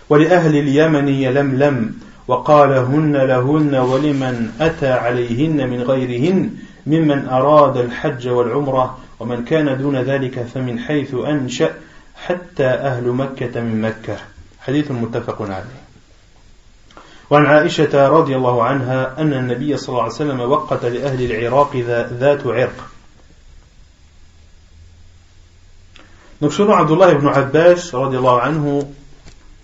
[0.09, 1.95] ولأهل اليمن يلملم
[2.30, 6.52] وقال هن لهن ولمن أتى عليهن من غيرهن
[6.88, 11.74] ممن أراد الحج والعمرة ومن كان دون ذلك فمن حيث أنشأ
[12.16, 14.18] حتى أهل مكة من مكة.
[14.62, 15.82] حديث متفق عليه.
[17.30, 21.76] وعن عائشة رضي الله عنها أن النبي صلى الله عليه وسلم وقت لأهل العراق
[22.20, 22.90] ذات عرق.
[26.42, 28.84] Donc selon Abdullah ibn Abbas, anhu,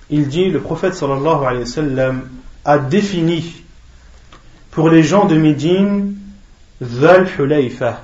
[0.10, 2.30] il dit le prophète sallallahu alayhi wa sallam
[2.66, 3.64] a défini
[4.72, 6.18] pour les gens de Médine
[6.82, 8.02] Dhul Hulayfa.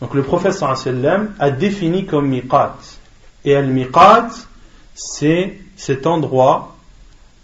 [0.00, 2.76] Donc le prophète sallam a défini comme miqat.
[3.44, 4.28] Et al-miqat,
[4.94, 6.76] c'est cet endroit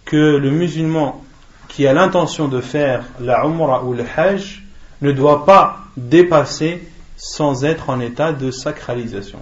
[0.05, 1.23] que le musulman
[1.69, 4.65] qui a l'intention de faire la umrah ou le hajj
[5.03, 9.41] ne doit pas dépasser sans être en état de sacralisation.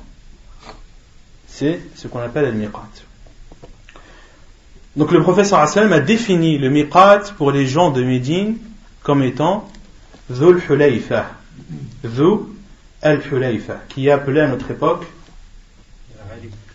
[1.47, 3.08] C'est ce qu'on appelle al-miqat.
[4.99, 8.57] Donc le prophète sallam a défini le miqat pour les gens de Médine
[9.05, 9.69] comme étant
[10.29, 11.27] Dhul Hulayfa.
[12.03, 12.39] Dhul
[13.01, 15.07] Al-Hulayfa, qui est appelé à notre époque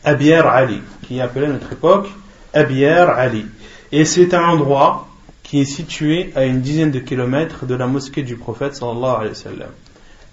[0.06, 2.08] Abiyar Ali, qui est à notre époque
[2.54, 3.46] Abiyar Ali.
[3.92, 5.10] Et c'est un endroit
[5.44, 9.30] qui est situé à une dizaine de kilomètres de la mosquée du prophète sallallahu alayhi
[9.32, 9.72] wa sallam.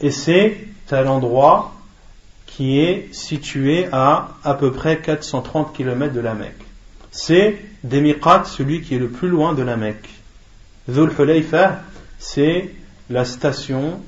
[0.00, 1.72] Et c'est un endroit
[2.46, 6.69] qui est situé à à peu près 430 km de la Mecque
[7.10, 10.08] c'est des miqats, celui qui est le plus loin de la Mecque.
[10.88, 11.82] Dhul Hulayfa,
[12.18, 12.70] c'est
[13.08, 14.00] la station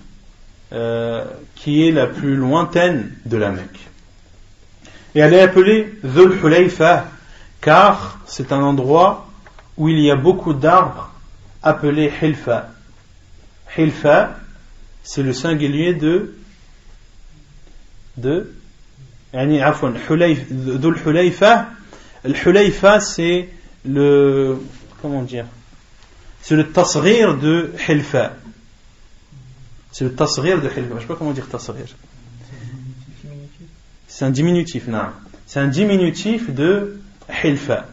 [0.72, 1.24] euh,
[1.54, 3.88] qui est la plus lointaine de la Mecque.
[5.14, 7.06] Et elle est appelée Dhul Hulayfa
[7.60, 9.28] car c'est un endroit
[9.76, 11.12] où il y a beaucoup d'arbres
[11.62, 12.70] appelés Hilfa.
[13.76, 14.36] Hilfa,
[15.02, 16.36] c'est le singulier de
[18.16, 18.52] de
[19.32, 21.68] Dhul Hulayfa
[22.24, 23.48] le Hulayfa, c'est
[23.84, 24.58] le.
[25.00, 25.46] Comment dire
[26.40, 28.34] C'est le tasrir de Hilfa.
[29.90, 30.88] C'est le tasrir de Hilfa.
[30.88, 31.84] Je ne sais pas comment dire tasrir.
[34.06, 35.06] C'est un diminutif, non.
[35.46, 37.00] C'est un diminutif de
[37.42, 37.86] Hilfa.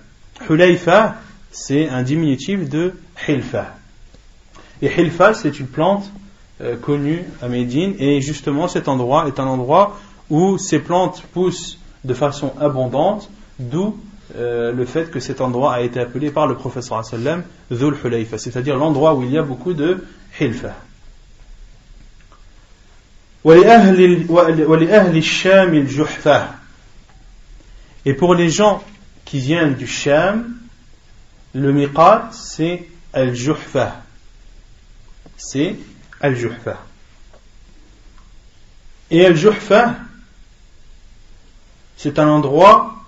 [0.48, 1.16] Hulayfa,
[1.52, 2.94] c'est un diminutif de
[3.28, 3.76] Hilfa.
[4.82, 6.10] Et Hilfa, c'est une plante
[6.62, 7.96] euh, connue à Médine.
[8.00, 10.00] Et justement, cet endroit est un endroit
[10.30, 13.98] où ces plantes poussent de façon abondante, d'où
[14.36, 17.96] euh, le fait que cet endroit a été appelé par le professeur sallam Dhul
[18.38, 20.06] c'est-à-dire l'endroit où il y a beaucoup de
[20.40, 20.76] hilfa.
[28.06, 28.84] Et pour les gens
[29.26, 30.54] qui viennent du Sham,
[31.56, 34.04] le miqat c'est al-juhfa.
[35.38, 35.76] C'est
[36.22, 36.78] al-juhfa.
[39.10, 39.96] Et al-juhfa,
[41.98, 42.99] c'est un endroit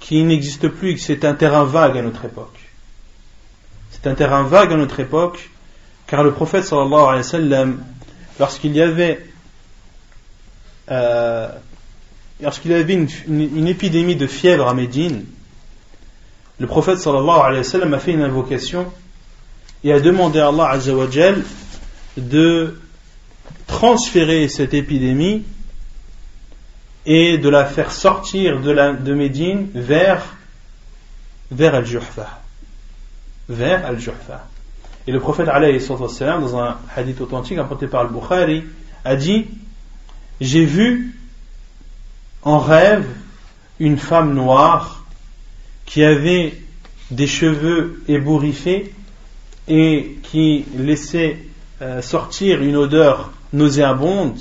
[0.00, 2.58] qui n'existe plus, c'est un terrain vague à notre époque.
[3.90, 5.50] C'est un terrain vague à notre époque,
[6.06, 7.84] car le prophète sallallahu alayhi wa sallam,
[8.38, 9.24] lorsqu'il y avait
[10.90, 11.48] euh,
[12.42, 15.24] lorsqu'il y avait une, épidémie de fièvre à Médine,
[16.58, 18.92] le prophète sallallahu alayhi wa sallam a fait une invocation
[19.82, 20.78] et a demandé à Allah
[22.16, 22.78] de
[23.66, 25.44] transférer cette épidémie
[27.06, 30.22] et de la faire sortir de, la, de Médine vers,
[31.50, 32.40] vers Al-Juhfa.
[33.48, 34.46] Vers Al-Juhfa.
[35.06, 38.64] Et le prophète, dans un hadith authentique apporté par Al-Bukhari,
[39.04, 39.46] a dit
[40.40, 41.18] J'ai vu
[42.42, 43.06] en rêve
[43.78, 45.04] une femme noire
[45.84, 46.54] qui avait
[47.10, 48.94] des cheveux ébouriffés
[49.68, 51.38] et qui laissait
[51.82, 54.38] euh, sortir une odeur nauséabonde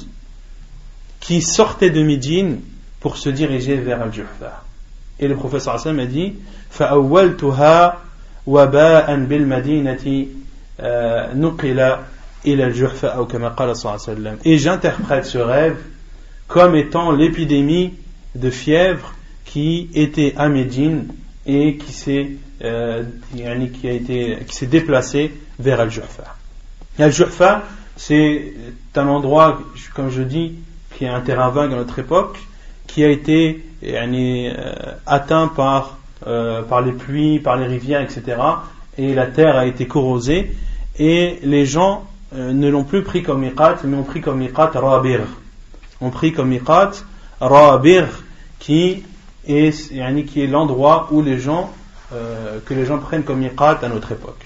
[1.22, 2.60] qui sortait de Médine
[3.00, 4.64] pour se diriger vers Al-Juhfa.
[5.20, 6.34] Et le professeur Hassan a dit
[6.70, 7.98] فأولتها
[8.46, 10.26] وباء بالمدينة
[11.34, 11.96] نقل
[12.46, 15.76] إلى الجحفة أو كما قال صلى الله عليه وسلم Et j'interprète ce rêve
[16.46, 17.94] comme étant l'épidémie
[18.34, 21.08] de fièvre qui était à Médine
[21.46, 22.30] et qui s'est
[22.62, 23.02] euh,
[23.32, 26.36] qui a été qui s'est déplacé vers Al-Juhfa.
[26.98, 27.62] Al-Juhfa,
[27.96, 28.52] c'est
[28.94, 29.60] un endroit,
[29.94, 30.54] comme je dis,
[31.03, 32.37] qui est un terrain vague à notre époque,
[32.87, 34.53] qui a été euh,
[35.05, 35.97] atteint par,
[36.27, 38.37] euh, par les pluies, par les rivières, etc.
[38.97, 40.55] Et la terre a été corrosée,
[40.97, 44.71] et les gens euh, ne l'ont plus pris comme miqat, mais ont pris comme miqat
[44.75, 45.19] rabir.
[45.99, 46.91] Ont pris comme miqat
[47.41, 48.07] rabir,
[48.59, 49.03] qui
[49.45, 51.73] est, qui est l'endroit où les gens,
[52.11, 54.45] que les gens prennent comme miqat à notre époque.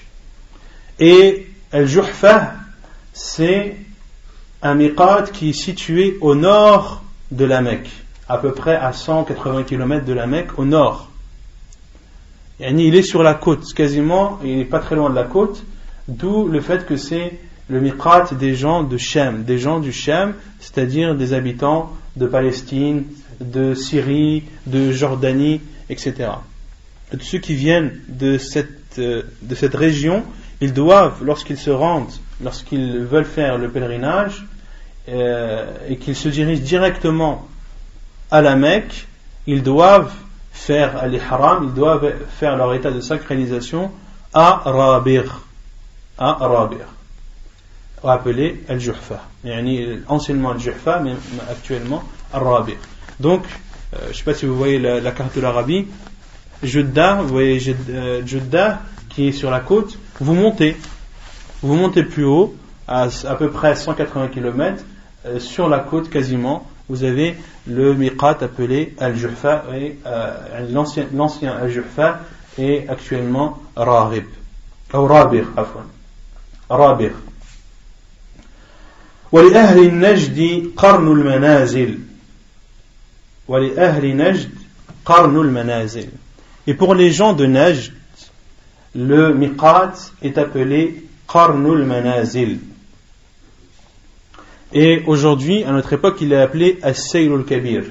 [0.98, 2.54] Et al-juhfa,
[3.12, 3.76] c'est
[4.62, 7.90] un miqat qui est situé au nord de la Mecque,
[8.28, 11.10] à peu près à 180 km de la Mecque, au nord.
[12.60, 15.64] Il est sur la côte, quasiment, il n'est pas très loin de la côte,
[16.08, 20.34] d'où le fait que c'est le miqat des gens de Shem, des gens du Shem,
[20.58, 23.04] c'est-à-dire des habitants de Palestine,
[23.40, 26.30] de Syrie, de Jordanie, etc.
[27.12, 30.24] tous ceux qui viennent de cette, euh, de cette région,
[30.60, 32.10] ils doivent, lorsqu'ils se rendent
[32.42, 34.46] lorsqu'ils veulent faire le pèlerinage
[35.08, 37.46] et qu'ils se dirigent directement
[38.30, 39.06] à la Mecque,
[39.46, 40.12] ils doivent
[40.52, 43.90] faire l'ihram, ils doivent faire leur état de sacralisation
[44.34, 45.40] à Rabir,
[46.18, 46.86] à Rabir,
[48.04, 49.22] appelé Al-Juhfa.
[50.08, 51.12] Anciennement Al-Juhfa, mais
[51.50, 52.02] actuellement
[52.32, 52.76] Al-Rabir.
[53.20, 53.44] Donc,
[53.94, 55.86] euh, je ne sais pas si vous voyez la, carte de l'Arabie,
[56.62, 60.76] Jeddah, vous voyez Jeddah qui est sur la côte, vous montez,
[61.62, 62.54] vous montez plus haut,
[62.86, 64.82] à à peu près 180 km,
[65.27, 67.35] euh, sur la côte quasiment, vous avez
[67.67, 70.67] le miqat appelé Al-Juhfa, et euh,
[71.13, 72.19] l'ancien Al-Juhfa
[72.57, 74.25] est actuellement Rahib,
[74.93, 75.85] ou Rabir, afwan.
[76.69, 77.11] Rabir.
[79.33, 81.99] ولأهل النجد قرن المنازل
[86.65, 87.91] Et pour les gens de Najd,
[88.95, 92.59] le miqat est appelé qarnul manazil.
[94.72, 97.84] Et aujourd'hui, à notre époque, il est appelé as-saylul kabir.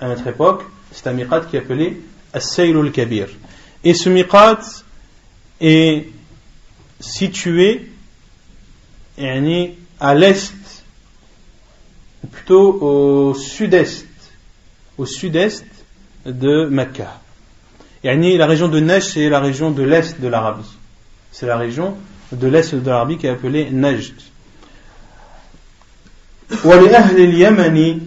[0.00, 2.00] À notre époque, c'est un miqat qui est appelé
[2.32, 3.28] as-saylul kabir.
[3.84, 4.60] Et ce miqat
[5.60, 6.06] est
[7.00, 7.90] situé
[10.00, 10.84] à l'est,
[12.30, 14.06] plutôt au sud-est,
[14.96, 15.66] au sud-est
[16.24, 17.20] de Mecca.
[18.02, 20.76] la région de Najd, c'est la région de l'est de l'Arabie.
[21.32, 21.96] C'est la région
[22.32, 24.14] de l'est de l'Arabie qui est appelée Najd.
[26.63, 27.99] ولأهل اليمن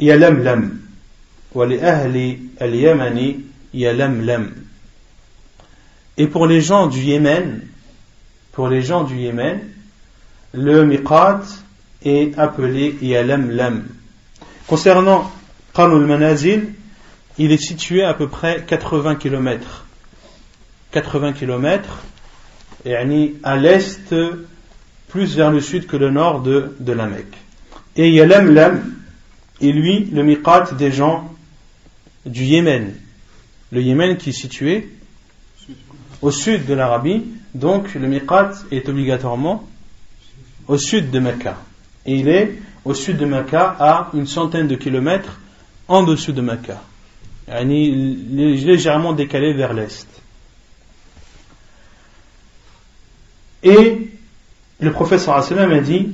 [0.00, 0.80] يلملم
[1.52, 3.40] ولأهل اليمن
[3.74, 4.52] يلملم
[6.20, 7.60] Et pour les gens du Yémen,
[8.50, 9.60] pour les gens du Yémen,
[10.52, 11.42] le miqat
[12.04, 13.86] est appelé Yalamlam.
[14.66, 15.30] Concernant
[15.72, 16.72] Qarnul Manazil,
[17.38, 19.86] il est situé à peu près 80 km.
[20.90, 22.02] 80 km,
[22.84, 24.14] et à l'est,
[25.13, 27.37] plus vers le sud que le nord de, la Mecque.
[27.95, 28.95] Et Yalamlam
[29.61, 31.31] est lui le miqat des gens
[32.25, 32.95] du Yémen.
[33.71, 34.89] Le Yémen qui est situé
[36.19, 39.69] au sud de l'Arabie, donc le miqat est obligatoirement
[40.67, 41.57] au sud de Mecca.
[42.07, 45.39] Et il est au sud de Mecca à une centaine de kilomètres
[45.87, 46.81] en dessous de Mecca.
[47.47, 50.07] Il est légèrement décalé vers l'est.
[53.61, 54.09] Et
[54.82, 56.08] le professeur sallam a dit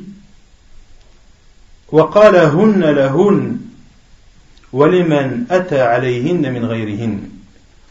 [1.93, 3.61] وقال هن لهن
[4.73, 7.21] ولمن أتى عليهن من غيرهن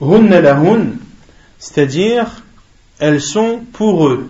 [0.01, 0.97] هن لهن
[1.60, 2.43] c'est-à-dire
[2.99, 4.30] elles sont pour eux.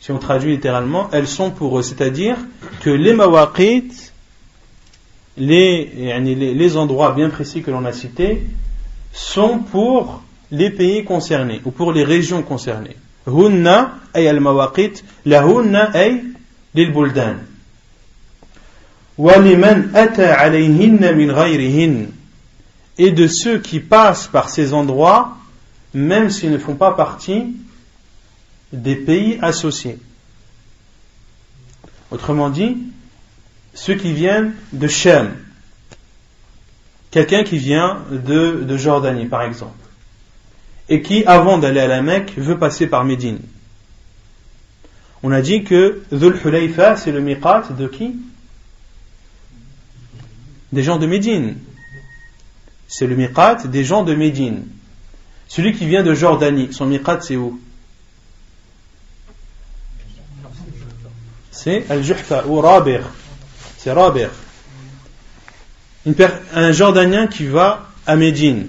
[0.00, 2.36] Si on traduit littéralement, elles sont pour eux, c'est-à-dire
[2.80, 3.90] que les mawaqit,
[5.36, 5.84] les,
[6.54, 8.42] les, endroits bien précis que l'on a cités,
[9.12, 12.96] sont pour les pays concernés ou pour les régions concernées.
[13.26, 16.22] Hunna ay al-mawaqit, la hunna ay
[16.74, 17.38] lil buldan.
[19.18, 22.12] وَلِمَنْ أَتَى عَلَيْهِنَّ مِنْ غَيْرِهِنَّ
[22.98, 25.36] et de ceux qui passent par ces endroits,
[25.94, 27.56] même s'ils ne font pas partie
[28.72, 29.98] des pays associés.
[32.10, 32.78] Autrement dit,
[33.74, 35.36] ceux qui viennent de Shem,
[37.10, 39.79] quelqu'un qui vient de, de, Jordanie par exemple,
[40.91, 43.39] et qui, avant d'aller à la Mecque, veut passer par Médine.
[45.23, 48.15] On a dit que Dhul Hulayfa, c'est le miqat de qui?
[50.71, 51.55] Des gens de Médine
[52.91, 54.67] c'est le miqat des gens de Médine.
[55.47, 57.59] Celui qui vient de Jordanie, son miqat c'est où?
[61.51, 63.03] C'est Al-Juhfa ou Rabir.
[63.77, 64.29] C'est Rabir.
[66.53, 68.67] Un Jordanien qui va à Médine.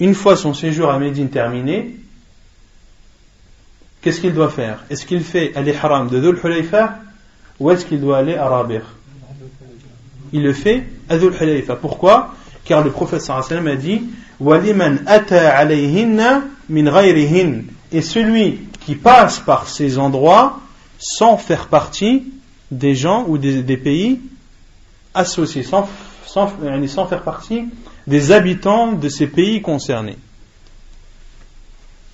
[0.00, 1.94] Une fois son séjour à Médine terminé,
[4.00, 4.82] qu'est-ce qu'il doit faire?
[4.90, 6.96] Est-ce qu'il fait al-ihram de Dhul Hulayfa
[7.60, 8.82] ou est-ce qu'il doit aller à Rabir
[10.32, 11.76] Il le fait à Dhul Hulayfa.
[11.76, 12.34] Pourquoi?
[12.64, 14.02] Car le prophète sallam a dit
[17.92, 20.60] et celui qui passe par ces endroits
[20.98, 22.24] sans faire partie
[22.70, 24.20] des gens ou des, pays
[25.12, 25.88] associés, sans,
[26.26, 26.50] sans,
[26.86, 27.66] sans, faire partie
[28.10, 30.18] des habitants de ces pays concernés.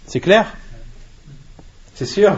[0.06, 0.46] C'est clair?
[1.94, 2.36] C'est sûr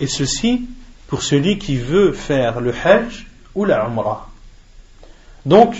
[0.00, 0.66] Et ceci
[1.06, 4.30] pour celui qui veut faire le Hajj ou la Umrah.
[5.44, 5.76] Donc,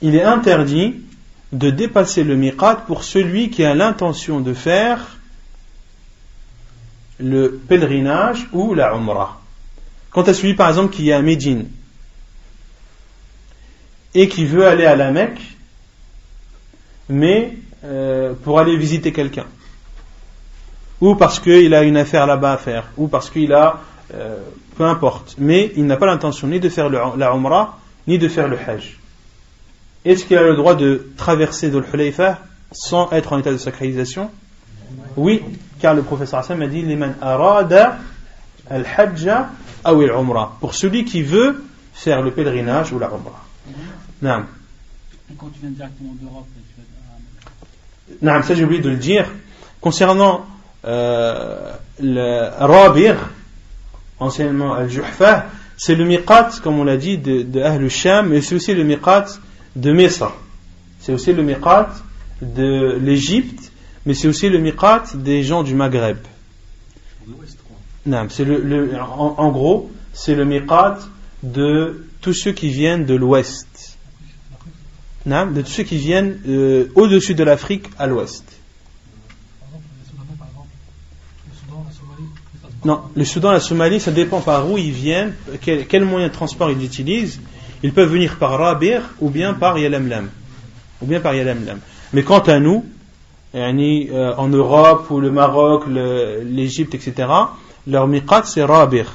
[0.00, 1.02] il est interdit
[1.52, 5.18] de dépasser le miqat pour celui qui a l'intention de faire
[7.18, 9.40] le pèlerinage ou la Umrah.
[10.12, 11.66] Quant à celui, par exemple, qui est à Médine?
[14.14, 15.40] Et qui veut aller à la Mecque,
[17.08, 19.46] mais euh, pour aller visiter quelqu'un,
[21.00, 23.80] ou parce qu'il a une affaire là-bas à faire, ou parce qu'il a
[24.14, 24.38] euh,
[24.76, 25.36] peu importe.
[25.38, 28.98] Mais il n'a pas l'intention ni de faire la Umrah, ni de faire le Hajj.
[30.04, 32.38] Est-ce qu'il a le droit de traverser le Hulayfa
[32.72, 34.30] sans être en état de sacralisation?
[35.16, 35.42] Oui,
[35.80, 37.98] car le professeur Hassan a dit Liman arada
[38.70, 39.50] al-hajja
[39.84, 40.56] ou al-umrah.
[40.60, 41.62] Pour celui qui veut
[41.92, 43.44] faire le pèlerinage ou la umrah.
[44.22, 44.44] Non.
[45.38, 46.46] Quand tu viens directement d'Europe,
[48.22, 49.26] Non, ça j'ai oublié de le dire.
[49.80, 50.46] Concernant
[50.84, 53.30] euh, le Rabir,
[54.18, 58.54] anciennement Al-Juhfa, c'est le miqat, comme on l'a dit, de, de Ahl Sham, mais c'est
[58.54, 59.26] aussi le miqat
[59.76, 60.30] de Misr.
[61.00, 61.90] C'est aussi le miqat
[62.42, 63.72] de l'Égypte,
[64.04, 66.18] mais c'est aussi le miqat des gens du Maghreb.
[68.28, 70.98] c'est le, le, en, en gros, c'est le miqat
[71.42, 73.69] de tous ceux qui viennent de l'ouest.
[75.26, 78.44] De ceux qui viennent euh, au-dessus de l'Afrique à l'ouest.
[82.84, 86.70] Non, le Soudan, la Somalie, ça dépend par où ils viennent, quel, moyen de transport
[86.70, 87.40] ils utilisent.
[87.82, 90.30] Ils peuvent venir par Rabir ou bien par Yalamlam.
[91.02, 91.80] Ou bien par Yalamlam.
[92.14, 92.86] Mais quant à nous,
[93.54, 97.28] euh, en Europe ou le Maroc, l'Égypte, etc.,
[97.86, 99.12] leur miqat c'est Rabir.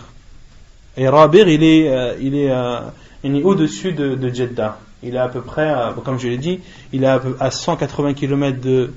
[0.98, 2.80] Et Rabir, il est, euh, il est, euh,
[3.24, 4.78] est au-dessus de, de, Jeddah.
[5.04, 5.74] Il est à peu près,
[6.04, 6.60] comme je l'ai dit,
[6.94, 8.92] il est à, 180 km de,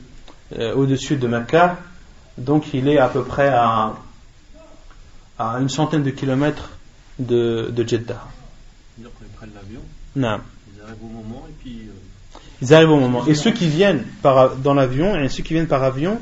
[0.75, 1.77] au-dessus de Mecca.
[2.39, 3.95] Donc il est à peu près à,
[5.39, 6.71] à une centaine de kilomètres
[7.19, 8.25] de, de Jeddah.
[8.99, 9.07] Ils
[9.37, 9.81] prennent l'avion.
[10.17, 10.41] Non.
[10.75, 11.89] Ils arrivent au moment et puis.
[12.61, 13.27] Ils arrivent au moment.
[13.27, 16.21] Et ceux qui viennent par, dans l'avion, et ceux qui viennent par avion,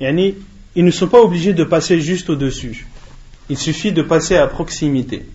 [0.00, 0.34] ils
[0.76, 2.86] ne sont pas obligés de passer juste au-dessus.
[3.48, 5.26] Il suffit de passer à proximité.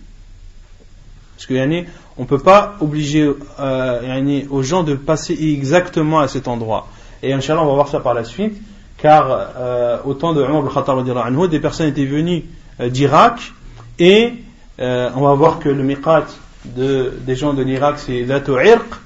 [1.38, 1.84] Parce que
[2.16, 6.88] on ne peut pas obliger euh, aux gens de passer exactement à cet endroit.
[7.22, 8.60] Et Inch'Allah, on va voir ça par la suite,
[8.96, 12.44] car euh, au temps de Umar al-Khattab, des personnes étaient venues
[12.80, 13.52] euh, d'Irak,
[14.00, 14.32] et
[14.80, 16.26] euh, on va voir que le miqat
[16.64, 18.96] de, des gens de l'Irak, c'est Dato Irq,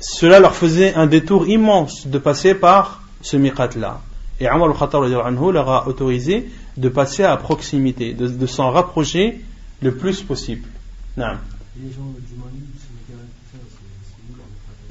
[0.00, 4.00] cela leur faisait un détour immense de passer par ce miqat-là.
[4.38, 9.40] Et Omar al-Khattab leur a autorisé de passer à proximité, de, s'en rapprocher
[9.82, 10.68] le plus possible.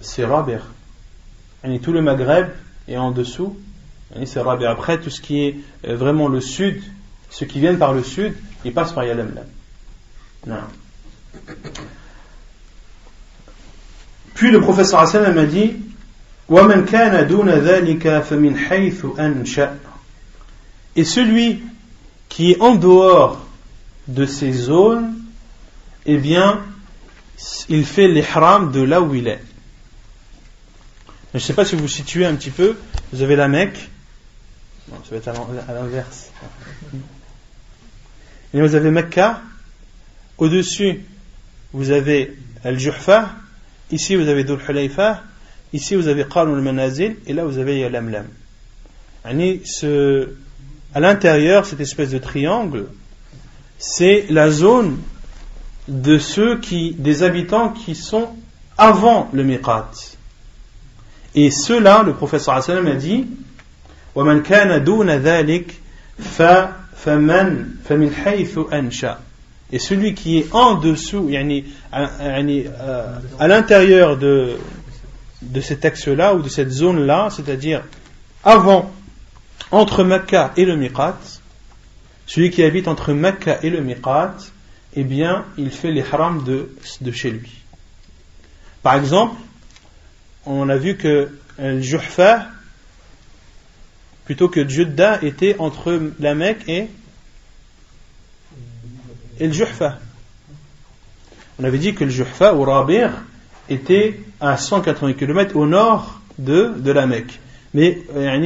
[0.01, 0.65] C'est Rabir.
[1.63, 2.49] Et tout le Maghreb
[2.87, 3.57] est en dessous.
[4.25, 4.69] C'est Rabir.
[4.69, 5.55] Après, tout ce qui est
[5.87, 6.83] euh, vraiment le sud,
[7.29, 8.35] ceux qui viennent par le sud,
[8.65, 9.45] ils passent par Yalamlam.
[10.45, 10.55] Non.
[14.33, 15.75] Puis le professeur Hassan m'a dit
[20.95, 21.63] Et celui
[22.29, 23.45] qui est en dehors
[24.07, 25.15] de ces zones,
[26.05, 26.61] eh bien,
[27.69, 29.41] il fait l'ihram de là où il est.
[31.33, 32.77] Je ne sais pas si vous vous situez un petit peu.
[33.11, 33.89] Vous avez la Mecque.
[34.89, 35.27] Non, ça va être
[35.67, 36.29] à l'inverse.
[38.53, 39.41] Et vous avez Mecca.
[40.37, 41.03] Au-dessus,
[41.71, 43.35] vous avez Al-Juhfa.
[43.91, 45.23] Ici, vous avez Hulayfa.
[45.73, 47.15] Ici, vous avez Qarn al-Manazil.
[47.25, 48.27] Et là, vous avez Yalamlam.
[49.65, 50.29] Ce,
[50.93, 52.87] à l'intérieur, cette espèce de triangle,
[53.79, 54.99] c'est la zone
[55.88, 58.28] de ceux qui, des habitants qui sont
[58.76, 59.90] avant le miqat.
[61.34, 63.26] Et ceux-là, le professeur Hassan a dit,
[64.14, 65.80] وَمَنْ كَانَ دُونَ ذَلِكَ
[66.20, 69.18] فَمَنْ فَمِنْ حَيْثُ أَنْشَأَ
[69.70, 74.56] et celui qui est en dessous, yani, à, euh, à l'intérieur de,
[75.42, 77.82] de cet axe-là ou de cette zone-là, c'est-à-dire
[78.44, 78.90] avant,
[79.70, 81.18] entre Mecca et le Miqat,
[82.26, 84.36] celui qui habite entre Mecca et le Miqat,
[84.95, 87.51] eh bien, il fait les harams de, de chez lui.
[88.81, 89.35] Par exemple,
[90.45, 92.47] on a vu que Juhfa,
[94.25, 96.87] plutôt que Jeddah, était entre la Mecque et
[99.39, 99.99] et le Juhfa.
[101.59, 103.11] On avait dit que le Juhfa ou Rabir
[103.69, 107.39] était à 180 km au nord de, de la Mecque,
[107.73, 108.03] mais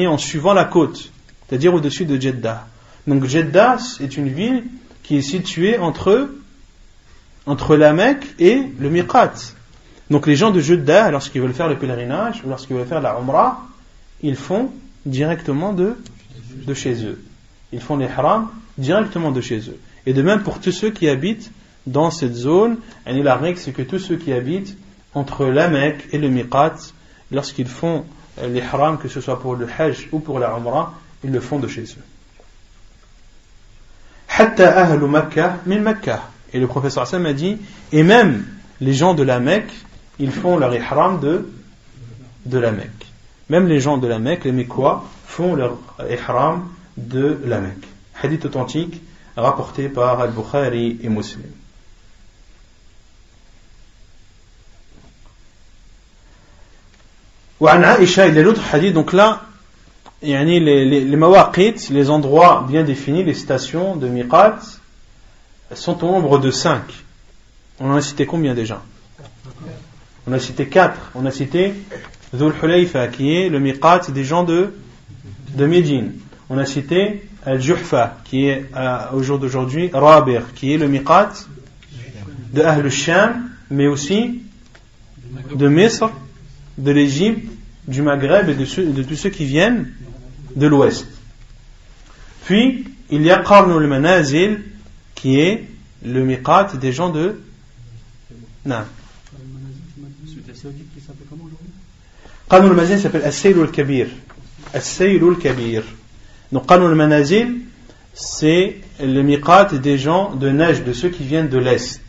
[0.08, 1.12] en suivant la côte,
[1.48, 2.68] c'est-à-dire au-dessus de Jeddah.
[3.06, 4.64] Donc Jeddah est une ville
[5.08, 6.30] qui est située entre,
[7.46, 9.36] entre la Mecque et le Miqat.
[10.10, 13.66] Donc les gens de Jeddah, lorsqu'ils veulent faire le pèlerinage lorsqu'ils veulent faire la Umrah,
[14.22, 14.70] ils font
[15.06, 15.96] directement de,
[16.66, 17.24] de chez eux.
[17.72, 19.80] Ils font les haram directement de chez eux.
[20.06, 21.52] Et de même pour tous ceux qui habitent
[21.86, 24.78] dans cette zone, et la règle c'est que tous ceux qui habitent
[25.14, 26.76] entre la Mecque et le Miqat,
[27.32, 28.04] lorsqu'ils font
[28.40, 30.94] euh, les haram, que ce soit pour le Hajj ou pour la Umrah,
[31.24, 32.17] ils le font de chez eux.
[36.55, 37.59] Et le professeur Hassan a dit,
[37.93, 38.45] et même
[38.81, 39.73] les gens de la Mecque,
[40.19, 41.49] ils font leur ihram de,
[42.47, 43.07] de la Mecque.
[43.49, 45.79] Même les gens de la Mecque, les Mekwa, font leur
[46.11, 47.87] ihram de la Mecque.
[48.23, 49.03] Hadith authentique
[49.37, 51.51] rapporté par Al-Bukhari et Muslim.
[57.63, 59.43] وعن عائشة il y a l'autre hadith donc là
[60.22, 64.60] yani les, les, les les endroits bien définis, les stations de miqat,
[65.74, 66.82] sont au nombre de 5.
[67.80, 68.82] On en a cité combien déjà?
[70.26, 71.12] On a cité 4.
[71.16, 71.74] On a cité
[72.34, 74.74] Dhul Hulayfa, qui est le miqat des gens de,
[75.56, 76.14] de Médine.
[76.50, 81.32] On a cité Al-Juhfa, qui est euh, au jour d'aujourd'hui Rabir, qui est le miqat
[82.54, 84.42] de Ahl sham mais aussi
[85.54, 86.10] de Misr,
[86.78, 87.52] de l'Égypte,
[87.88, 89.92] du Maghreb et de, de tous ceux qui viennent
[90.58, 91.08] de l'Ouest.
[92.46, 94.62] Puis, il y a Qarnul Manazil
[95.16, 95.66] qui est
[96.04, 97.40] le miqat des gens de.
[98.66, 98.84] Non.
[102.50, 104.08] Qarnul Manazil s'appelle Kabir.
[105.42, 105.84] Kabir.
[106.52, 107.62] Donc Qarnul Manazil,
[108.14, 112.02] c'est le miqat des gens de Najd, de ceux qui viennent de l'Est.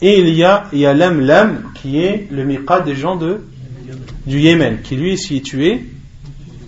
[0.00, 3.16] Et il y a, il y a Lam Lam qui est le miqat des gens
[3.16, 3.40] de,
[4.26, 5.84] du Yémen, qui lui est situé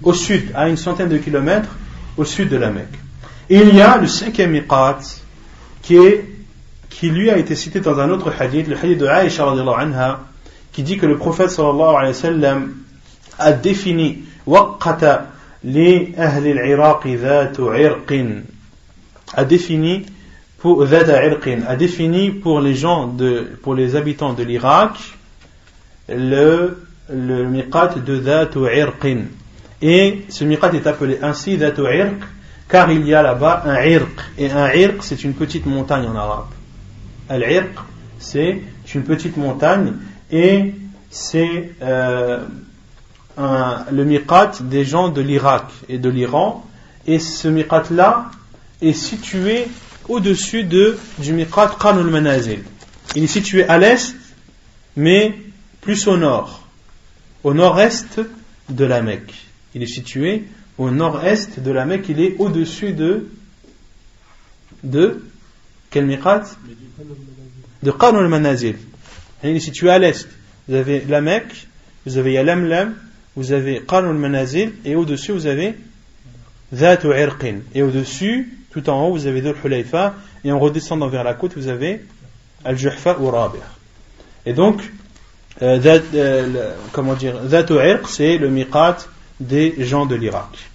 [0.02, 1.70] au sud, à une centaine de kilomètres
[2.16, 2.98] au sud de la Mecque.
[3.48, 4.98] Et il y a le cinquième miqat
[5.82, 6.24] qui, est,
[6.90, 10.20] qui lui a été cité dans un autre hadith, le hadith de Aïcha anha,
[10.73, 12.59] qui dit que le prophète sallallahu alayhi wa
[13.39, 15.27] a défini waqata
[15.64, 17.06] li ahli al-Iraq
[19.35, 20.06] a défini
[20.59, 24.93] pour a défini pour les gens de pour les habitants de l'Irak
[26.09, 26.78] le
[27.09, 29.24] le miqat de Dhatu Irqin
[29.82, 31.82] et ce miqat est appelé ainsi Dhatu
[32.68, 36.16] car il y a là-bas un irq et un irq c'est une petite montagne en
[36.16, 36.48] arabe
[37.28, 37.78] al-irq
[38.18, 38.62] c'est
[38.94, 39.92] une petite montagne
[40.30, 40.74] et
[41.10, 42.40] c'est euh,
[43.38, 46.64] le miqat des gens de l'Irak et de l'Iran
[47.06, 48.30] et ce miqat là
[48.80, 49.66] est situé
[50.08, 52.62] au-dessus de, du Miqat Qanul Manazil.
[53.14, 54.14] Il est situé à l'est,
[54.96, 55.34] mais
[55.80, 56.66] plus au nord,
[57.44, 58.20] au nord-est
[58.68, 59.34] de la Mecque.
[59.76, 60.44] Il est situé
[60.78, 63.28] au nord-est de la Mecque, il est au-dessus de,
[64.82, 65.22] de,
[65.90, 66.44] quel Miqat?
[67.82, 68.76] De Qanul Manazil.
[69.44, 70.26] Il est situé à l'est.
[70.66, 71.68] Vous avez la Mecque,
[72.06, 72.94] vous avez Yalamlam,
[73.36, 75.74] vous avez Qanul Manazil, et au-dessus vous avez
[76.72, 77.58] Dhatu Irqin.
[77.74, 81.52] Et au-dessus, tout en haut, vous avez Dhul Hulayfa, et en redescendant vers la côte,
[81.54, 82.00] vous avez
[82.64, 83.30] Al-Juhfa ou.
[84.46, 84.90] Et donc,
[85.60, 85.78] euh,
[86.14, 88.96] euh, comment dire, Dhatu Irq, c'est le miqat
[89.39, 90.69] des gens de l'Irak.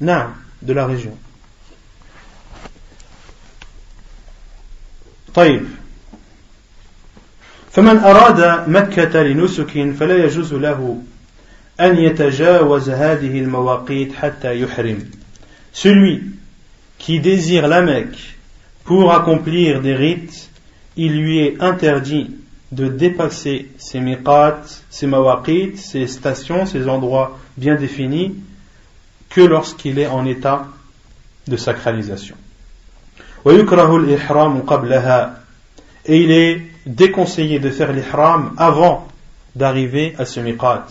[0.00, 0.26] Non,
[0.62, 1.16] de la région.
[5.34, 5.66] طيب
[7.72, 11.02] فمن أراد مكة لنسك فلا يجوز له
[15.72, 16.22] celui
[16.98, 18.36] qui désire la Mecque
[18.84, 20.50] pour accomplir des rites,
[20.96, 22.30] il lui est interdit
[22.72, 28.34] de dépasser ses miqat, ses mawaqit, ses stations, ses endroits bien définis,
[29.30, 30.66] que lorsqu'il est en état
[31.46, 32.36] de sacralisation.
[36.06, 39.08] Et il est déconseillé de faire l'ihram avant
[39.54, 40.86] d'arriver à ce miqat.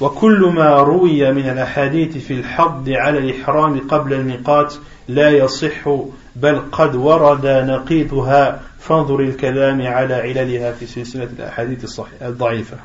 [0.00, 4.74] وكل ما روي من الأحاديث في الحض على الإحرام قبل الميقات
[5.08, 5.88] لا يصح
[6.36, 12.76] بل قد ورد نقيضها فانظر الكلام على عللها في سلسلة الأحاديث الضعيفة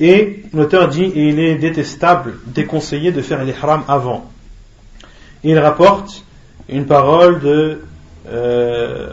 [0.00, 4.30] Et l'auteur dit, il est détestable, déconseillé de faire l'ihram avant.
[5.44, 6.24] Il rapporte
[6.68, 7.82] une parole de,
[8.28, 9.12] euh,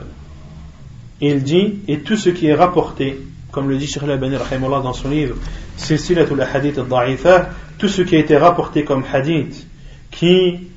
[1.22, 3.20] il dit, et tout ce qui est rapporté
[3.52, 5.36] comme le dit Sheikh al-Albani dans son livre
[5.78, 9.66] Silsilatul Hadith al-Da'ifa, tout ce qui a été rapporté comme hadith
[10.12, 10.68] qui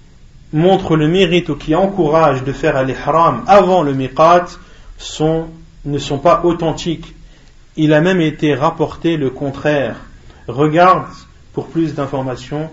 [0.54, 4.46] montre le mérite ou qui encourage de faire l'ihram avant le miqat
[4.98, 5.48] sont,
[5.86, 7.16] ne sont pas authentiques.
[7.76, 9.98] Il a même été rapporté le contraire.
[10.48, 11.08] Regarde
[11.54, 12.70] pour plus d'informations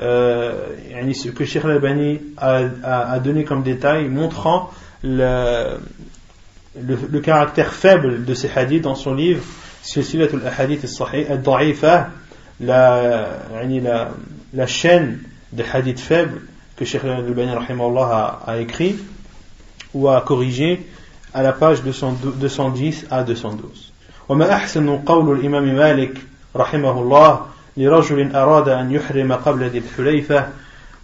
[0.00, 0.68] euh,
[1.12, 4.70] ce que Sheikh al-Albani a, a, donné comme détail montrant
[5.02, 5.78] le,
[6.80, 9.42] le, caractère faible de ces hadiths dans son livre
[9.82, 10.86] Silsilat al-Hadith
[11.28, 12.10] al-Da'ifa,
[12.60, 13.28] la,
[14.54, 15.20] la chaîne
[15.52, 16.42] des hadiths faibles
[16.77, 18.95] que Sheikh al-Bani a, a écrit
[19.93, 20.85] ou a corrigé
[21.33, 23.91] à la page 210 à 212.
[24.29, 26.17] وما أحسن قول الإمام مالك
[26.55, 27.45] رحمه الله
[27.77, 30.47] لرجل أراد أن يحرم قبل ذي الحليفة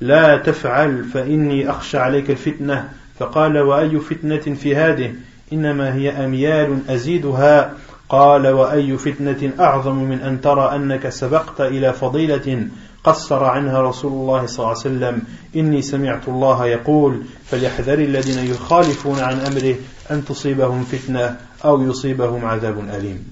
[0.01, 2.89] لا تفعل فإني أخشى عليك الفتنة
[3.19, 5.13] فقال وأي فتنة في هذه
[5.53, 7.73] إنما هي أميال أزيدها
[8.09, 12.67] قال وأي فتنة أعظم من أن ترى أنك سبقت إلى فضيلة
[13.03, 15.21] قصر عنها رسول الله صلى الله عليه وسلم
[15.55, 19.75] إني سمعت الله يقول فليحذر الذين يخالفون عن أمره
[20.11, 23.23] أن تصيبهم فتنة أو يصيبهم عذاب أليم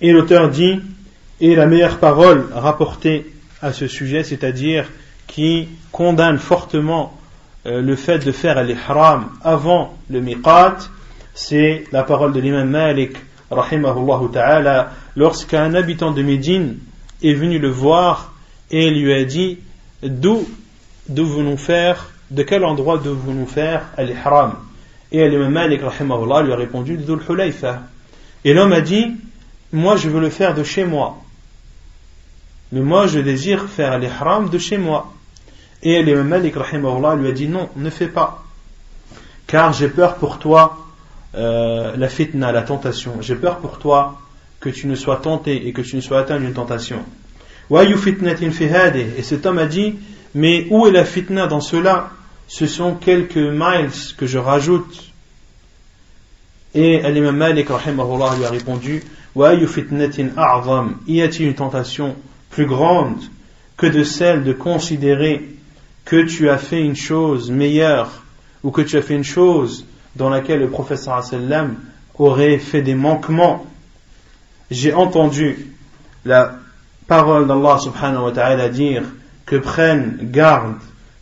[0.00, 0.80] Et l'auteur dit,
[1.40, 3.26] et la meilleure parole rapportée
[3.60, 4.88] à ce sujet, c'est-à-dire
[5.26, 7.18] qui condamne fortement
[7.68, 10.76] Euh, le fait de faire l'ihram avant le miqat,
[11.34, 13.16] c'est la parole de l'imam Malik,
[13.50, 16.78] rahimahullah ta'ala, lorsqu'un habitant de Médine
[17.22, 18.31] est venu le voir
[18.71, 19.59] et lui a dit
[20.01, 20.47] d'où
[21.09, 24.55] devons-nous faire, de quel endroit devons-nous faire l'ihram
[25.11, 27.83] Et l'imam Malik, lui a répondu d'Ul Hulayfa.
[28.45, 29.11] Et l'homme a dit,
[29.71, 31.19] moi je veux le faire de chez moi.
[32.73, 35.13] Mais moi, je désire faire l'ihram de chez moi.
[35.83, 38.43] Et l'imam lui a dit non, ne fais pas.
[39.45, 40.77] Car j'ai peur pour toi,
[41.35, 43.21] euh, la fitna, la tentation.
[43.21, 44.19] J'ai peur pour toi
[44.59, 47.03] que tu ne sois tenté et que tu ne sois atteint d'une tentation.
[47.71, 49.95] Et cet homme a dit,
[50.35, 52.09] mais où est la fitna dans cela?
[52.47, 55.11] Ce sont quelques miles que je rajoute.
[56.75, 59.03] Et l'imam Malik, lui a répondu,
[59.35, 62.15] y a-t-il une tentation
[62.49, 63.21] plus grande
[63.77, 65.49] que de celle de considérer
[66.05, 68.23] que tu as fait une chose meilleure
[68.63, 69.85] ou que tu as fait une chose
[70.15, 71.75] dans laquelle le professeur sallam
[72.15, 73.65] aurait fait des manquements?
[74.69, 75.67] J'ai entendu
[76.25, 76.59] la
[77.07, 79.03] parole d'Allah subhanahu wa ta'ala dire
[79.45, 80.75] que prennent garde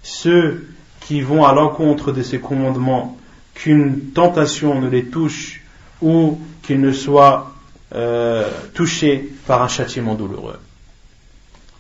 [0.03, 0.68] ceux
[1.02, 3.18] qui vont à l'encontre de ses commandements,
[3.53, 5.62] qu'une tentation ne les touche
[6.02, 7.52] ou qu'ils ne soient
[7.94, 10.60] euh, touchés par un châtiment douloureux.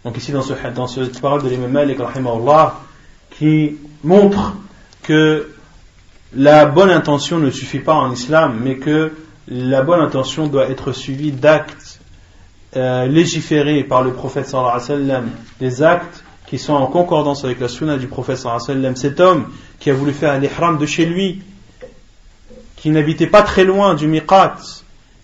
[0.03, 1.99] Donc ici dans, ce, dans cette parole de l'imam Malik
[3.29, 4.55] qui montre
[5.03, 5.53] que
[6.35, 9.13] la bonne intention ne suffit pas en islam, mais que
[9.47, 12.00] la bonne intention doit être suivie d'actes
[12.75, 15.29] euh, par le prophète sallallahu alayhi wa sallam,
[15.59, 18.95] des actes qui sont en concordance avec la sunna du prophète sallallahu alayhi wa sallam.
[18.95, 19.45] Cet homme
[19.79, 21.41] qui a voulu faire l'ihram de chez lui,
[22.75, 24.57] qui n'habitait pas très loin du miqat,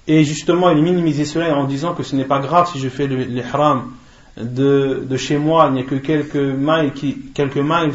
[0.07, 3.07] et justement il minimisait cela en disant que ce n'est pas grave si je fais
[3.07, 3.91] l'ihram
[4.37, 7.93] de, de, chez moi, il n'y a que quelques miles qui, quelques miles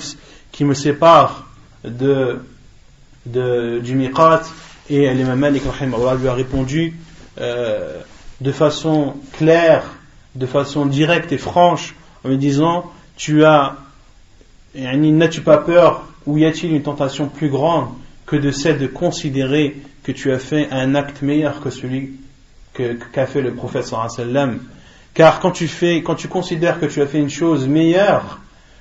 [0.50, 1.46] qui me séparent
[1.84, 2.40] de,
[3.26, 4.42] de, du miqat,
[4.90, 5.62] et l'imam Malik
[6.20, 6.94] lui a répondu
[7.40, 8.00] euh,
[8.42, 9.84] de façon claire,
[10.34, 11.94] de façon directe et franche,
[12.24, 13.76] en lui disant Tu as,
[14.74, 17.88] n'as-tu pas peur, ou y a-t-il une tentation plus grande
[18.26, 22.14] que de celle de considérer que tu as fait un acte meilleur que celui
[22.74, 24.58] qu'a fait le prophète sallam?
[25.14, 28.40] Car quand tu fais, quand tu considères que tu as fait une chose meilleure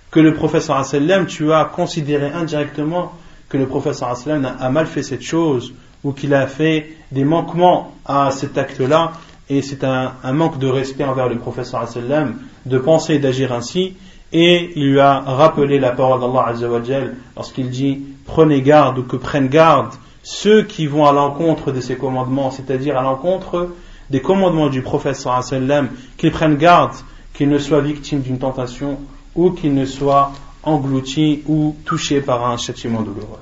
[0.09, 3.13] que le prophète sallam, tu as considéré indirectement
[3.47, 5.73] que le prophète sallam a mal fait cette chose
[6.03, 9.11] ou qu'il a fait des manquements à cet acte-là
[9.51, 13.97] et c'est un, manque de respect envers le prophète sallam de penser et d'agir ainsi
[14.31, 16.53] et il lui a rappelé la parole d'Allah
[17.35, 21.97] lorsqu'il dit prenez garde ou que prennent garde ceux qui vont à l'encontre de ses
[21.97, 23.71] commandements, c'est-à-dire à, l'encontre
[24.09, 26.93] des commandements du prophète sallam, qu'ils prennent garde
[27.33, 28.99] qu'ils ne soient victimes d'une tentation
[29.35, 30.31] ou qu'ils ne soient
[30.63, 33.39] engloutis ou touchés par un châtiment douloureux.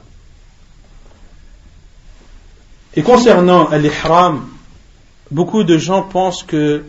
[2.96, 4.48] Et concernant l'ihram,
[5.32, 6.84] beaucoup de gens pensent que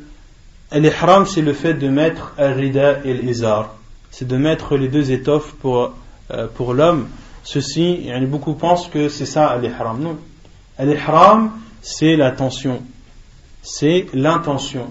[0.72, 3.74] l'ihram c'est le fait de mettre al-rida et l'izar,
[4.10, 5.92] c'est de mettre les deux étoffes pour,
[6.30, 7.08] euh, l'homme
[7.42, 10.00] Ceci, beaucoup pensent que c'est ça l'ihram.
[10.00, 10.18] Non.
[10.78, 12.82] L'ihram, c'est l'attention.
[13.62, 14.88] C'est l'intention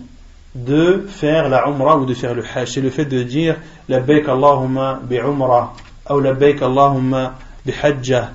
[0.55, 2.73] de faire la umrah ou de faire le hajj.
[2.73, 3.55] C'est le fait de dire
[3.88, 5.73] la baik Allahumma bi umrah,
[6.09, 7.35] ou la baik Allahumma
[7.65, 8.31] bi hajjah,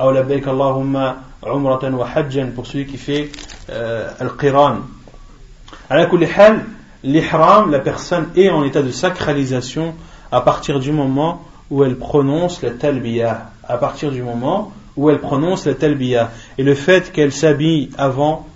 [0.00, 3.30] ou la baik Allahumma umratan wa hajjan pour celui qui fait
[3.68, 4.78] al-qiran.
[5.90, 6.06] À
[7.02, 9.94] l'ihram, la personne est en état de sacralisation
[10.32, 15.18] à partir du moment où elle prononce la talbiyah à partir du moment où elle
[15.18, 16.30] prononce la talbiya.
[16.58, 18.46] Et le fait qu'elle s'habille avant,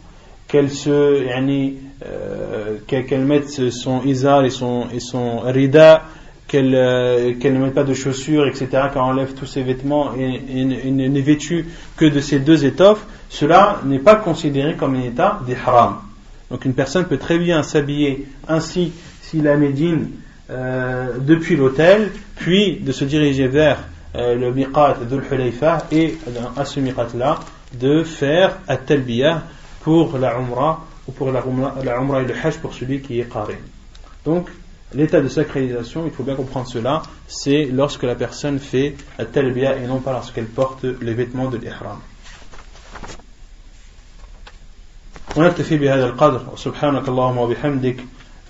[0.47, 6.05] qu'elle se, euh, qu'elle mette son izar et son, et son rida,
[6.47, 10.65] qu'elle euh, ne mette pas de chaussures, etc., qu'elle enlève tous ses vêtements et, et,
[10.65, 11.67] n'est vêtue
[11.97, 15.97] que de ces deux étoffes, cela n'est pas considéré comme un état d'ihram.
[16.51, 18.93] Donc une personne peut très bien s'habiller ainsi
[19.23, 20.11] s'il a Médine
[20.51, 23.79] euh, depuis l'hôtel, puis de se diriger vers
[24.15, 26.17] euh, le miqat d'Ul Hulayfa et
[26.57, 27.39] à ce miqat là
[27.79, 29.43] de faire at-talbiyah
[29.83, 33.31] pour la umrah ou pour la umrah, la et le hajj pour celui qui est
[33.31, 33.59] qarin.
[34.25, 34.49] Donc
[34.95, 39.87] l'état de sacralisation, il faut bien comprendre cela, c'est lorsque la personne fait at-talbiyah et
[39.87, 41.99] non pas lorsqu'elle porte les vêtements de l'ihram.
[45.37, 46.41] ونكتفي بهذا القدر.
[46.57, 47.97] سبحانك اللهم وبحمدك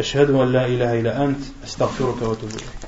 [0.00, 2.88] أشهد أن لا إله إلا أنت أستغفرك وأتوب إليك.